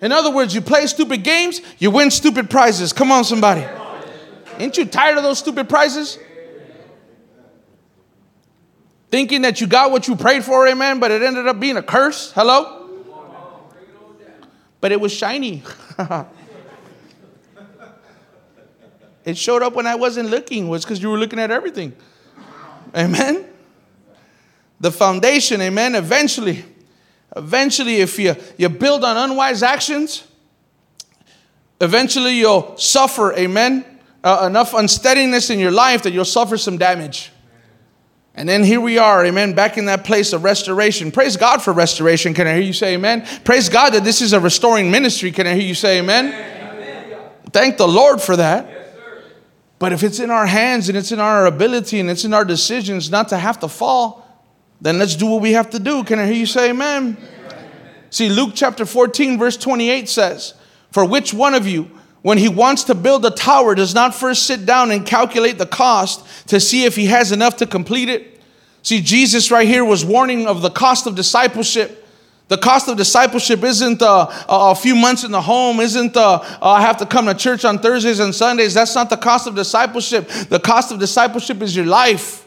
In 0.00 0.10
other 0.10 0.30
words, 0.30 0.54
you 0.54 0.62
play 0.62 0.86
stupid 0.86 1.22
games, 1.22 1.60
you 1.78 1.90
win 1.90 2.10
stupid 2.10 2.48
prizes. 2.48 2.94
Come 2.94 3.12
on, 3.12 3.22
somebody. 3.22 3.62
Ain't 4.58 4.78
you 4.78 4.86
tired 4.86 5.18
of 5.18 5.22
those 5.22 5.38
stupid 5.38 5.68
prizes? 5.68 6.18
Thinking 9.10 9.42
that 9.42 9.60
you 9.60 9.66
got 9.66 9.90
what 9.90 10.08
you 10.08 10.16
prayed 10.16 10.44
for, 10.44 10.66
amen, 10.66 10.98
but 10.98 11.10
it 11.10 11.20
ended 11.22 11.46
up 11.46 11.60
being 11.60 11.76
a 11.76 11.82
curse. 11.82 12.32
Hello? 12.32 12.88
But 14.80 14.92
it 14.92 15.00
was 15.00 15.12
shiny. 15.12 15.62
it 19.26 19.36
showed 19.36 19.62
up 19.62 19.74
when 19.74 19.86
I 19.86 19.94
wasn't 19.94 20.30
looking, 20.30 20.70
was 20.70 20.86
because 20.86 21.02
you 21.02 21.10
were 21.10 21.18
looking 21.18 21.38
at 21.38 21.50
everything. 21.50 21.94
Amen? 22.96 23.51
The 24.82 24.90
foundation, 24.90 25.60
amen, 25.60 25.94
eventually, 25.94 26.64
eventually, 27.36 28.00
if 28.00 28.18
you, 28.18 28.34
you 28.58 28.68
build 28.68 29.04
on 29.04 29.16
unwise 29.16 29.62
actions, 29.62 30.26
eventually 31.80 32.32
you'll 32.32 32.76
suffer, 32.76 33.32
amen, 33.34 33.84
uh, 34.24 34.42
enough 34.44 34.74
unsteadiness 34.74 35.50
in 35.50 35.60
your 35.60 35.70
life 35.70 36.02
that 36.02 36.12
you'll 36.12 36.24
suffer 36.24 36.58
some 36.58 36.78
damage. 36.78 37.30
And 38.34 38.48
then 38.48 38.64
here 38.64 38.80
we 38.80 38.98
are, 38.98 39.24
amen, 39.24 39.52
back 39.52 39.78
in 39.78 39.84
that 39.84 40.04
place 40.04 40.32
of 40.32 40.42
restoration. 40.42 41.12
Praise 41.12 41.36
God 41.36 41.62
for 41.62 41.72
restoration. 41.72 42.34
Can 42.34 42.48
I 42.48 42.54
hear 42.54 42.62
you 42.62 42.72
say 42.72 42.94
amen? 42.94 43.24
Praise 43.44 43.68
God 43.68 43.90
that 43.90 44.02
this 44.02 44.20
is 44.20 44.32
a 44.32 44.40
restoring 44.40 44.90
ministry. 44.90 45.30
Can 45.30 45.46
I 45.46 45.54
hear 45.54 45.62
you 45.62 45.76
say 45.76 46.00
amen? 46.00 46.26
amen. 46.26 47.20
Thank 47.52 47.76
the 47.76 47.86
Lord 47.86 48.20
for 48.20 48.34
that. 48.34 48.68
But 49.78 49.92
if 49.92 50.02
it's 50.02 50.18
in 50.18 50.32
our 50.32 50.46
hands 50.46 50.88
and 50.88 50.98
it's 50.98 51.12
in 51.12 51.20
our 51.20 51.46
ability 51.46 52.00
and 52.00 52.10
it's 52.10 52.24
in 52.24 52.34
our 52.34 52.44
decisions 52.44 53.12
not 53.12 53.28
to 53.28 53.38
have 53.38 53.60
to 53.60 53.68
fall, 53.68 54.21
then 54.82 54.98
let's 54.98 55.14
do 55.14 55.26
what 55.26 55.40
we 55.40 55.52
have 55.52 55.70
to 55.70 55.78
do. 55.78 56.02
Can 56.02 56.18
I 56.18 56.26
hear 56.26 56.34
you 56.34 56.44
say 56.44 56.70
amen? 56.70 57.16
amen. 57.16 57.66
See, 58.10 58.28
Luke 58.28 58.50
chapter 58.54 58.84
14, 58.84 59.38
verse 59.38 59.56
28 59.56 60.08
says, 60.08 60.54
For 60.90 61.04
which 61.04 61.32
one 61.32 61.54
of 61.54 61.68
you, 61.68 61.88
when 62.22 62.36
he 62.36 62.48
wants 62.48 62.82
to 62.84 62.96
build 62.96 63.24
a 63.24 63.30
tower, 63.30 63.76
does 63.76 63.94
not 63.94 64.12
first 64.12 64.44
sit 64.44 64.66
down 64.66 64.90
and 64.90 65.06
calculate 65.06 65.56
the 65.56 65.66
cost 65.66 66.48
to 66.48 66.58
see 66.58 66.84
if 66.84 66.96
he 66.96 67.06
has 67.06 67.30
enough 67.30 67.56
to 67.58 67.66
complete 67.66 68.08
it. 68.08 68.40
See, 68.82 69.00
Jesus 69.00 69.52
right 69.52 69.68
here 69.68 69.84
was 69.84 70.04
warning 70.04 70.48
of 70.48 70.62
the 70.62 70.70
cost 70.70 71.06
of 71.06 71.14
discipleship. 71.14 72.04
The 72.48 72.58
cost 72.58 72.88
of 72.88 72.96
discipleship 72.96 73.62
isn't 73.62 74.02
uh, 74.02 74.26
a 74.48 74.74
few 74.74 74.96
months 74.96 75.22
in 75.22 75.30
the 75.30 75.40
home, 75.40 75.78
isn't 75.78 76.16
uh, 76.16 76.40
I 76.60 76.80
have 76.80 76.96
to 76.96 77.06
come 77.06 77.26
to 77.26 77.34
church 77.34 77.64
on 77.64 77.78
Thursdays 77.78 78.18
and 78.18 78.34
Sundays. 78.34 78.74
That's 78.74 78.96
not 78.96 79.10
the 79.10 79.16
cost 79.16 79.46
of 79.46 79.54
discipleship. 79.54 80.28
The 80.28 80.58
cost 80.58 80.90
of 80.90 80.98
discipleship 80.98 81.62
is 81.62 81.74
your 81.74 81.86
life, 81.86 82.46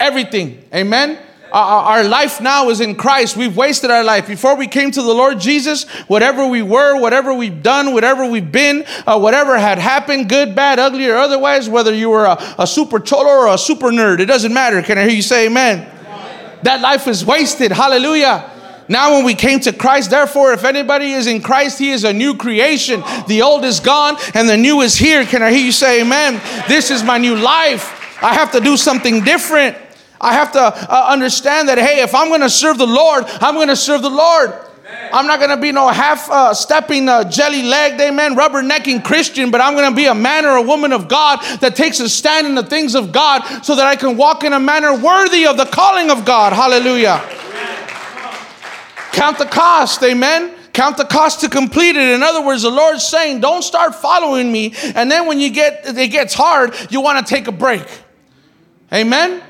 everything. 0.00 0.64
Amen? 0.74 1.20
Our 1.52 2.04
life 2.04 2.40
now 2.40 2.68
is 2.70 2.80
in 2.80 2.96
Christ. 2.96 3.36
We've 3.36 3.56
wasted 3.56 3.90
our 3.90 4.02
life. 4.02 4.26
Before 4.26 4.56
we 4.56 4.66
came 4.66 4.90
to 4.90 5.02
the 5.02 5.12
Lord 5.12 5.38
Jesus, 5.38 5.84
whatever 6.08 6.46
we 6.46 6.62
were, 6.62 7.00
whatever 7.00 7.32
we've 7.32 7.62
done, 7.62 7.94
whatever 7.94 8.28
we've 8.28 8.50
been, 8.50 8.84
uh, 9.06 9.18
whatever 9.18 9.56
had 9.58 9.78
happened, 9.78 10.28
good, 10.28 10.54
bad, 10.54 10.78
ugly, 10.78 11.08
or 11.08 11.16
otherwise, 11.16 11.68
whether 11.68 11.94
you 11.94 12.10
were 12.10 12.24
a, 12.24 12.54
a, 12.58 12.66
super 12.66 12.98
cholo 12.98 13.28
or 13.28 13.54
a 13.54 13.58
super 13.58 13.90
nerd, 13.90 14.18
it 14.20 14.26
doesn't 14.26 14.52
matter. 14.52 14.82
Can 14.82 14.98
I 14.98 15.02
hear 15.02 15.12
you 15.12 15.22
say 15.22 15.46
amen? 15.46 15.80
amen. 15.80 16.58
That 16.64 16.80
life 16.80 17.06
is 17.06 17.24
wasted. 17.24 17.70
Hallelujah. 17.70 18.50
Now, 18.88 19.14
when 19.14 19.24
we 19.24 19.34
came 19.34 19.60
to 19.60 19.72
Christ, 19.72 20.10
therefore, 20.10 20.52
if 20.52 20.64
anybody 20.64 21.12
is 21.12 21.26
in 21.26 21.42
Christ, 21.42 21.78
he 21.78 21.90
is 21.90 22.04
a 22.04 22.12
new 22.12 22.36
creation. 22.36 23.02
The 23.26 23.42
old 23.42 23.64
is 23.64 23.80
gone 23.80 24.16
and 24.34 24.48
the 24.48 24.56
new 24.56 24.80
is 24.82 24.96
here. 24.96 25.24
Can 25.24 25.42
I 25.42 25.50
hear 25.50 25.64
you 25.64 25.72
say 25.72 26.02
amen? 26.02 26.40
This 26.68 26.90
is 26.90 27.02
my 27.02 27.18
new 27.18 27.34
life. 27.34 27.92
I 28.22 28.34
have 28.34 28.52
to 28.52 28.60
do 28.60 28.76
something 28.76 29.24
different. 29.24 29.76
I 30.20 30.32
have 30.32 30.52
to 30.52 30.60
uh, 30.60 31.06
understand 31.08 31.68
that, 31.68 31.78
hey, 31.78 32.02
if 32.02 32.14
I'm 32.14 32.28
going 32.28 32.40
to 32.40 32.50
serve 32.50 32.78
the 32.78 32.86
Lord, 32.86 33.24
I'm 33.26 33.54
going 33.54 33.68
to 33.68 33.76
serve 33.76 34.02
the 34.02 34.10
Lord. 34.10 34.50
Amen. 34.50 35.10
I'm 35.12 35.26
not 35.26 35.38
going 35.38 35.50
to 35.50 35.56
be 35.56 35.72
no 35.72 35.88
half 35.88 36.30
uh, 36.30 36.54
stepping, 36.54 37.08
uh, 37.08 37.28
jelly 37.28 37.62
legged, 37.62 38.00
amen, 38.00 38.36
rubbernecking 38.36 39.04
Christian, 39.04 39.50
but 39.50 39.60
I'm 39.60 39.74
going 39.74 39.90
to 39.90 39.96
be 39.96 40.06
a 40.06 40.14
man 40.14 40.46
or 40.46 40.56
a 40.56 40.62
woman 40.62 40.92
of 40.92 41.08
God 41.08 41.40
that 41.60 41.74
takes 41.74 42.00
a 42.00 42.08
stand 42.08 42.46
in 42.46 42.54
the 42.54 42.62
things 42.62 42.94
of 42.94 43.12
God 43.12 43.42
so 43.64 43.74
that 43.74 43.86
I 43.86 43.96
can 43.96 44.16
walk 44.16 44.44
in 44.44 44.52
a 44.52 44.60
manner 44.60 44.96
worthy 44.96 45.46
of 45.46 45.56
the 45.56 45.66
calling 45.66 46.10
of 46.10 46.24
God. 46.24 46.52
Hallelujah. 46.52 47.20
Amen. 47.22 47.88
Count 49.12 49.38
the 49.38 49.46
cost, 49.46 50.02
amen. 50.02 50.54
Count 50.72 50.98
the 50.98 51.04
cost 51.04 51.40
to 51.40 51.48
complete 51.48 51.96
it. 51.96 52.14
In 52.14 52.22
other 52.22 52.44
words, 52.44 52.62
the 52.62 52.70
Lord's 52.70 53.02
saying, 53.02 53.40
don't 53.40 53.62
start 53.62 53.94
following 53.94 54.52
me. 54.52 54.74
And 54.94 55.10
then 55.10 55.26
when 55.26 55.40
you 55.40 55.48
get 55.48 55.86
it 55.86 56.08
gets 56.08 56.34
hard, 56.34 56.74
you 56.90 57.00
want 57.00 57.26
to 57.26 57.34
take 57.34 57.48
a 57.48 57.52
break. 57.52 57.86
Amen. 58.92 59.42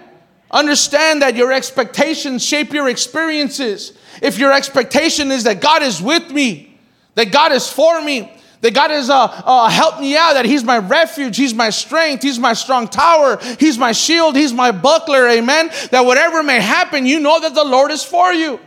Understand 0.50 1.22
that 1.22 1.34
your 1.34 1.52
expectations 1.52 2.44
shape 2.44 2.72
your 2.72 2.88
experiences. 2.88 3.92
If 4.22 4.38
your 4.38 4.52
expectation 4.52 5.30
is 5.30 5.44
that 5.44 5.60
God 5.60 5.82
is 5.82 6.00
with 6.00 6.30
me, 6.30 6.78
that 7.14 7.32
God 7.32 7.52
is 7.52 7.68
for 7.68 8.00
me, 8.00 8.32
that 8.60 8.74
God 8.74 8.90
is 8.90 9.10
uh, 9.10 9.24
uh, 9.24 9.68
help 9.68 10.00
me 10.00 10.16
out, 10.16 10.34
that 10.34 10.44
He's 10.44 10.64
my 10.64 10.78
refuge, 10.78 11.36
He's 11.36 11.52
my 11.52 11.70
strength, 11.70 12.22
He's 12.22 12.38
my 12.38 12.52
strong 12.52 12.88
tower, 12.88 13.38
He's 13.58 13.76
my 13.76 13.92
shield, 13.92 14.36
He's 14.36 14.52
my 14.52 14.70
buckler, 14.70 15.28
amen. 15.28 15.70
That 15.90 16.04
whatever 16.04 16.42
may 16.42 16.60
happen, 16.60 17.06
you 17.06 17.20
know 17.20 17.40
that 17.40 17.54
the 17.54 17.64
Lord 17.64 17.90
is 17.90 18.02
for 18.02 18.32
you. 18.32 18.60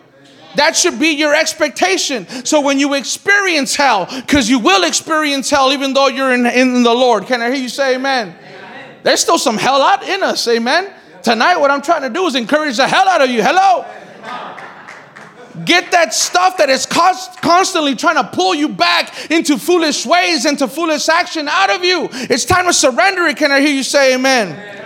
That 0.56 0.76
should 0.76 1.00
be 1.00 1.10
your 1.10 1.36
expectation. 1.36 2.28
So 2.46 2.60
when 2.62 2.80
you 2.80 2.96
experience 2.96 3.76
hell, 3.76 4.08
because 4.08 4.50
you 4.50 4.60
will 4.60 4.84
experience 4.84 5.50
hell 5.50 5.72
even 5.72 5.94
though 5.94 6.08
you're 6.08 6.34
in, 6.34 6.46
in 6.46 6.84
the 6.84 6.94
Lord, 6.94 7.26
can 7.28 7.42
I 7.42 7.52
hear 7.52 7.62
you 7.62 7.70
say 7.70 7.96
amen? 7.96 8.30
amen? 8.30 8.98
There's 9.04 9.22
still 9.22 9.38
some 9.38 9.58
hell 9.58 9.82
out 9.82 10.04
in 10.04 10.24
us, 10.24 10.48
amen. 10.48 10.94
Tonight, 11.24 11.58
what 11.58 11.72
I'm 11.72 11.82
trying 11.82 12.04
to 12.04 12.10
do 12.10 12.26
is 12.28 12.36
encourage 12.36 12.78
the 12.78 12.88
hell 12.88 13.08
out 13.08 13.22
of 13.22 13.30
you. 13.30 13.44
Hello? 13.44 13.86
Get 15.66 15.92
that 15.92 16.14
stuff 16.14 16.58
that 16.58 16.70
is 16.70 16.86
cost, 16.86 17.42
constantly 17.42 17.96
trying 17.96 18.16
to 18.16 18.24
pull 18.24 18.56
you 18.56 18.70
back 18.70 19.30
into 19.30 19.58
foolish 19.58 20.06
ways, 20.06 20.46
into 20.46 20.68
foolish 20.68 21.10
action 21.10 21.48
out 21.50 21.70
of 21.70 21.84
you. 21.84 22.08
It's 22.12 22.46
time 22.46 22.66
to 22.66 22.74
surrender 22.74 23.26
it. 23.28 23.38
Can 23.38 23.52
I 23.52 23.60
hear 23.60 23.74
you 23.74 23.84
say 23.84 24.14
amen? 24.14 24.54
amen. 24.54 24.80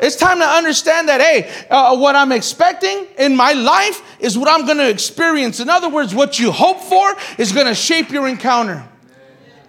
It's 0.00 0.16
time 0.16 0.38
to 0.38 0.46
understand 0.46 1.08
that, 1.08 1.20
hey, 1.20 1.66
uh, 1.68 1.96
what 1.96 2.14
I'm 2.14 2.32
expecting 2.32 3.06
in 3.18 3.36
my 3.36 3.52
life 3.52 4.00
is 4.20 4.38
what 4.38 4.48
I'm 4.48 4.64
going 4.64 4.78
to 4.78 4.88
experience. 4.88 5.60
In 5.60 5.68
other 5.68 5.88
words, 5.88 6.14
what 6.14 6.38
you 6.38 6.52
hope 6.52 6.80
for 6.80 7.14
is 7.36 7.52
going 7.52 7.66
to 7.66 7.74
shape 7.74 8.10
your 8.10 8.28
encounter. 8.28 8.88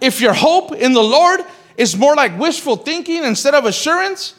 If 0.00 0.20
your 0.20 0.32
hope 0.32 0.72
in 0.72 0.92
the 0.92 1.02
Lord 1.02 1.40
is 1.76 1.96
more 1.96 2.14
like 2.14 2.38
wishful 2.38 2.76
thinking 2.76 3.24
instead 3.24 3.54
of 3.54 3.64
assurance, 3.64 4.34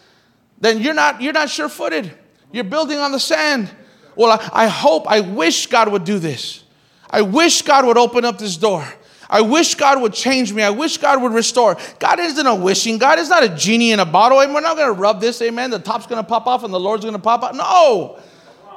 then 0.62 0.80
you're 0.80 0.94
not, 0.94 1.22
you're 1.22 1.34
not 1.34 1.50
sure 1.50 1.68
footed. 1.68 2.12
You're 2.52 2.64
building 2.64 2.98
on 2.98 3.12
the 3.12 3.20
sand. 3.20 3.70
Well, 4.16 4.32
I, 4.32 4.66
I 4.66 4.68
hope, 4.68 5.06
I 5.08 5.20
wish 5.20 5.68
God 5.68 5.92
would 5.92 6.06
do 6.06 6.20
this. 6.20 6.64
I 7.10 7.22
wish 7.22 7.62
God 7.64 7.86
would 7.86 7.98
open 7.98 8.24
up 8.24 8.38
this 8.38 8.56
door. 8.56 8.86
I 9.30 9.42
wish 9.42 9.76
God 9.76 10.02
would 10.02 10.14
change 10.14 10.52
me. 10.54 10.62
I 10.62 10.70
wish 10.70 10.98
God 10.98 11.22
would 11.22 11.32
restore. 11.32 11.78
God 12.00 12.20
isn't 12.20 12.46
a 12.46 12.54
wishing. 12.54 12.98
God 12.98 13.18
is 13.18 13.30
not 13.30 13.44
a 13.44 13.50
genie 13.50 13.92
in 13.92 14.00
a 14.00 14.06
bottle. 14.06 14.42
And 14.42 14.54
we're 14.54 14.62
not 14.62 14.76
going 14.76 14.94
to 14.94 15.00
rub 15.00 15.22
this, 15.22 15.42
amen. 15.42 15.72
The 15.72 15.80
top's 15.80 16.06
going 16.06 16.22
to 16.22 16.28
pop 16.28 16.48
off 16.48 16.64
and 16.64 16.74
the 16.74 16.80
Lord's 16.80 17.04
going 17.04 17.16
to 17.16 17.22
pop 17.22 17.44
out. 17.44 17.56
No. 17.56 18.20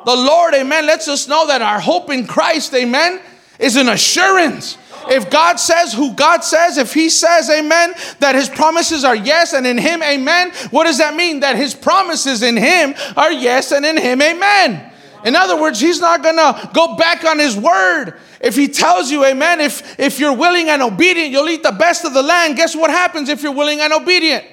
The 0.05 0.15
Lord, 0.15 0.55
amen, 0.55 0.87
lets 0.87 1.09
us 1.09 1.27
know 1.27 1.47
that 1.47 1.63
our 1.63 1.81
hope 1.81 2.11
in 2.11 2.27
Christ, 2.27 2.75
amen, 2.75 3.21
is 3.59 3.77
an 3.77 3.89
assurance. 3.89 4.77
If 5.11 5.31
God 5.31 5.57
says 5.57 5.93
who 5.93 6.13
God 6.15 6.45
says, 6.45 6.79
if 6.79 6.95
He 6.95 7.09
says, 7.09 7.51
amen, 7.51 7.95
that 8.21 8.35
His 8.35 8.49
promises 8.49 9.05
are 9.05 9.17
yes 9.17 9.53
and 9.53 9.67
in 9.67 9.79
Him, 9.79 10.03
amen, 10.03 10.53
what 10.71 10.85
does 10.85 10.99
that 10.99 11.15
mean? 11.15 11.41
That 11.41 11.57
His 11.57 11.75
promises 11.75 12.43
in 12.43 12.57
Him 12.57 12.95
are 13.17 13.33
yes 13.33 13.73
and 13.73 13.85
in 13.85 13.97
Him, 13.97 14.21
amen. 14.23 14.93
In 15.25 15.37
other 15.37 15.61
words, 15.61 15.81
He's 15.81 16.01
not 16.01 16.23
gonna 16.23 16.71
go 16.75 16.97
back 16.97 17.25
on 17.25 17.39
His 17.39 17.57
word. 17.57 18.15
If 18.41 18.57
He 18.57 18.69
tells 18.69 19.11
you, 19.11 19.25
amen, 19.25 19.61
if, 19.61 19.99
if 19.99 20.19
you're 20.19 20.37
willing 20.37 20.69
and 20.69 20.83
obedient, 20.83 21.31
you'll 21.33 21.49
eat 21.49 21.63
the 21.63 21.73
best 21.73 22.05
of 22.05 22.15
the 22.15 22.23
land. 22.23 22.57
Guess 22.57 22.77
what 22.77 22.91
happens 22.91 23.29
if 23.29 23.43
you're 23.43 23.53
willing 23.53 23.81
and 23.81 23.93
obedient? 23.93 24.45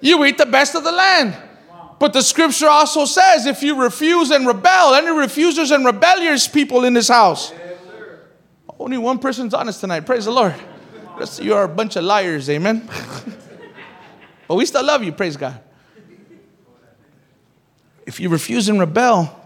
You 0.00 0.24
eat 0.24 0.38
the 0.38 0.46
best 0.46 0.74
of 0.74 0.84
the 0.84 0.92
land. 0.92 1.36
But 1.98 2.12
the 2.12 2.22
scripture 2.22 2.68
also 2.68 3.04
says 3.04 3.46
if 3.46 3.62
you 3.62 3.82
refuse 3.82 4.30
and 4.30 4.46
rebel, 4.46 4.94
any 4.94 5.10
refusers 5.10 5.70
and 5.70 5.84
rebellious 5.84 6.46
people 6.46 6.84
in 6.84 6.94
this 6.94 7.08
house, 7.08 7.52
only 8.78 8.98
one 8.98 9.18
person's 9.18 9.54
honest 9.54 9.80
tonight. 9.80 10.00
Praise 10.00 10.24
the 10.24 10.30
Lord. 10.30 10.54
you 11.40 11.54
are 11.54 11.64
a 11.64 11.68
bunch 11.68 11.96
of 11.96 12.04
liars. 12.04 12.48
Amen. 12.48 12.88
but 14.48 14.54
we 14.54 14.64
still 14.66 14.84
love 14.84 15.02
you. 15.02 15.12
Praise 15.12 15.36
God. 15.36 15.60
If 18.06 18.20
you 18.20 18.28
refuse 18.28 18.68
and 18.68 18.80
rebel, 18.80 19.38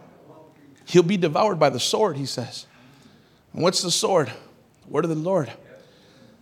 he'll 0.84 1.02
be 1.02 1.16
devoured 1.16 1.58
by 1.58 1.70
the 1.70 1.80
sword, 1.80 2.16
he 2.16 2.26
says. 2.26 2.66
And 3.52 3.62
what's 3.62 3.82
the 3.82 3.90
sword? 3.90 4.30
Word 4.86 5.04
of 5.04 5.10
the 5.10 5.16
Lord. 5.16 5.50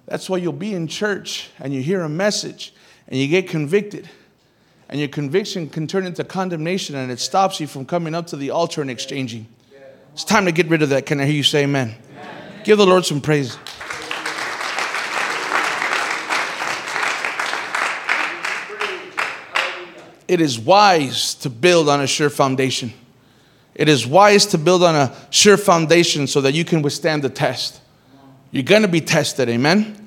That's 0.06 0.28
why 0.28 0.38
you'll 0.38 0.52
be 0.52 0.74
in 0.74 0.88
church 0.88 1.50
and 1.60 1.72
you 1.72 1.82
hear 1.82 2.02
a 2.02 2.08
message 2.08 2.74
and 3.06 3.18
you 3.18 3.28
get 3.28 3.48
convicted. 3.48 4.10
And 4.88 4.98
your 4.98 5.08
conviction 5.08 5.70
can 5.70 5.86
turn 5.86 6.04
into 6.04 6.24
condemnation 6.24 6.96
and 6.96 7.12
it 7.12 7.20
stops 7.20 7.60
you 7.60 7.68
from 7.68 7.86
coming 7.86 8.14
up 8.14 8.26
to 8.28 8.36
the 8.36 8.50
altar 8.50 8.80
and 8.80 8.90
exchanging. 8.90 9.46
It's 10.12 10.24
time 10.24 10.46
to 10.46 10.52
get 10.52 10.66
rid 10.66 10.82
of 10.82 10.88
that. 10.88 11.06
Can 11.06 11.20
I 11.20 11.26
hear 11.26 11.36
you 11.36 11.44
say 11.44 11.62
amen? 11.62 11.94
Give 12.64 12.78
the 12.78 12.86
Lord 12.86 13.04
some 13.04 13.20
praise. 13.20 13.56
It 20.28 20.40
is 20.40 20.58
wise 20.58 21.34
to 21.36 21.50
build 21.50 21.88
on 21.88 22.00
a 22.00 22.06
sure 22.06 22.30
foundation. 22.30 22.92
It 23.74 23.88
is 23.88 24.06
wise 24.06 24.46
to 24.46 24.58
build 24.58 24.82
on 24.84 24.94
a 24.94 25.14
sure 25.30 25.56
foundation 25.56 26.26
so 26.26 26.40
that 26.42 26.52
you 26.52 26.64
can 26.64 26.82
withstand 26.82 27.22
the 27.22 27.30
test. 27.30 27.80
You're 28.52 28.62
going 28.62 28.82
to 28.82 28.88
be 28.88 29.00
tested, 29.00 29.48
amen? 29.48 30.00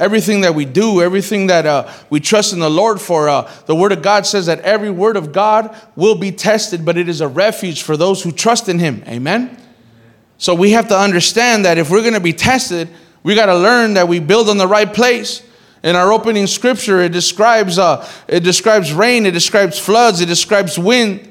everything 0.00 0.40
that 0.40 0.54
we 0.54 0.64
do, 0.64 1.02
everything 1.02 1.46
that 1.48 1.66
uh, 1.66 1.92
we 2.08 2.18
trust 2.18 2.52
in 2.52 2.58
the 2.58 2.70
Lord 2.70 3.00
for. 3.00 3.28
Uh, 3.28 3.48
the 3.66 3.74
Word 3.76 3.92
of 3.92 4.02
God 4.02 4.26
says 4.26 4.46
that 4.46 4.60
every 4.60 4.90
word 4.90 5.16
of 5.16 5.30
God 5.30 5.76
will 5.94 6.14
be 6.16 6.32
tested, 6.32 6.84
but 6.84 6.96
it 6.96 7.08
is 7.08 7.20
a 7.20 7.28
refuge 7.28 7.82
for 7.82 7.96
those 7.96 8.22
who 8.22 8.32
trust 8.32 8.68
in 8.68 8.78
Him. 8.78 9.04
Amen? 9.06 9.56
So 10.40 10.54
we 10.54 10.70
have 10.70 10.88
to 10.88 10.98
understand 10.98 11.66
that 11.66 11.76
if 11.76 11.90
we're 11.90 12.00
going 12.00 12.14
to 12.14 12.20
be 12.20 12.32
tested, 12.32 12.88
we 13.22 13.34
got 13.34 13.46
to 13.46 13.56
learn 13.56 13.92
that 13.94 14.08
we 14.08 14.20
build 14.20 14.48
on 14.48 14.56
the 14.56 14.66
right 14.66 14.92
place. 14.92 15.42
In 15.82 15.96
our 15.96 16.10
opening 16.10 16.46
scripture, 16.46 17.00
it 17.00 17.12
describes, 17.12 17.78
uh, 17.78 18.10
it 18.26 18.40
describes 18.40 18.90
rain, 18.90 19.26
it 19.26 19.32
describes 19.32 19.78
floods, 19.78 20.22
it 20.22 20.26
describes 20.26 20.78
wind. 20.78 21.30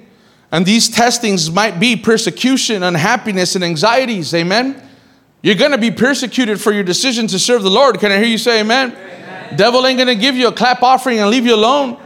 And 0.52 0.64
these 0.64 0.88
testings 0.88 1.50
might 1.50 1.80
be 1.80 1.96
persecution, 1.96 2.84
unhappiness, 2.84 3.56
and 3.56 3.64
anxieties. 3.64 4.32
Amen? 4.36 4.80
You're 5.42 5.56
going 5.56 5.72
to 5.72 5.80
be 5.80 5.90
persecuted 5.90 6.62
for 6.62 6.72
your 6.72 6.84
decision 6.84 7.26
to 7.28 7.40
serve 7.40 7.64
the 7.64 7.72
Lord. 7.72 8.00
Can 8.00 8.12
I 8.12 8.18
hear 8.18 8.28
you 8.28 8.38
say 8.38 8.60
amen? 8.60 8.92
amen. 8.92 9.58
Devil 9.58 9.88
ain't 9.88 9.98
going 9.98 10.08
to 10.08 10.22
give 10.22 10.36
you 10.36 10.50
a 10.50 10.52
clap 10.52 10.84
offering 10.84 11.18
and 11.18 11.32
leave 11.32 11.48
you 11.48 11.56
alone. 11.56 12.00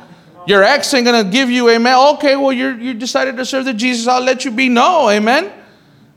Your 0.47 0.63
ex 0.63 0.93
ain't 0.93 1.05
going 1.05 1.25
to 1.25 1.29
give 1.29 1.49
you 1.49 1.69
amen. 1.69 2.15
Okay, 2.15 2.37
well, 2.37 2.53
you're, 2.53 2.79
you 2.79 2.93
decided 2.93 3.35
to 3.35 3.45
serve 3.45 3.65
the 3.65 3.73
Jesus. 3.73 4.07
I'll 4.07 4.23
let 4.23 4.45
you 4.45 4.51
be. 4.51 4.69
No, 4.69 5.09
amen. 5.09 5.51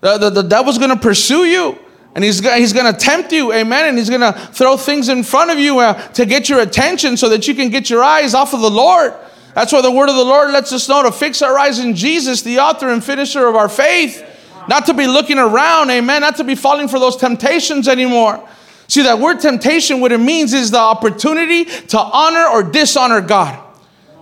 The, 0.01 0.19
the, 0.19 0.31
the 0.31 0.43
devil's 0.43 0.79
going 0.79 0.91
to 0.91 0.97
pursue 0.97 1.45
you. 1.45 1.79
And 2.15 2.25
he's, 2.25 2.41
he's 2.41 2.73
going 2.73 2.91
to 2.93 2.99
tempt 2.99 3.31
you, 3.31 3.53
amen. 3.53 3.89
And 3.89 3.99
he's 3.99 4.09
going 4.09 4.23
to 4.23 4.33
throw 4.33 4.77
things 4.77 5.11
in 5.11 5.23
front 5.23 5.51
of 5.51 5.59
you 5.59 5.81
uh, 5.81 5.95
to 6.13 6.25
get 6.25 6.49
your 6.49 6.61
attention 6.61 7.17
so 7.17 7.29
that 7.29 7.47
you 7.47 7.55
can 7.55 7.69
get 7.69 7.91
your 7.91 8.03
eyes 8.03 8.33
off 8.33 8.55
of 8.55 8.63
the 8.63 8.71
Lord. 8.71 9.13
That's 9.55 9.73
why 9.73 9.83
the 9.83 9.91
word 9.91 10.09
of 10.09 10.17
the 10.17 10.25
Lord 10.25 10.51
lets 10.51 10.73
us 10.73 10.89
know 10.89 11.03
to 11.03 11.13
fix 11.13 11.43
our 11.43 11.59
eyes 11.59 11.79
in 11.79 11.95
Jesus, 11.95 12.43
the 12.43 12.59
author 12.59 12.89
and 12.89 13.05
finisher 13.05 13.47
of 13.47 13.55
our 13.55 13.69
faith. 13.69 14.25
Not 14.69 14.87
to 14.87 14.95
be 14.95 15.07
looking 15.07 15.39
around, 15.39 15.91
amen. 15.91 16.23
Not 16.23 16.37
to 16.37 16.45
be 16.45 16.55
falling 16.55 16.89
for 16.89 16.99
those 16.99 17.17
temptations 17.17 17.87
anymore. 17.87 18.47
See, 18.89 19.03
that 19.03 19.19
word 19.19 19.41
temptation, 19.41 20.01
what 20.01 20.13
it 20.13 20.19
means 20.19 20.55
is 20.55 20.71
the 20.71 20.79
opportunity 20.79 21.65
to 21.65 21.99
honor 21.99 22.47
or 22.47 22.63
dishonor 22.63 23.21
God. 23.21 23.63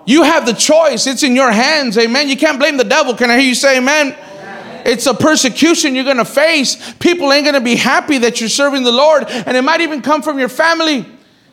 You 0.07 0.23
have 0.23 0.47
the 0.47 0.53
choice, 0.53 1.07
it's 1.07 1.23
in 1.23 1.35
your 1.35 1.51
hands, 1.51 1.97
amen. 1.97 2.29
You 2.29 2.37
can't 2.37 2.59
blame 2.59 2.77
the 2.77 2.85
devil. 2.85 3.15
Can 3.15 3.31
I 3.31 3.39
hear 3.39 3.49
you 3.49 3.55
say 3.55 3.79
amen? 3.79 4.17
It's 4.85 5.07
a 5.07 5.15
persecution 5.15 5.95
you're 5.95 6.05
going 6.05 6.19
to 6.19 6.25
face. 6.25 6.93
People 6.95 7.33
ain't 7.33 7.45
going 7.45 7.55
to 7.55 7.61
be 7.61 7.77
happy 7.77 8.19
that 8.19 8.41
you're 8.41 8.51
serving 8.51 8.85
the 8.85 8.93
Lord. 8.93 9.25
And 9.29 9.57
it 9.57 9.63
might 9.63 9.81
even 9.81 10.03
come 10.03 10.23
from 10.23 10.39
your 10.39 10.51
family. 10.51 11.07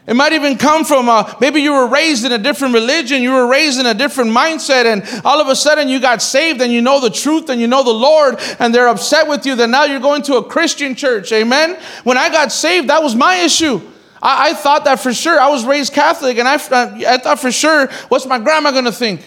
It 0.08 0.15
might 0.15 0.34
even 0.34 0.58
come 0.58 0.84
from 0.84 1.08
uh, 1.08 1.36
maybe 1.39 1.62
you 1.62 1.74
were 1.74 1.88
raised 1.88 2.26
in 2.26 2.32
a 2.32 2.38
different 2.38 2.74
religion, 2.74 3.22
you 3.22 3.32
were 3.32 3.46
raised 3.46 3.80
in 3.80 3.86
a 3.86 3.94
different 3.94 4.32
mindset, 4.32 4.86
and 4.86 5.04
all 5.24 5.39
of 5.39 5.48
a 5.48 5.56
sudden 5.56 5.89
you 5.89 6.00
got 6.00 6.24
saved 6.24 6.60
and 6.60 6.74
you 6.74 6.82
know 6.82 7.00
the 7.00 7.12
truth 7.12 7.50
and 7.50 7.62
you 7.62 7.67
know 7.67 7.84
the 7.84 7.91
Lord, 7.91 8.39
and 8.58 8.74
they're 8.74 8.88
upset 8.88 9.28
with 9.28 9.46
you 9.46 9.56
that 9.56 9.70
now 9.70 9.84
you're 9.84 10.00
going 10.00 10.24
to 10.24 10.38
a 10.38 10.44
Christian 10.44 10.96
church. 10.96 11.32
Amen. 11.32 11.80
When 12.04 12.17
I 12.17 12.30
got 12.30 12.52
saved, 12.52 12.89
that 12.89 13.04
was 13.04 13.15
my 13.15 13.36
issue. 13.38 13.80
I, 14.22 14.50
I 14.50 14.54
thought 14.54 14.86
that 14.86 15.00
for 15.00 15.13
sure. 15.13 15.39
I 15.39 15.50
was 15.50 15.65
raised 15.65 15.94
Catholic, 15.94 16.39
and 16.39 16.48
I, 16.48 16.56
I 16.56 17.17
thought 17.20 17.39
for 17.39 17.52
sure, 17.52 17.88
what's 18.08 18.26
my 18.26 18.39
grandma 18.39 18.72
going 18.72 18.86
to 18.86 18.91
think? 18.91 19.22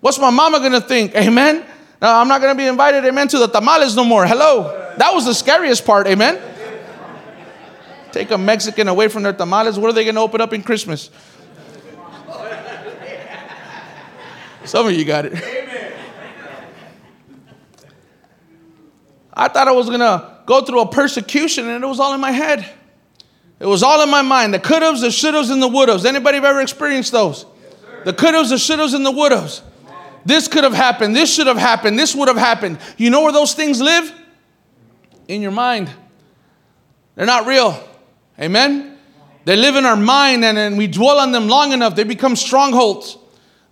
What's 0.00 0.18
my 0.18 0.30
mama 0.30 0.58
going 0.58 0.72
to 0.72 0.80
think? 0.80 1.14
Amen. 1.14 1.66
No, 2.02 2.12
I'm 2.12 2.26
not 2.26 2.40
going 2.40 2.52
to 2.52 2.60
be 2.60 2.66
invited, 2.66 3.04
amen, 3.04 3.28
to 3.28 3.38
the 3.38 3.46
tamales 3.46 3.94
no 3.94 4.04
more. 4.04 4.26
Hello. 4.26 4.92
That 4.98 5.14
was 5.14 5.24
the 5.24 5.32
scariest 5.32 5.86
part, 5.86 6.08
amen. 6.08 6.42
Take 8.10 8.32
a 8.32 8.38
Mexican 8.38 8.88
away 8.88 9.06
from 9.06 9.22
their 9.22 9.32
tamales. 9.32 9.78
What 9.78 9.88
are 9.88 9.92
they 9.92 10.02
going 10.02 10.16
to 10.16 10.20
open 10.20 10.40
up 10.40 10.52
in 10.52 10.64
Christmas? 10.64 11.10
Some 14.64 14.86
of 14.86 14.92
you 14.92 15.04
got 15.04 15.26
it. 15.26 15.34
I 19.32 19.48
thought 19.48 19.68
I 19.68 19.72
was 19.72 19.86
going 19.86 20.00
to 20.00 20.38
go 20.44 20.62
through 20.62 20.80
a 20.80 20.88
persecution 20.88 21.68
and 21.68 21.82
it 21.82 21.86
was 21.86 22.00
all 22.00 22.14
in 22.14 22.20
my 22.20 22.32
head. 22.32 22.68
It 23.60 23.66
was 23.66 23.84
all 23.84 24.02
in 24.02 24.10
my 24.10 24.22
mind. 24.22 24.52
The 24.52 24.58
could 24.58 24.82
the 24.82 25.10
should 25.12 25.34
and 25.34 25.62
the 25.62 25.68
would. 25.68 26.04
Anybody 26.04 26.38
ever 26.38 26.60
experienced 26.60 27.12
those? 27.12 27.46
the 28.04 28.12
could 28.12 28.34
the 28.34 28.58
should 28.58 28.80
and 28.80 29.06
the 29.06 29.10
would. 29.12 29.62
This 30.24 30.48
could 30.48 30.64
have 30.64 30.74
happened. 30.74 31.16
This 31.16 31.34
should 31.34 31.46
have 31.46 31.56
happened. 31.56 31.98
This 31.98 32.14
would 32.14 32.28
have 32.28 32.36
happened. 32.36 32.78
You 32.96 33.10
know 33.10 33.22
where 33.22 33.32
those 33.32 33.54
things 33.54 33.80
live? 33.80 34.12
In 35.28 35.42
your 35.42 35.50
mind. 35.50 35.90
They're 37.14 37.26
not 37.26 37.46
real. 37.46 37.82
Amen? 38.40 38.98
They 39.44 39.56
live 39.56 39.76
in 39.76 39.84
our 39.84 39.96
mind, 39.96 40.44
and, 40.44 40.56
and 40.56 40.78
we 40.78 40.86
dwell 40.86 41.18
on 41.18 41.32
them 41.32 41.48
long 41.48 41.72
enough, 41.72 41.96
they 41.96 42.04
become 42.04 42.36
strongholds. 42.36 43.18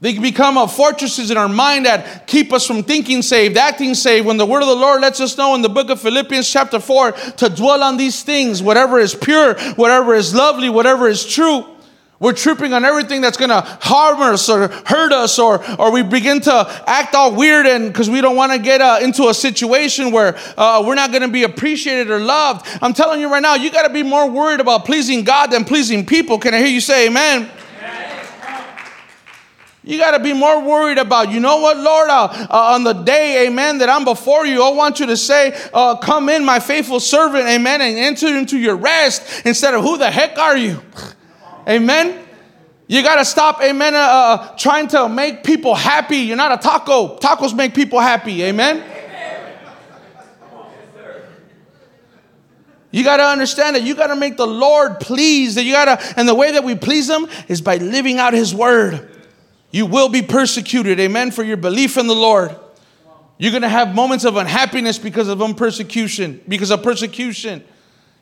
They 0.01 0.19
become 0.19 0.57
uh, 0.57 0.67
fortresses 0.67 1.31
in 1.31 1.37
our 1.37 1.49
mind 1.49 1.85
that 1.85 2.27
keep 2.27 2.53
us 2.53 2.67
from 2.67 2.83
thinking 2.83 3.21
saved, 3.21 3.59
acting 3.59 3.95
saved. 3.95 4.27
When 4.27 4.39
the 4.39 4.47
word 4.47 4.63
of 4.63 4.69
the 4.69 4.75
Lord 4.75 5.03
lets 5.03 5.21
us 5.21 5.37
know 5.37 5.55
in 5.55 5.61
the 5.61 5.69
book 5.69 5.91
of 5.91 6.01
Philippians, 6.01 6.51
chapter 6.51 6.81
4, 6.81 7.13
to 7.13 7.49
dwell 7.51 7.83
on 7.83 7.99
these 7.99 8.23
things, 8.23 8.63
whatever 8.63 8.99
is 8.99 9.15
pure, 9.15 9.55
whatever 9.75 10.15
is 10.15 10.35
lovely, 10.35 10.71
whatever 10.71 11.07
is 11.07 11.27
true. 11.27 11.67
We're 12.21 12.35
tripping 12.35 12.75
on 12.75 12.85
everything 12.85 13.23
that's 13.23 13.39
going 13.39 13.49
to 13.49 13.63
harm 13.63 14.21
us 14.21 14.51
or 14.51 14.69
hurt 14.69 15.11
us, 15.11 15.39
or, 15.39 15.65
or 15.81 15.91
we 15.91 16.03
begin 16.03 16.43
to 16.43 16.83
act 16.87 17.15
all 17.15 17.35
weird 17.35 17.65
and 17.65 17.91
because 17.91 18.11
we 18.11 18.21
don't 18.21 18.37
want 18.37 18.53
to 18.53 18.59
get 18.59 18.83
uh, 18.83 18.99
into 19.01 19.29
a 19.29 19.35
situation 19.35 20.13
where 20.13 20.37
uh, 20.59 20.85
we're 20.87 20.97
not 20.97 21.13
going 21.13 21.23
to 21.23 21.29
be 21.29 21.45
appreciated 21.45 22.11
or 22.11 22.19
loved. 22.19 22.67
I'm 22.83 22.93
telling 22.93 23.23
you 23.23 23.33
right 23.33 23.41
now, 23.41 23.55
you 23.55 23.71
got 23.71 23.87
to 23.87 23.93
be 23.93 24.03
more 24.03 24.31
worried 24.31 24.61
about 24.61 24.85
pleasing 24.85 25.25
God 25.25 25.51
than 25.51 25.65
pleasing 25.65 26.05
people. 26.05 26.39
Can 26.39 26.53
I 26.53 26.59
hear 26.59 26.67
you 26.67 26.83
say 26.83 27.07
amen? 27.07 27.51
You 29.83 29.97
got 29.97 30.11
to 30.11 30.23
be 30.23 30.35
more 30.35 30.63
worried 30.63 30.99
about, 30.99 31.31
you 31.31 31.41
know 31.41 31.57
what, 31.57 31.79
Lord, 31.79 32.11
uh, 32.11 32.29
uh, 32.51 32.75
on 32.75 32.85
the 32.85 32.93
day, 32.93 33.47
amen, 33.47 33.79
that 33.79 33.89
I'm 33.89 34.05
before 34.05 34.45
you, 34.45 34.63
I 34.63 34.69
want 34.69 35.01
you 35.01 35.07
to 35.07 35.17
say, 35.17 35.59
uh, 35.73 35.97
Come 35.97 36.29
in, 36.29 36.45
my 36.45 36.61
faithful 36.61 37.01
servant, 37.01 37.47
amen, 37.49 37.81
and 37.81 37.97
enter 37.97 38.27
into 38.37 38.59
your 38.59 38.77
rest 38.77 39.47
instead 39.47 39.73
of 39.73 39.83
who 39.83 39.97
the 39.97 40.11
heck 40.11 40.37
are 40.37 40.59
you? 40.59 40.83
Amen. 41.71 42.27
You 42.89 43.05
got 43.05 43.17
to 43.17 43.25
stop, 43.25 43.63
amen, 43.63 43.95
uh, 43.95 43.99
uh, 43.99 44.57
trying 44.57 44.89
to 44.89 45.09
make 45.09 45.45
people 45.45 45.77
happy. 45.77 46.17
You're 46.17 46.37
not 46.37 46.51
a 46.51 46.57
taco. 46.57 47.17
Tacos 47.19 47.55
make 47.55 47.73
people 47.73 48.01
happy. 48.01 48.43
Amen. 48.43 48.85
You 52.91 53.05
got 53.05 53.19
to 53.19 53.23
understand 53.23 53.77
that 53.77 53.85
you 53.85 53.95
got 53.95 54.09
to 54.09 54.17
make 54.17 54.37
the 54.37 54.49
Lord 54.49 54.99
pleased. 54.99 55.57
That 55.57 55.63
you 55.63 55.73
got 55.73 56.01
to, 56.01 56.19
and 56.19 56.29
the 56.29 56.35
way 56.35 56.51
that 56.51 56.65
we 56.65 56.75
please 56.75 57.09
Him 57.09 57.29
is 57.47 57.61
by 57.61 57.77
living 57.77 58.19
out 58.19 58.33
His 58.33 58.53
word. 58.53 59.09
You 59.71 59.87
will 59.87 60.09
be 60.09 60.23
persecuted, 60.23 60.99
amen, 60.99 61.31
for 61.31 61.45
your 61.45 61.57
belief 61.57 61.97
in 61.97 62.09
the 62.09 62.15
Lord. 62.17 62.57
You're 63.39 63.53
going 63.53 63.63
to 63.63 63.69
have 63.69 63.95
moments 63.95 64.25
of 64.25 64.35
unhappiness 64.35 64.99
because 64.99 65.29
of 65.29 65.39
persecution, 65.57 66.41
because 66.49 66.73
of 66.73 66.83
persecution. 66.83 67.65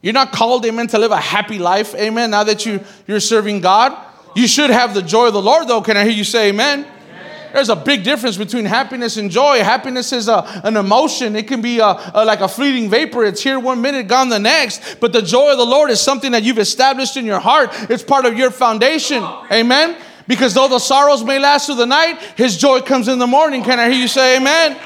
You're 0.03 0.13
not 0.13 0.33
called, 0.33 0.65
amen, 0.65 0.87
to 0.89 0.99
live 0.99 1.11
a 1.11 1.17
happy 1.21 1.59
life, 1.59 1.95
amen, 1.95 2.31
now 2.31 2.45
that 2.45 2.65
you, 2.65 2.81
you're 3.07 3.21
serving 3.21 3.61
God. 3.61 3.97
You 4.37 4.47
should 4.47 4.71
have 4.71 4.95
the 4.95 5.03
joy 5.03 5.29
of 5.29 5.33
the 5.33 5.43
Lord, 5.43 5.67
though. 5.67 5.83
Can 5.83 5.97
I 5.97 6.05
hear 6.05 6.13
you 6.13 6.23
say 6.23 6.51
amen? 6.51 6.81
amen. 6.81 7.51
There's 7.53 7.69
a 7.69 7.77
big 7.77 8.05
difference 8.05 8.37
between 8.37 8.65
happiness 8.65 9.17
and 9.17 9.29
joy. 9.29 9.65
Happiness 9.65 10.13
is 10.13 10.29
a, 10.29 10.45
an 10.63 10.77
emotion, 10.77 11.35
it 11.35 11.49
can 11.49 11.61
be 11.61 11.81
a, 11.81 11.97
a, 12.15 12.25
like 12.25 12.41
a 12.41 12.49
fleeting 12.49 12.89
vapor. 12.89 13.25
It's 13.25 13.43
here 13.43 13.59
one 13.59 13.83
minute, 13.83 14.07
gone 14.07 14.29
the 14.29 14.39
next. 14.39 15.01
But 15.01 15.13
the 15.13 15.23
joy 15.23 15.51
of 15.51 15.59
the 15.59 15.67
Lord 15.67 15.91
is 15.91 16.01
something 16.01 16.31
that 16.31 16.45
you've 16.45 16.59
established 16.59 17.17
in 17.17 17.27
your 17.27 17.41
heart, 17.41 17.71
it's 17.91 18.05
part 18.05 18.25
of 18.25 18.39
your 18.39 18.53
foundation. 18.53 19.25
Amen? 19.51 19.97
Because 20.29 20.55
though 20.55 20.69
the 20.69 20.79
sorrows 20.79 21.25
may 21.25 21.39
last 21.39 21.67
through 21.67 21.77
the 21.77 21.87
night, 21.87 22.21
his 22.37 22.57
joy 22.59 22.83
comes 22.83 23.09
in 23.09 23.19
the 23.19 23.27
morning. 23.27 23.65
Can 23.65 23.81
I 23.81 23.91
hear 23.91 23.99
you 23.99 24.09
say 24.09 24.37
amen? 24.37 24.79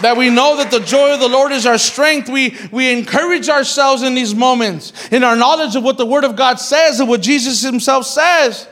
That 0.00 0.16
we 0.16 0.30
know 0.30 0.56
that 0.56 0.70
the 0.70 0.80
joy 0.80 1.12
of 1.12 1.20
the 1.20 1.28
Lord 1.28 1.52
is 1.52 1.66
our 1.66 1.78
strength. 1.78 2.28
We, 2.28 2.56
we 2.70 2.92
encourage 2.92 3.48
ourselves 3.48 4.02
in 4.02 4.14
these 4.14 4.34
moments, 4.34 4.92
in 5.12 5.22
our 5.22 5.36
knowledge 5.36 5.76
of 5.76 5.84
what 5.84 5.98
the 5.98 6.06
Word 6.06 6.24
of 6.24 6.36
God 6.36 6.58
says 6.58 7.00
and 7.00 7.08
what 7.08 7.20
Jesus 7.20 7.62
Himself 7.62 8.06
says. 8.06 8.66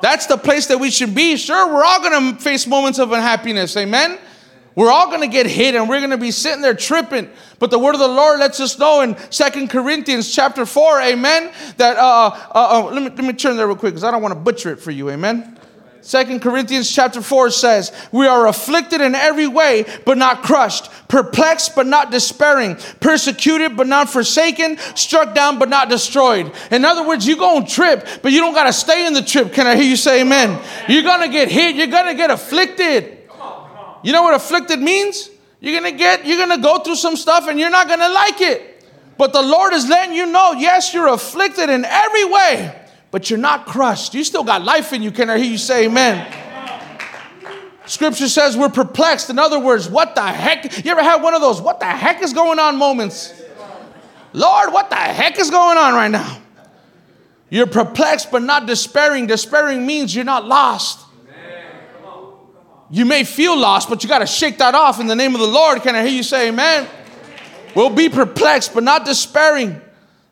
That's 0.00 0.26
the 0.26 0.38
place 0.38 0.66
that 0.66 0.78
we 0.78 0.90
should 0.90 1.14
be. 1.14 1.36
Sure, 1.36 1.72
we're 1.72 1.84
all 1.84 2.00
going 2.00 2.34
to 2.34 2.42
face 2.42 2.66
moments 2.66 2.98
of 2.98 3.12
unhappiness. 3.12 3.76
Amen. 3.76 4.18
We're 4.74 4.90
all 4.90 5.08
going 5.08 5.20
to 5.20 5.26
get 5.26 5.46
hit 5.46 5.74
and 5.74 5.88
we're 5.88 5.98
going 5.98 6.10
to 6.10 6.18
be 6.18 6.30
sitting 6.30 6.62
there 6.62 6.74
tripping. 6.74 7.28
But 7.58 7.70
the 7.70 7.78
word 7.78 7.94
of 7.94 8.00
the 8.00 8.08
Lord 8.08 8.40
lets 8.40 8.60
us 8.60 8.78
know 8.78 9.02
in 9.02 9.16
Second 9.30 9.68
Corinthians 9.68 10.34
chapter 10.34 10.64
4, 10.64 11.02
amen, 11.02 11.52
that, 11.76 11.98
uh, 11.98 12.30
uh, 12.30 12.50
uh, 12.54 12.90
let, 12.90 13.02
me, 13.02 13.10
let 13.10 13.18
me 13.18 13.32
turn 13.32 13.56
there 13.56 13.66
real 13.66 13.76
quick 13.76 13.92
because 13.92 14.04
I 14.04 14.10
don't 14.10 14.22
want 14.22 14.32
to 14.32 14.40
butcher 14.40 14.72
it 14.72 14.80
for 14.80 14.90
you, 14.90 15.10
amen. 15.10 15.58
Second 16.02 16.40
Corinthians 16.40 16.90
chapter 16.90 17.20
4 17.20 17.50
says, 17.50 17.92
We 18.10 18.26
are 18.26 18.46
afflicted 18.46 19.00
in 19.00 19.14
every 19.14 19.46
way, 19.46 19.84
but 20.06 20.16
not 20.16 20.42
crushed, 20.42 20.90
perplexed, 21.08 21.74
but 21.74 21.86
not 21.86 22.10
despairing, 22.10 22.76
persecuted, 23.00 23.76
but 23.76 23.86
not 23.86 24.08
forsaken, 24.08 24.78
struck 24.94 25.34
down, 25.34 25.58
but 25.58 25.68
not 25.68 25.90
destroyed. 25.90 26.52
In 26.70 26.86
other 26.86 27.06
words, 27.06 27.26
you're 27.26 27.36
going 27.36 27.66
to 27.66 27.70
trip, 27.70 28.06
but 28.22 28.32
you 28.32 28.40
don't 28.40 28.54
got 28.54 28.64
to 28.64 28.72
stay 28.72 29.06
in 29.06 29.12
the 29.12 29.22
trip. 29.22 29.52
Can 29.52 29.66
I 29.66 29.76
hear 29.76 29.84
you 29.84 29.96
say 29.96 30.22
amen? 30.22 30.58
You're 30.88 31.02
going 31.02 31.20
to 31.20 31.28
get 31.28 31.50
hit, 31.50 31.76
you're 31.76 31.86
going 31.86 32.06
to 32.06 32.14
get 32.14 32.30
afflicted. 32.30 33.18
You 34.02 34.12
know 34.12 34.22
what 34.22 34.34
afflicted 34.34 34.80
means? 34.80 35.28
You're 35.60 35.78
going 35.78 35.92
to 35.92 35.98
get, 35.98 36.24
you're 36.24 36.38
going 36.38 36.56
to 36.56 36.62
go 36.62 36.78
through 36.78 36.96
some 36.96 37.16
stuff 37.16 37.46
and 37.46 37.60
you're 37.60 37.68
not 37.68 37.86
going 37.86 38.00
to 38.00 38.08
like 38.08 38.40
it. 38.40 38.86
But 39.18 39.34
the 39.34 39.42
Lord 39.42 39.74
is 39.74 39.86
letting 39.86 40.16
you 40.16 40.24
know, 40.24 40.52
yes, 40.52 40.94
you're 40.94 41.08
afflicted 41.08 41.68
in 41.68 41.84
every 41.84 42.24
way 42.24 42.74
but 43.10 43.30
you're 43.30 43.38
not 43.38 43.66
crushed. 43.66 44.14
You 44.14 44.24
still 44.24 44.44
got 44.44 44.62
life 44.62 44.92
in 44.92 45.02
you. 45.02 45.10
Can 45.10 45.30
I 45.30 45.38
hear 45.38 45.50
you 45.50 45.58
say 45.58 45.86
amen? 45.86 46.36
Scripture 47.86 48.28
says 48.28 48.56
we're 48.56 48.68
perplexed. 48.68 49.30
In 49.30 49.38
other 49.38 49.58
words, 49.58 49.88
what 49.88 50.14
the 50.14 50.22
heck? 50.22 50.84
You 50.84 50.92
ever 50.92 51.02
had 51.02 51.22
one 51.22 51.34
of 51.34 51.40
those, 51.40 51.60
what 51.60 51.80
the 51.80 51.86
heck 51.86 52.22
is 52.22 52.32
going 52.32 52.58
on 52.58 52.76
moments? 52.76 53.34
Lord, 54.32 54.72
what 54.72 54.90
the 54.90 54.96
heck 54.96 55.38
is 55.40 55.50
going 55.50 55.76
on 55.76 55.94
right 55.94 56.10
now? 56.10 56.40
You're 57.48 57.66
perplexed 57.66 58.30
but 58.30 58.42
not 58.42 58.66
despairing. 58.66 59.26
Despairing 59.26 59.84
means 59.84 60.14
you're 60.14 60.24
not 60.24 60.46
lost. 60.46 61.00
You 62.92 63.04
may 63.04 63.24
feel 63.24 63.56
lost, 63.56 63.88
but 63.88 64.02
you 64.02 64.08
got 64.08 64.18
to 64.20 64.26
shake 64.26 64.58
that 64.58 64.74
off 64.74 65.00
in 65.00 65.06
the 65.06 65.16
name 65.16 65.34
of 65.34 65.40
the 65.40 65.46
Lord. 65.46 65.82
Can 65.82 65.94
I 65.94 66.02
hear 66.02 66.10
you 66.10 66.22
say 66.22 66.48
amen? 66.48 66.88
We'll 67.74 67.90
be 67.90 68.08
perplexed 68.08 68.74
but 68.74 68.82
not 68.82 69.04
despairing. 69.04 69.80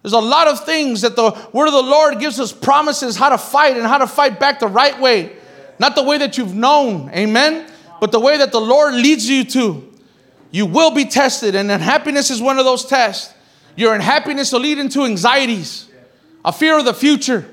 There's 0.08 0.24
a 0.24 0.26
lot 0.26 0.48
of 0.48 0.64
things 0.64 1.02
that 1.02 1.16
the 1.16 1.38
word 1.52 1.66
of 1.66 1.74
the 1.74 1.82
Lord 1.82 2.18
gives 2.18 2.40
us 2.40 2.50
promises 2.50 3.14
how 3.14 3.28
to 3.28 3.36
fight 3.36 3.76
and 3.76 3.86
how 3.86 3.98
to 3.98 4.06
fight 4.06 4.40
back 4.40 4.58
the 4.58 4.66
right 4.66 4.98
way. 4.98 5.36
Not 5.78 5.96
the 5.96 6.02
way 6.02 6.16
that 6.16 6.38
you've 6.38 6.54
known, 6.54 7.10
amen, 7.10 7.70
but 8.00 8.10
the 8.10 8.18
way 8.18 8.38
that 8.38 8.50
the 8.50 8.58
Lord 8.58 8.94
leads 8.94 9.28
you 9.28 9.44
to. 9.44 9.86
You 10.50 10.64
will 10.64 10.92
be 10.92 11.04
tested, 11.04 11.54
and 11.54 11.70
unhappiness 11.70 12.30
is 12.30 12.40
one 12.40 12.58
of 12.58 12.64
those 12.64 12.86
tests. 12.86 13.34
Your 13.76 13.94
unhappiness 13.94 14.50
will 14.50 14.60
lead 14.60 14.78
into 14.78 15.04
anxieties, 15.04 15.86
a 16.42 16.54
fear 16.54 16.78
of 16.78 16.86
the 16.86 16.94
future. 16.94 17.46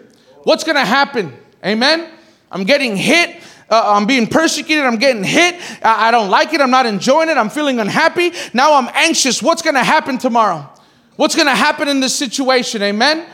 What's 0.44 0.64
to 0.64 0.74
happen? 0.80 1.34
Amen. 1.66 2.10
I'm 2.50 2.64
getting 2.64 2.96
hit. 2.96 3.44
Uh, 3.70 3.96
I'm 3.98 4.06
being 4.06 4.28
persecuted. 4.28 4.86
I'm 4.86 4.96
getting 4.96 5.26
hit. 5.26 5.56
I, 5.84 6.08
I 6.08 6.12
don't 6.12 6.30
like 6.30 6.54
it. 6.54 6.62
I'm 6.62 6.72
not 6.72 6.86
enjoying 6.86 7.28
it. 7.28 7.36
I'm 7.36 7.50
feeling 7.50 7.82
unhappy. 7.82 8.32
Now 8.54 8.76
I'm 8.76 8.90
anxious. 8.94 9.44
What's 9.44 9.62
to 9.76 9.84
happen 9.84 10.18
tomorrow? 10.18 10.72
What's 11.16 11.36
going 11.36 11.48
to 11.48 11.56
happen 11.56 11.88
in 11.88 12.00
this 12.00 12.16
situation? 12.16 12.82
Amen. 12.82 13.26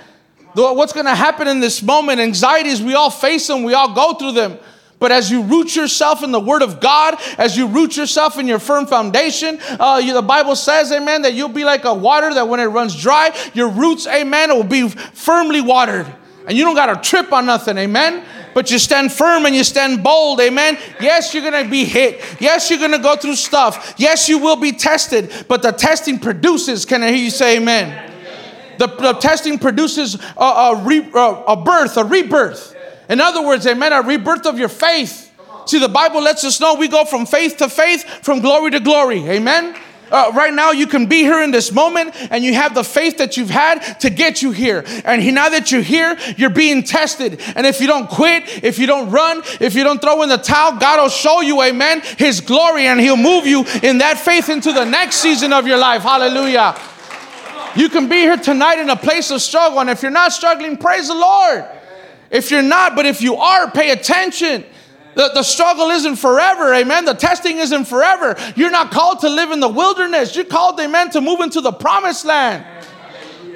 What's 0.54 0.94
going 0.94 1.06
to 1.06 1.16
happen 1.16 1.48
in 1.48 1.60
this 1.60 1.82
moment? 1.82 2.20
Anxieties, 2.20 2.82
we 2.82 2.94
all 2.94 3.10
face 3.10 3.48
them, 3.48 3.64
we 3.64 3.74
all 3.74 3.94
go 3.94 4.14
through 4.14 4.34
them. 4.34 4.60
But 5.00 5.12
as 5.12 5.32
you 5.32 5.42
root 5.42 5.76
yourself 5.76 6.22
in 6.22 6.32
the 6.32 6.40
Word 6.40 6.62
of 6.62 6.80
God, 6.80 7.16
as 7.40 7.58
you 7.58 7.66
root 7.66 7.98
yourself 7.98 8.38
in 8.38 8.48
your 8.48 8.60
firm 8.60 8.86
foundation, 8.86 9.60
uh, 9.80 10.00
you, 10.04 10.14
the 10.14 10.22
Bible 10.22 10.56
says, 10.56 10.92
amen, 10.92 11.24
that 11.24 11.34
you'll 11.34 11.50
be 11.50 11.64
like 11.64 11.86
a 11.86 11.94
water 11.94 12.32
that 12.32 12.48
when 12.48 12.60
it 12.60 12.66
runs 12.66 13.02
dry, 13.02 13.36
your 13.56 13.70
roots, 13.70 14.06
amen, 14.06 14.50
will 14.50 14.64
be 14.64 14.88
firmly 14.88 15.60
watered. 15.60 16.06
And 16.48 16.58
you 16.58 16.64
don't 16.64 16.76
got 16.76 16.88
to 16.88 17.10
trip 17.10 17.32
on 17.32 17.46
nothing, 17.46 17.78
amen? 17.78 18.26
But 18.54 18.72
you 18.72 18.80
stand 18.80 19.12
firm 19.12 19.46
and 19.46 19.56
you 19.56 19.64
stand 19.64 20.04
bold, 20.04 20.40
amen? 20.42 20.78
Yes, 21.00 21.34
you're 21.34 21.50
going 21.50 21.64
to 21.64 21.70
be 21.70 21.86
hit. 21.86 22.22
Yes, 22.40 22.70
you're 22.70 22.80
going 22.80 22.92
to 22.92 23.00
go 23.00 23.16
through 23.16 23.36
stuff. 23.36 23.94
Yes, 23.98 24.28
you 24.28 24.40
will 24.40 24.56
be 24.56 24.72
tested, 24.72 25.32
but 25.48 25.62
the 25.62 25.72
testing 25.72 26.20
produces, 26.20 26.86
can 26.86 27.04
I 27.04 27.10
hear 27.10 27.24
you 27.24 27.30
say 27.30 27.58
amen? 27.58 28.10
The, 28.78 28.88
the 28.88 29.14
testing 29.14 29.60
produces 29.60 30.16
a, 30.36 30.44
a, 30.44 30.84
re, 30.84 31.08
a 31.14 31.56
birth, 31.56 31.98
a 31.98 32.04
rebirth. 32.04 32.76
In 33.10 33.22
other 33.22 33.46
words, 33.46 33.68
amen, 33.68 33.94
a 33.94 34.02
rebirth 34.02 34.46
of 34.46 34.58
your 34.58 34.70
faith. 34.70 35.32
See, 35.66 35.80
the 35.80 35.90
Bible 35.90 36.22
lets 36.22 36.44
us 36.44 36.60
know 36.60 36.76
we 36.76 36.88
go 36.88 37.06
from 37.06 37.26
faith 37.26 37.58
to 37.58 37.70
faith, 37.70 38.04
from 38.24 38.40
glory 38.40 38.72
to 38.72 38.80
glory. 38.80 39.28
Amen. 39.30 39.76
Uh, 40.12 40.32
right 40.36 40.54
now, 40.54 40.72
you 40.72 40.88
can 40.88 41.06
be 41.06 41.20
here 41.20 41.42
in 41.42 41.52
this 41.52 41.72
moment 41.72 42.14
and 42.30 42.44
you 42.44 42.54
have 42.54 42.76
the 42.76 42.84
faith 42.84 43.18
that 43.18 43.38
you've 43.38 43.50
had 43.50 43.80
to 44.02 44.10
get 44.10 44.42
you 44.42 44.52
here. 44.52 44.84
And 45.06 45.22
he, 45.22 45.32
now 45.32 45.50
that 45.50 45.72
you're 45.72 45.82
here, 45.82 46.18
you're 46.38 46.50
being 46.50 46.84
tested. 46.84 47.42
And 47.56 47.66
if 47.66 47.80
you 47.80 47.88
don't 47.88 48.10
quit, 48.10 48.64
if 48.64 48.78
you 48.78 48.88
don't 48.88 49.10
run, 49.10 49.42
if 49.62 49.74
you 49.74 49.84
don't 49.84 50.02
throw 50.02 50.22
in 50.22 50.30
the 50.30 50.38
towel, 50.38 50.78
God 50.78 51.02
will 51.02 51.10
show 51.10 51.42
you, 51.42 51.62
amen, 51.62 52.02
His 52.18 52.42
glory 52.42 52.88
and 52.88 53.00
He'll 53.00 53.16
move 53.16 53.48
you 53.48 53.66
in 53.82 54.00
that 54.00 54.20
faith 54.20 54.50
into 54.50 54.74
the 54.74 54.86
next 54.86 55.18
season 55.18 55.54
of 55.54 55.66
your 55.66 55.78
life. 55.78 56.02
Hallelujah. 56.02 56.78
You 57.76 57.88
can 57.88 58.10
be 58.10 58.18
here 58.18 58.38
tonight 58.38 58.80
in 58.80 58.90
a 58.90 58.98
place 58.98 59.32
of 59.32 59.42
struggle. 59.42 59.80
And 59.80 59.90
if 59.90 60.02
you're 60.02 60.12
not 60.12 60.34
struggling, 60.34 60.76
praise 60.76 61.08
the 61.08 61.16
Lord. 61.16 61.66
If 62.30 62.52
you're 62.52 62.62
not, 62.62 62.96
but 62.96 63.06
if 63.06 63.22
you 63.22 63.36
are, 63.36 63.72
pay 63.72 63.92
attention. 63.92 64.66
The, 65.16 65.32
the 65.34 65.44
struggle 65.44 65.90
isn't 65.90 66.16
forever, 66.16 66.74
amen. 66.74 67.06
The 67.06 67.14
testing 67.14 67.58
isn't 67.58 67.86
forever. 67.86 68.36
You're 68.56 68.72
not 68.72 68.92
called 68.92 69.20
to 69.22 69.30
live 69.30 69.52
in 69.52 69.60
the 69.60 69.68
wilderness. 69.68 70.36
You're 70.36 70.46
called, 70.46 70.80
amen, 70.80 71.12
to 71.12 71.22
move 71.22 71.42
into 71.42 71.60
the 71.62 71.72
promised 71.72 72.26
land. 72.26 72.66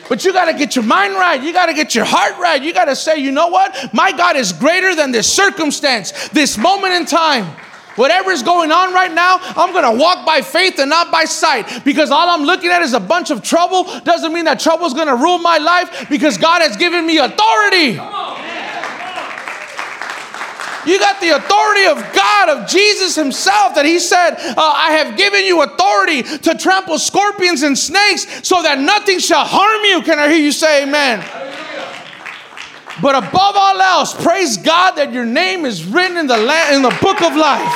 But 0.07 0.23
you 0.23 0.33
got 0.33 0.45
to 0.45 0.53
get 0.53 0.75
your 0.75 0.85
mind 0.85 1.13
right. 1.13 1.41
You 1.41 1.51
got 1.53 1.65
to 1.67 1.73
get 1.73 1.95
your 1.95 2.05
heart 2.05 2.37
right. 2.39 2.61
You 2.61 2.73
got 2.73 2.85
to 2.85 2.95
say, 2.95 3.17
you 3.17 3.31
know 3.31 3.47
what? 3.47 3.93
My 3.93 4.11
God 4.11 4.35
is 4.35 4.53
greater 4.53 4.95
than 4.95 5.11
this 5.11 5.31
circumstance, 5.31 6.29
this 6.29 6.57
moment 6.57 6.93
in 6.93 7.05
time. 7.05 7.45
Whatever 7.95 8.31
is 8.31 8.43
going 8.43 8.71
on 8.71 8.93
right 8.93 9.11
now, 9.11 9.37
I'm 9.41 9.71
going 9.71 9.85
to 9.85 9.97
walk 9.97 10.25
by 10.25 10.41
faith 10.41 10.79
and 10.79 10.89
not 10.89 11.11
by 11.11 11.23
sight 11.23 11.85
because 11.85 12.11
all 12.11 12.29
I'm 12.29 12.43
looking 12.45 12.69
at 12.69 12.81
is 12.81 12.93
a 12.93 12.99
bunch 12.99 13.31
of 13.31 13.41
trouble. 13.41 13.85
Doesn't 14.01 14.33
mean 14.33 14.45
that 14.45 14.59
trouble 14.59 14.85
is 14.85 14.93
going 14.93 15.07
to 15.07 15.15
rule 15.15 15.37
my 15.37 15.57
life 15.57 16.07
because 16.09 16.37
God 16.37 16.61
has 16.61 16.75
given 16.75 17.07
me 17.07 17.17
authority. 17.17 17.97
You 20.85 20.99
got 20.99 21.19
the 21.19 21.29
authority 21.29 21.85
of 21.85 21.97
God, 22.13 22.49
of 22.49 22.69
Jesus 22.69 23.15
Himself, 23.15 23.75
that 23.75 23.85
He 23.85 23.99
said, 23.99 24.35
uh, 24.35 24.53
I 24.57 24.91
have 24.91 25.17
given 25.17 25.43
you 25.45 25.63
authority 25.63 26.23
to 26.23 26.55
trample 26.55 26.99
scorpions 26.99 27.63
and 27.63 27.77
snakes 27.77 28.47
so 28.47 28.61
that 28.61 28.79
nothing 28.79 29.19
shall 29.19 29.45
harm 29.45 29.83
you. 29.83 30.01
Can 30.03 30.19
I 30.19 30.29
hear 30.29 30.37
you 30.37 30.51
say 30.51 30.83
amen? 30.83 31.19
But 33.01 33.15
above 33.15 33.55
all 33.55 33.81
else, 33.81 34.13
praise 34.13 34.57
God 34.57 34.91
that 34.91 35.11
your 35.11 35.25
name 35.25 35.65
is 35.65 35.85
written 35.85 36.17
in 36.17 36.27
the, 36.27 36.37
la- 36.37 36.69
in 36.71 36.81
the 36.81 36.95
book 37.01 37.21
of 37.21 37.35
life. 37.35 37.73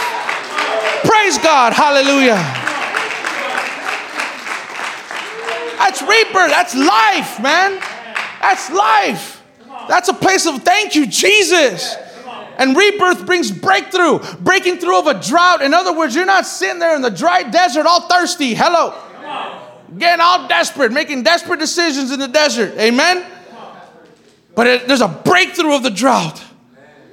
Praise 1.04 1.38
God. 1.40 1.74
Hallelujah. 1.74 2.38
That's 5.78 6.02
rebirth. 6.02 6.52
That's 6.52 6.76
life, 6.76 7.42
man. 7.42 7.82
That's 8.42 8.70
life. 8.72 9.44
That's 9.88 10.08
a 10.08 10.14
place 10.14 10.46
of 10.46 10.62
thank 10.64 10.96
you, 10.96 11.08
Jesus. 11.08 11.96
And 12.60 12.76
rebirth 12.76 13.26
brings 13.26 13.52
breakthrough, 13.52 14.20
breaking 14.42 14.80
through 14.80 15.00
of 15.00 15.08
a 15.08 15.14
drought. 15.14 15.62
In 15.62 15.74
other 15.74 15.98
words, 15.98 16.14
you're 16.14 16.26
not 16.26 16.46
sitting 16.46 16.78
there 16.78 16.94
in 16.94 17.02
the 17.02 17.10
dry 17.10 17.42
desert 17.42 17.86
all 17.86 18.02
thirsty. 18.02 18.54
Hello. 18.54 18.94
Getting 19.98 20.20
all 20.22 20.46
desperate, 20.50 20.92
making 20.92 21.24
desperate 21.24 21.60
decisions 21.60 22.12
in 22.12 22.20
the 22.20 22.28
desert. 22.28 22.78
Amen? 22.78 23.26
But 24.56 24.68
it, 24.68 24.88
there's 24.90 25.00
a 25.00 25.08
breakthrough 25.08 25.74
of 25.74 25.84
the 25.84 25.90
drought. 25.90 26.44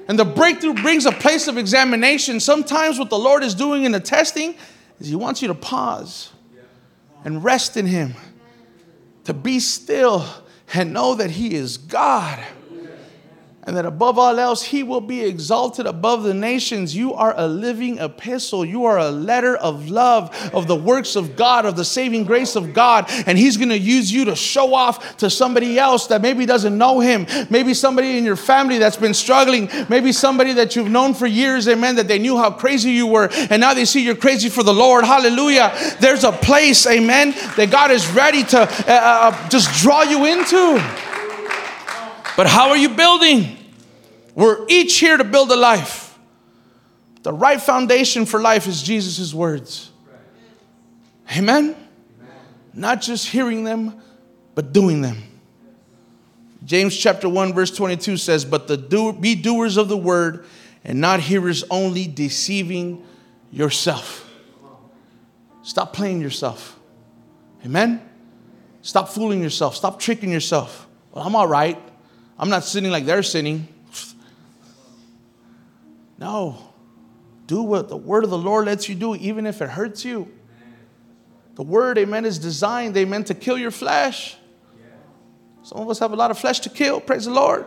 And 0.09 0.19
the 0.19 0.25
breakthrough 0.25 0.73
brings 0.73 1.05
a 1.05 1.13
place 1.13 1.47
of 1.47 1.57
examination. 1.57 2.41
Sometimes 2.41 2.99
what 2.99 3.09
the 3.09 3.17
Lord 3.17 3.41
is 3.41 3.55
doing 3.55 3.85
in 3.85 3.93
the 3.93 4.01
testing 4.01 4.53
is 4.99 5.07
He 5.07 5.15
wants 5.15 5.41
you 5.41 5.47
to 5.47 5.55
pause 5.55 6.29
and 7.23 7.41
rest 7.41 7.77
in 7.77 7.85
Him, 7.85 8.15
to 9.23 9.33
be 9.33 9.61
still 9.61 10.25
and 10.73 10.91
know 10.91 11.15
that 11.15 11.31
He 11.31 11.55
is 11.55 11.77
God 11.77 12.37
and 13.67 13.75
that 13.75 13.85
above 13.85 14.17
all 14.17 14.39
else, 14.39 14.63
he 14.63 14.81
will 14.81 15.01
be 15.01 15.21
exalted 15.21 15.85
above 15.87 16.23
the 16.23 16.33
nations. 16.33 16.95
You 16.95 17.13
are 17.15 17.33
a 17.35 17.49
living 17.49 17.97
epistle. 17.97 18.63
You 18.63 18.85
are 18.85 18.97
a 18.97 19.11
letter 19.11 19.57
of 19.57 19.89
love 19.89 20.33
of 20.53 20.67
the 20.67 20.75
works 20.75 21.17
of 21.17 21.35
God, 21.35 21.65
of 21.65 21.75
the 21.75 21.83
saving 21.83 22.23
grace 22.23 22.55
of 22.55 22.73
God. 22.73 23.07
And 23.27 23.37
he's 23.37 23.57
going 23.57 23.67
to 23.67 23.77
use 23.77 24.09
you 24.09 24.23
to 24.25 24.37
show 24.37 24.73
off 24.73 25.17
to 25.17 25.29
somebody 25.29 25.77
else 25.77 26.07
that 26.07 26.21
maybe 26.21 26.45
doesn't 26.45 26.77
know 26.77 27.01
him. 27.01 27.27
Maybe 27.49 27.73
somebody 27.73 28.17
in 28.17 28.23
your 28.23 28.37
family 28.37 28.77
that's 28.77 28.95
been 28.95 29.13
struggling. 29.13 29.69
Maybe 29.89 30.13
somebody 30.13 30.53
that 30.53 30.77
you've 30.77 30.89
known 30.89 31.13
for 31.13 31.27
years, 31.27 31.67
amen, 31.67 31.97
that 31.97 32.07
they 32.07 32.19
knew 32.19 32.37
how 32.37 32.51
crazy 32.51 32.91
you 32.91 33.05
were. 33.05 33.27
And 33.49 33.59
now 33.59 33.73
they 33.73 33.83
see 33.83 34.01
you're 34.01 34.15
crazy 34.15 34.47
for 34.47 34.63
the 34.63 34.73
Lord. 34.73 35.03
Hallelujah. 35.03 35.73
There's 35.99 36.23
a 36.23 36.31
place, 36.31 36.87
amen, 36.87 37.31
that 37.57 37.67
God 37.69 37.91
is 37.91 38.09
ready 38.11 38.43
to 38.45 38.61
uh, 38.61 38.65
uh, 38.87 39.49
just 39.49 39.83
draw 39.83 40.03
you 40.03 40.23
into. 40.23 40.81
But 42.37 42.47
how 42.47 42.69
are 42.69 42.77
you 42.77 42.89
building? 42.89 43.56
We're 44.37 44.67
each 44.67 44.99
here 44.99 45.17
to 45.17 45.23
build 45.23 45.51
a 45.51 45.55
life. 45.55 46.15
The 47.23 47.33
right 47.33 47.59
foundation 47.59 48.27
for 48.27 48.39
life 48.39 48.67
is 48.67 48.83
Jesus' 48.83 49.33
words. 49.33 49.89
Amen? 51.35 51.75
Not 52.71 53.01
just 53.01 53.29
hearing 53.29 53.63
them, 53.63 53.99
but 54.53 54.73
doing 54.73 55.01
them. 55.01 55.23
James 56.63 56.95
chapter 56.95 57.27
1, 57.27 57.53
verse 57.53 57.75
22 57.75 58.17
says, 58.17 58.45
But 58.45 58.67
the 58.67 58.77
do- 58.77 59.11
be 59.11 59.33
doers 59.33 59.75
of 59.75 59.89
the 59.89 59.97
word 59.97 60.45
and 60.83 61.01
not 61.01 61.19
hearers 61.19 61.63
only, 61.71 62.05
deceiving 62.05 63.03
yourself. 63.51 64.31
Stop 65.63 65.93
playing 65.93 66.21
yourself. 66.21 66.79
Amen? 67.65 68.07
Stop 68.83 69.09
fooling 69.09 69.41
yourself. 69.41 69.75
Stop 69.75 69.99
tricking 69.99 70.31
yourself. 70.31 70.87
Well, 71.11 71.25
I'm 71.25 71.35
all 71.35 71.47
right. 71.47 71.81
I'm 72.37 72.49
not 72.49 72.63
sinning 72.63 72.91
like 72.91 73.07
they're 73.07 73.23
sinning. 73.23 73.67
No. 76.17 76.57
Do 77.45 77.61
what 77.63 77.89
the 77.89 77.97
word 77.97 78.23
of 78.23 78.29
the 78.29 78.37
Lord 78.37 78.65
lets 78.65 78.89
you 78.89 78.95
do, 78.95 79.15
even 79.15 79.45
if 79.45 79.61
it 79.61 79.69
hurts 79.69 80.03
you. 80.03 80.31
The 81.55 81.63
word, 81.63 81.97
amen, 81.97 82.25
is 82.25 82.37
designed, 82.37 82.95
amen, 82.97 83.23
to 83.25 83.33
kill 83.33 83.57
your 83.57 83.71
flesh. 83.71 84.37
Some 85.63 85.79
of 85.79 85.89
us 85.89 85.99
have 85.99 86.13
a 86.13 86.15
lot 86.15 86.31
of 86.31 86.37
flesh 86.37 86.59
to 86.61 86.69
kill, 86.69 87.01
praise 87.01 87.25
the 87.25 87.31
Lord. 87.31 87.65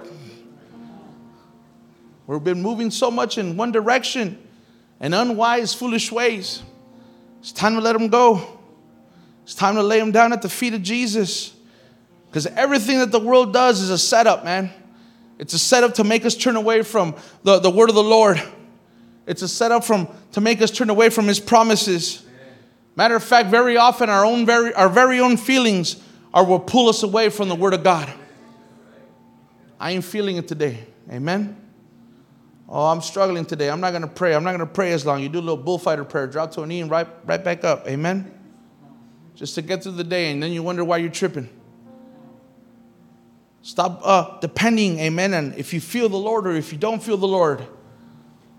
We've 2.26 2.42
been 2.42 2.62
moving 2.62 2.90
so 2.90 3.10
much 3.10 3.38
in 3.38 3.56
one 3.56 3.72
direction 3.72 4.38
and 5.00 5.14
unwise, 5.14 5.74
foolish 5.74 6.12
ways. 6.12 6.62
It's 7.40 7.50
time 7.50 7.74
to 7.74 7.80
let 7.80 7.94
them 7.94 8.08
go. 8.08 8.60
It's 9.42 9.54
time 9.54 9.74
to 9.74 9.82
lay 9.82 9.98
them 9.98 10.12
down 10.12 10.32
at 10.32 10.40
the 10.40 10.48
feet 10.48 10.74
of 10.74 10.82
Jesus. 10.82 11.54
Because 12.28 12.46
everything 12.46 13.00
that 13.00 13.10
the 13.10 13.18
world 13.18 13.52
does 13.52 13.80
is 13.80 13.90
a 13.90 13.98
setup, 13.98 14.44
man. 14.44 14.70
It's 15.40 15.54
a 15.54 15.58
setup 15.58 15.94
to 15.94 16.04
make 16.04 16.26
us 16.26 16.36
turn 16.36 16.54
away 16.54 16.82
from 16.82 17.16
the, 17.44 17.60
the 17.60 17.70
word 17.70 17.88
of 17.88 17.94
the 17.94 18.02
Lord. 18.02 18.40
It's 19.26 19.40
a 19.40 19.48
setup 19.48 19.84
from 19.84 20.06
to 20.32 20.40
make 20.42 20.60
us 20.60 20.70
turn 20.70 20.90
away 20.90 21.08
from 21.08 21.26
his 21.26 21.40
promises. 21.40 22.22
Matter 22.94 23.16
of 23.16 23.24
fact, 23.24 23.48
very 23.48 23.78
often 23.78 24.10
our 24.10 24.22
own 24.22 24.44
very 24.44 24.74
our 24.74 24.90
very 24.90 25.18
own 25.18 25.38
feelings 25.38 25.96
are 26.34 26.44
what 26.44 26.66
pull 26.66 26.90
us 26.90 27.02
away 27.02 27.30
from 27.30 27.48
the 27.48 27.54
word 27.54 27.72
of 27.72 27.82
God. 27.82 28.12
I 29.80 29.92
ain't 29.92 30.04
feeling 30.04 30.36
it 30.36 30.46
today. 30.46 30.84
Amen. 31.10 31.56
Oh, 32.68 32.88
I'm 32.88 33.00
struggling 33.00 33.46
today. 33.46 33.70
I'm 33.70 33.80
not 33.80 33.92
going 33.92 34.02
to 34.02 34.08
pray. 34.08 34.34
I'm 34.34 34.44
not 34.44 34.50
going 34.50 34.60
to 34.60 34.66
pray 34.66 34.92
as 34.92 35.06
long. 35.06 35.22
You 35.22 35.30
do 35.30 35.38
a 35.38 35.40
little 35.40 35.56
bullfighter 35.56 36.04
prayer, 36.04 36.26
drop 36.26 36.52
to 36.52 36.62
a 36.62 36.66
knee 36.66 36.82
and 36.82 36.90
right, 36.90 37.08
right 37.24 37.42
back 37.42 37.64
up. 37.64 37.88
Amen. 37.88 38.30
Just 39.34 39.54
to 39.54 39.62
get 39.62 39.82
through 39.82 39.92
the 39.92 40.04
day, 40.04 40.30
and 40.30 40.42
then 40.42 40.52
you 40.52 40.62
wonder 40.62 40.84
why 40.84 40.98
you're 40.98 41.10
tripping. 41.10 41.48
Stop 43.62 44.00
uh, 44.02 44.38
depending, 44.40 44.98
amen. 45.00 45.34
And 45.34 45.54
if 45.56 45.74
you 45.74 45.80
feel 45.80 46.08
the 46.08 46.16
Lord 46.16 46.46
or 46.46 46.52
if 46.52 46.72
you 46.72 46.78
don't 46.78 47.02
feel 47.02 47.16
the 47.16 47.28
Lord, 47.28 47.62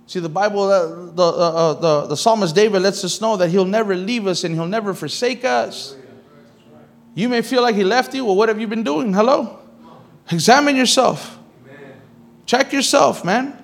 see 0.05 0.19
the 0.19 0.29
Bible, 0.29 0.63
uh, 0.63 1.11
the, 1.11 1.23
uh, 1.23 1.25
uh, 1.25 1.73
the 1.73 2.07
the 2.07 2.17
psalmist 2.17 2.53
David 2.53 2.83
lets 2.83 3.03
us 3.03 3.19
know 3.19 3.35
that 3.37 3.49
He'll 3.49 3.65
never 3.65 3.95
leave 3.95 4.27
us 4.27 4.43
and 4.43 4.53
He'll 4.53 4.67
never 4.67 4.93
forsake 4.93 5.43
us. 5.43 5.95
You 7.15 7.29
may 7.29 7.41
feel 7.41 7.63
like 7.63 7.75
He 7.75 7.83
left 7.83 8.13
you. 8.13 8.25
Well, 8.25 8.35
what 8.35 8.49
have 8.49 8.59
you 8.59 8.67
been 8.67 8.83
doing? 8.83 9.11
Hello, 9.11 9.59
examine 10.29 10.75
yourself. 10.75 11.39
Check 12.45 12.71
yourself, 12.71 13.25
man. 13.25 13.57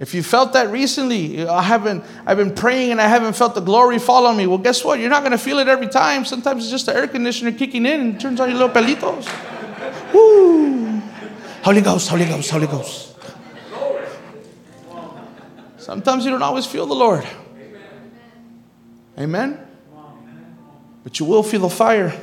If 0.00 0.14
you 0.14 0.22
felt 0.22 0.54
that 0.54 0.70
recently, 0.70 1.46
I 1.46 1.62
haven't, 1.62 2.04
I've 2.26 2.36
been 2.36 2.54
praying 2.54 2.90
and 2.90 3.00
I 3.00 3.06
haven't 3.06 3.36
felt 3.36 3.54
the 3.54 3.60
glory 3.60 4.00
fall 4.00 4.26
on 4.26 4.36
me. 4.36 4.48
Well, 4.48 4.58
guess 4.58 4.84
what? 4.84 4.98
You're 4.98 5.10
not 5.10 5.20
going 5.20 5.30
to 5.30 5.38
feel 5.38 5.60
it 5.60 5.68
every 5.68 5.86
time. 5.86 6.24
Sometimes 6.24 6.64
it's 6.64 6.72
just 6.72 6.86
the 6.86 6.96
air 6.96 7.06
conditioner 7.06 7.52
kicking 7.52 7.86
in 7.86 8.00
and 8.00 8.20
turns 8.20 8.40
on 8.40 8.48
your 8.48 8.58
little 8.58 8.74
pelitos. 8.74 9.51
Woo! 10.12 11.00
Holy 11.62 11.80
Ghost, 11.80 12.08
Holy 12.08 12.24
Ghost, 12.24 12.50
Holy 12.50 12.66
Ghost. 12.66 13.16
Sometimes 15.78 16.24
you 16.24 16.30
don't 16.30 16.42
always 16.42 16.66
feel 16.66 16.86
the 16.86 16.94
Lord. 16.94 17.26
Amen? 19.18 19.58
But 21.04 21.18
you 21.18 21.26
will 21.26 21.42
feel 21.42 21.60
the 21.60 21.70
fire. 21.70 22.18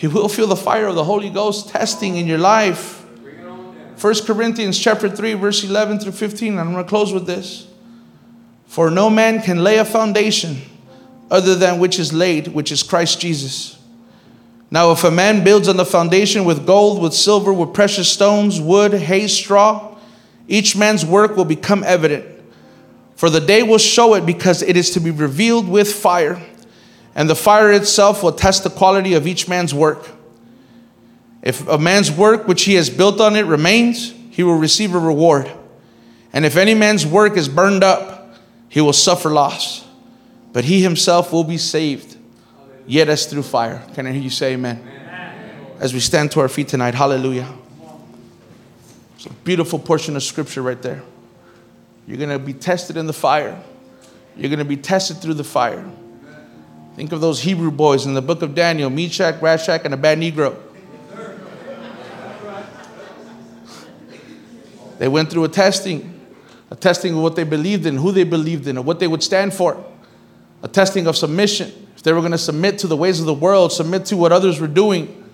You 0.00 0.10
will 0.10 0.28
feel 0.28 0.46
the 0.46 0.56
fire 0.56 0.86
of 0.86 0.94
the 0.94 1.04
Holy 1.04 1.30
Ghost 1.30 1.70
testing 1.70 2.16
in 2.16 2.26
your 2.26 2.38
life. 2.38 2.98
1 4.00 4.14
Corinthians 4.26 4.78
chapter 4.78 5.08
3 5.08 5.34
verse 5.34 5.64
11 5.64 5.98
through 5.98 6.12
15 6.12 6.58
I'm 6.58 6.72
going 6.72 6.84
to 6.84 6.88
close 6.88 7.12
with 7.12 7.26
this 7.26 7.66
for 8.66 8.90
no 8.90 9.10
man 9.10 9.42
can 9.42 9.64
lay 9.64 9.78
a 9.78 9.84
foundation 9.84 10.58
other 11.32 11.56
than 11.56 11.80
which 11.80 11.98
is 11.98 12.12
laid 12.12 12.46
which 12.48 12.70
is 12.70 12.84
Christ 12.84 13.20
Jesus 13.20 13.77
now 14.70 14.90
if 14.92 15.04
a 15.04 15.10
man 15.10 15.44
builds 15.44 15.68
on 15.68 15.76
the 15.76 15.84
foundation 15.84 16.44
with 16.44 16.66
gold 16.66 17.00
with 17.00 17.14
silver 17.14 17.52
with 17.52 17.72
precious 17.72 18.10
stones 18.10 18.60
wood 18.60 18.92
hay 18.92 19.26
straw 19.26 19.96
each 20.46 20.76
man's 20.76 21.04
work 21.04 21.36
will 21.36 21.44
become 21.44 21.82
evident 21.84 22.24
for 23.16 23.30
the 23.30 23.40
day 23.40 23.62
will 23.62 23.78
show 23.78 24.14
it 24.14 24.24
because 24.24 24.62
it 24.62 24.76
is 24.76 24.90
to 24.90 25.00
be 25.00 25.10
revealed 25.10 25.68
with 25.68 25.92
fire 25.92 26.42
and 27.14 27.28
the 27.28 27.34
fire 27.34 27.72
itself 27.72 28.22
will 28.22 28.32
test 28.32 28.64
the 28.64 28.70
quality 28.70 29.14
of 29.14 29.26
each 29.26 29.48
man's 29.48 29.74
work 29.74 30.08
if 31.48 31.66
a 31.66 31.78
man's 31.78 32.12
work 32.12 32.46
which 32.46 32.64
he 32.64 32.74
has 32.74 32.90
built 32.90 33.22
on 33.22 33.34
it 33.34 33.46
remains, 33.46 34.12
he 34.30 34.42
will 34.42 34.58
receive 34.58 34.94
a 34.94 34.98
reward. 34.98 35.50
And 36.30 36.44
if 36.44 36.58
any 36.58 36.74
man's 36.74 37.06
work 37.06 37.38
is 37.38 37.48
burned 37.48 37.82
up, 37.82 38.34
he 38.68 38.82
will 38.82 38.92
suffer 38.92 39.30
loss. 39.30 39.82
But 40.52 40.64
he 40.64 40.82
himself 40.82 41.32
will 41.32 41.44
be 41.44 41.56
saved, 41.56 42.17
yet 42.88 43.08
as 43.08 43.26
through 43.26 43.42
fire. 43.42 43.84
Can 43.94 44.06
I 44.06 44.12
hear 44.12 44.22
you 44.22 44.30
say 44.30 44.54
amen? 44.54 44.80
amen? 44.80 45.66
As 45.78 45.92
we 45.92 46.00
stand 46.00 46.32
to 46.32 46.40
our 46.40 46.48
feet 46.48 46.68
tonight, 46.68 46.94
hallelujah. 46.94 47.52
It's 49.16 49.26
a 49.26 49.32
beautiful 49.32 49.78
portion 49.78 50.16
of 50.16 50.22
scripture 50.22 50.62
right 50.62 50.80
there. 50.80 51.02
You're 52.06 52.16
going 52.16 52.30
to 52.30 52.38
be 52.38 52.54
tested 52.54 52.96
in 52.96 53.06
the 53.06 53.12
fire. 53.12 53.62
You're 54.36 54.48
going 54.48 54.58
to 54.60 54.64
be 54.64 54.76
tested 54.76 55.18
through 55.18 55.34
the 55.34 55.44
fire. 55.44 55.84
Think 56.96 57.12
of 57.12 57.20
those 57.20 57.40
Hebrew 57.40 57.70
boys 57.70 58.06
in 58.06 58.14
the 58.14 58.22
book 58.22 58.42
of 58.42 58.54
Daniel, 58.54 58.90
Meshach, 58.90 59.36
Rashach, 59.36 59.84
and 59.84 59.94
Abednego. 59.94 60.60
They 64.98 65.06
went 65.06 65.30
through 65.30 65.44
a 65.44 65.48
testing, 65.48 66.20
a 66.72 66.74
testing 66.74 67.14
of 67.14 67.20
what 67.20 67.36
they 67.36 67.44
believed 67.44 67.86
in, 67.86 67.96
who 67.96 68.10
they 68.10 68.24
believed 68.24 68.66
in, 68.66 68.76
and 68.76 68.84
what 68.84 68.98
they 68.98 69.06
would 69.06 69.22
stand 69.22 69.54
for, 69.54 69.84
a 70.60 70.66
testing 70.66 71.06
of 71.06 71.16
submission. 71.16 71.87
They 72.08 72.14
were 72.14 72.20
going 72.20 72.32
to 72.32 72.38
submit 72.38 72.78
to 72.78 72.86
the 72.86 72.96
ways 72.96 73.20
of 73.20 73.26
the 73.26 73.34
world, 73.34 73.70
submit 73.70 74.06
to 74.06 74.16
what 74.16 74.32
others 74.32 74.58
were 74.58 74.66
doing, 74.66 75.28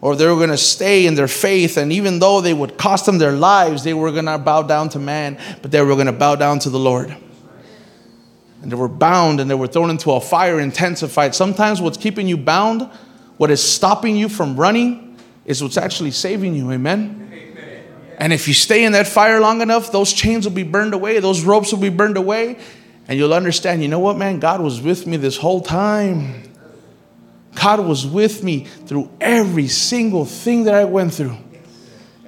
or 0.00 0.16
they 0.16 0.26
were 0.26 0.36
going 0.36 0.48
to 0.48 0.56
stay 0.56 1.04
in 1.04 1.16
their 1.16 1.28
faith, 1.28 1.76
and 1.76 1.92
even 1.92 2.18
though 2.18 2.40
they 2.40 2.54
would 2.54 2.78
cost 2.78 3.04
them 3.04 3.18
their 3.18 3.32
lives, 3.32 3.84
they 3.84 3.92
were 3.92 4.10
going 4.10 4.24
to 4.24 4.38
bow 4.38 4.62
down 4.62 4.88
to 4.88 4.98
man, 4.98 5.38
but 5.60 5.70
they 5.70 5.82
were 5.82 5.92
going 5.92 6.06
to 6.06 6.12
bow 6.12 6.34
down 6.34 6.60
to 6.60 6.70
the 6.70 6.78
Lord. 6.78 7.14
And 8.62 8.72
they 8.72 8.74
were 8.74 8.88
bound 8.88 9.38
and 9.38 9.50
they 9.50 9.54
were 9.54 9.66
thrown 9.66 9.90
into 9.90 10.10
a 10.12 10.18
fire 10.18 10.58
intensified. 10.58 11.34
Sometimes 11.34 11.82
what's 11.82 11.98
keeping 11.98 12.26
you 12.26 12.38
bound, 12.38 12.88
what 13.36 13.50
is 13.50 13.62
stopping 13.62 14.16
you 14.16 14.30
from 14.30 14.56
running, 14.56 15.14
is 15.44 15.62
what's 15.62 15.76
actually 15.76 16.12
saving 16.12 16.54
you. 16.54 16.72
Amen. 16.72 17.30
And 18.16 18.32
if 18.32 18.48
you 18.48 18.54
stay 18.54 18.84
in 18.84 18.92
that 18.92 19.06
fire 19.06 19.40
long 19.40 19.60
enough, 19.60 19.92
those 19.92 20.10
chains 20.14 20.46
will 20.46 20.54
be 20.54 20.62
burned 20.62 20.94
away, 20.94 21.20
those 21.20 21.44
ropes 21.44 21.70
will 21.70 21.80
be 21.80 21.90
burned 21.90 22.16
away, 22.16 22.56
and 23.08 23.18
you'll 23.18 23.32
understand, 23.32 23.82
you 23.82 23.88
know 23.88 23.98
what, 23.98 24.18
man? 24.18 24.38
God 24.38 24.60
was 24.60 24.82
with 24.82 25.06
me 25.06 25.16
this 25.16 25.38
whole 25.38 25.62
time. 25.62 26.42
God 27.54 27.80
was 27.80 28.06
with 28.06 28.44
me 28.44 28.64
through 28.64 29.10
every 29.20 29.66
single 29.66 30.26
thing 30.26 30.64
that 30.64 30.74
I 30.74 30.84
went 30.84 31.14
through. 31.14 31.36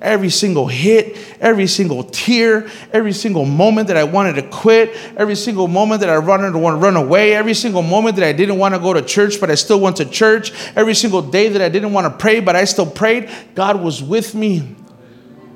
Every 0.01 0.31
single 0.31 0.67
hit, 0.67 1.19
every 1.41 1.67
single 1.67 2.05
tear, 2.05 2.71
every 2.91 3.13
single 3.13 3.45
moment 3.45 3.89
that 3.89 3.99
I 3.99 4.05
wanted 4.05 4.37
to 4.37 4.49
quit, 4.49 4.97
every 5.15 5.37
single 5.37 5.69
moment 5.69 6.01
that 6.01 6.09
I 6.09 6.19
wanted 6.19 6.53
to 6.53 6.59
run 6.59 6.97
away, 6.97 7.35
every 7.35 7.53
single 7.53 7.83
moment 7.83 8.17
that 8.17 8.25
I 8.25 8.33
didn't 8.33 8.57
want 8.57 8.75
to 8.75 8.81
go 8.81 8.95
to 8.95 9.03
church, 9.03 9.39
but 9.39 9.51
I 9.51 9.57
still 9.57 9.79
went 9.79 9.99
to 9.99 10.07
church, 10.07 10.53
every 10.75 10.95
single 10.95 11.21
day 11.21 11.51
that 11.51 11.61
I 11.61 11.69
didn't 11.69 11.93
want 11.93 12.07
to 12.07 12.19
pray, 12.19 12.41
but 12.41 12.57
I 12.57 12.65
still 12.65 12.87
prayed, 12.87 13.29
God 13.55 13.83
was 13.83 14.03
with 14.03 14.35
me. 14.35 14.75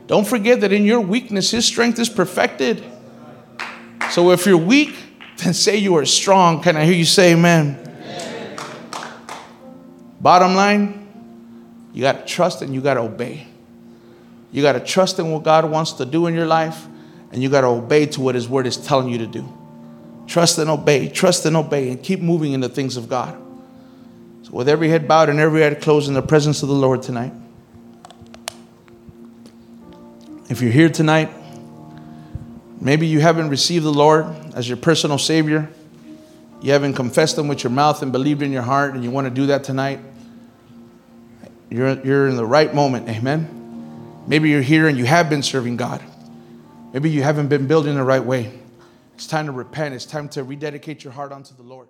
Don't 0.06 0.26
forget 0.26 0.60
that 0.60 0.74
in 0.74 0.84
your 0.84 1.00
weakness, 1.00 1.50
His 1.50 1.64
strength 1.64 1.98
is 1.98 2.10
perfected. 2.10 2.84
So 4.10 4.30
if 4.30 4.44
you're 4.44 4.58
weak, 4.58 4.94
then 5.38 5.54
say 5.54 5.76
you 5.76 5.96
are 5.96 6.06
strong. 6.06 6.62
Can 6.62 6.76
I 6.76 6.84
hear 6.84 6.94
you 6.94 7.04
say 7.04 7.32
amen? 7.32 7.78
amen. 7.80 8.58
Bottom 10.20 10.54
line, 10.54 11.08
you 11.92 12.02
got 12.02 12.20
to 12.20 12.32
trust 12.32 12.62
and 12.62 12.74
you 12.74 12.80
got 12.80 12.94
to 12.94 13.00
obey. 13.00 13.46
You 14.52 14.62
got 14.62 14.72
to 14.74 14.80
trust 14.80 15.18
in 15.18 15.30
what 15.30 15.42
God 15.42 15.68
wants 15.68 15.92
to 15.94 16.04
do 16.04 16.26
in 16.26 16.34
your 16.34 16.46
life, 16.46 16.86
and 17.32 17.42
you 17.42 17.48
got 17.48 17.62
to 17.62 17.66
obey 17.66 18.06
to 18.06 18.20
what 18.20 18.36
His 18.36 18.48
Word 18.48 18.66
is 18.66 18.76
telling 18.76 19.08
you 19.08 19.18
to 19.18 19.26
do. 19.26 19.52
Trust 20.26 20.58
and 20.58 20.70
obey, 20.70 21.08
trust 21.08 21.44
and 21.44 21.56
obey, 21.56 21.90
and 21.90 22.02
keep 22.02 22.20
moving 22.20 22.52
in 22.52 22.60
the 22.60 22.68
things 22.68 22.96
of 22.96 23.08
God. 23.08 23.36
So, 24.42 24.52
with 24.52 24.68
every 24.68 24.88
head 24.88 25.08
bowed 25.08 25.28
and 25.28 25.40
every 25.40 25.62
head 25.62 25.82
closed 25.82 26.06
in 26.06 26.14
the 26.14 26.22
presence 26.22 26.62
of 26.62 26.68
the 26.68 26.74
Lord 26.74 27.02
tonight. 27.02 27.32
If 30.48 30.62
you're 30.62 30.70
here 30.70 30.88
tonight, 30.88 31.30
maybe 32.84 33.08
you 33.08 33.18
haven't 33.18 33.48
received 33.48 33.84
the 33.84 33.92
Lord 33.92 34.26
as 34.54 34.68
your 34.68 34.76
personal 34.76 35.18
Savior, 35.18 35.68
you 36.62 36.70
haven't 36.70 36.94
confessed 36.94 37.36
Him 37.36 37.48
with 37.48 37.64
your 37.64 37.72
mouth 37.72 38.00
and 38.02 38.12
believed 38.12 38.42
in 38.42 38.52
your 38.52 38.62
heart, 38.62 38.94
and 38.94 39.02
you 39.02 39.10
want 39.10 39.26
to 39.26 39.30
do 39.30 39.46
that 39.46 39.64
tonight, 39.64 39.98
you're, 41.68 42.00
you're 42.04 42.28
in 42.28 42.36
the 42.36 42.46
right 42.46 42.72
moment. 42.72 43.08
Amen. 43.08 44.22
Maybe 44.26 44.48
you're 44.48 44.62
here 44.62 44.86
and 44.86 44.96
you 44.96 45.04
have 45.04 45.28
been 45.28 45.42
serving 45.42 45.76
God. 45.76 46.02
Maybe 46.92 47.10
you 47.10 47.22
haven't 47.22 47.48
been 47.48 47.66
building 47.66 47.96
the 47.96 48.04
right 48.04 48.24
way. 48.24 48.52
It's 49.14 49.26
time 49.26 49.46
to 49.46 49.52
repent. 49.52 49.94
It's 49.94 50.06
time 50.06 50.28
to 50.30 50.44
rededicate 50.44 51.02
your 51.04 51.12
heart 51.12 51.32
unto 51.32 51.54
the 51.54 51.62
Lord. 51.62 51.88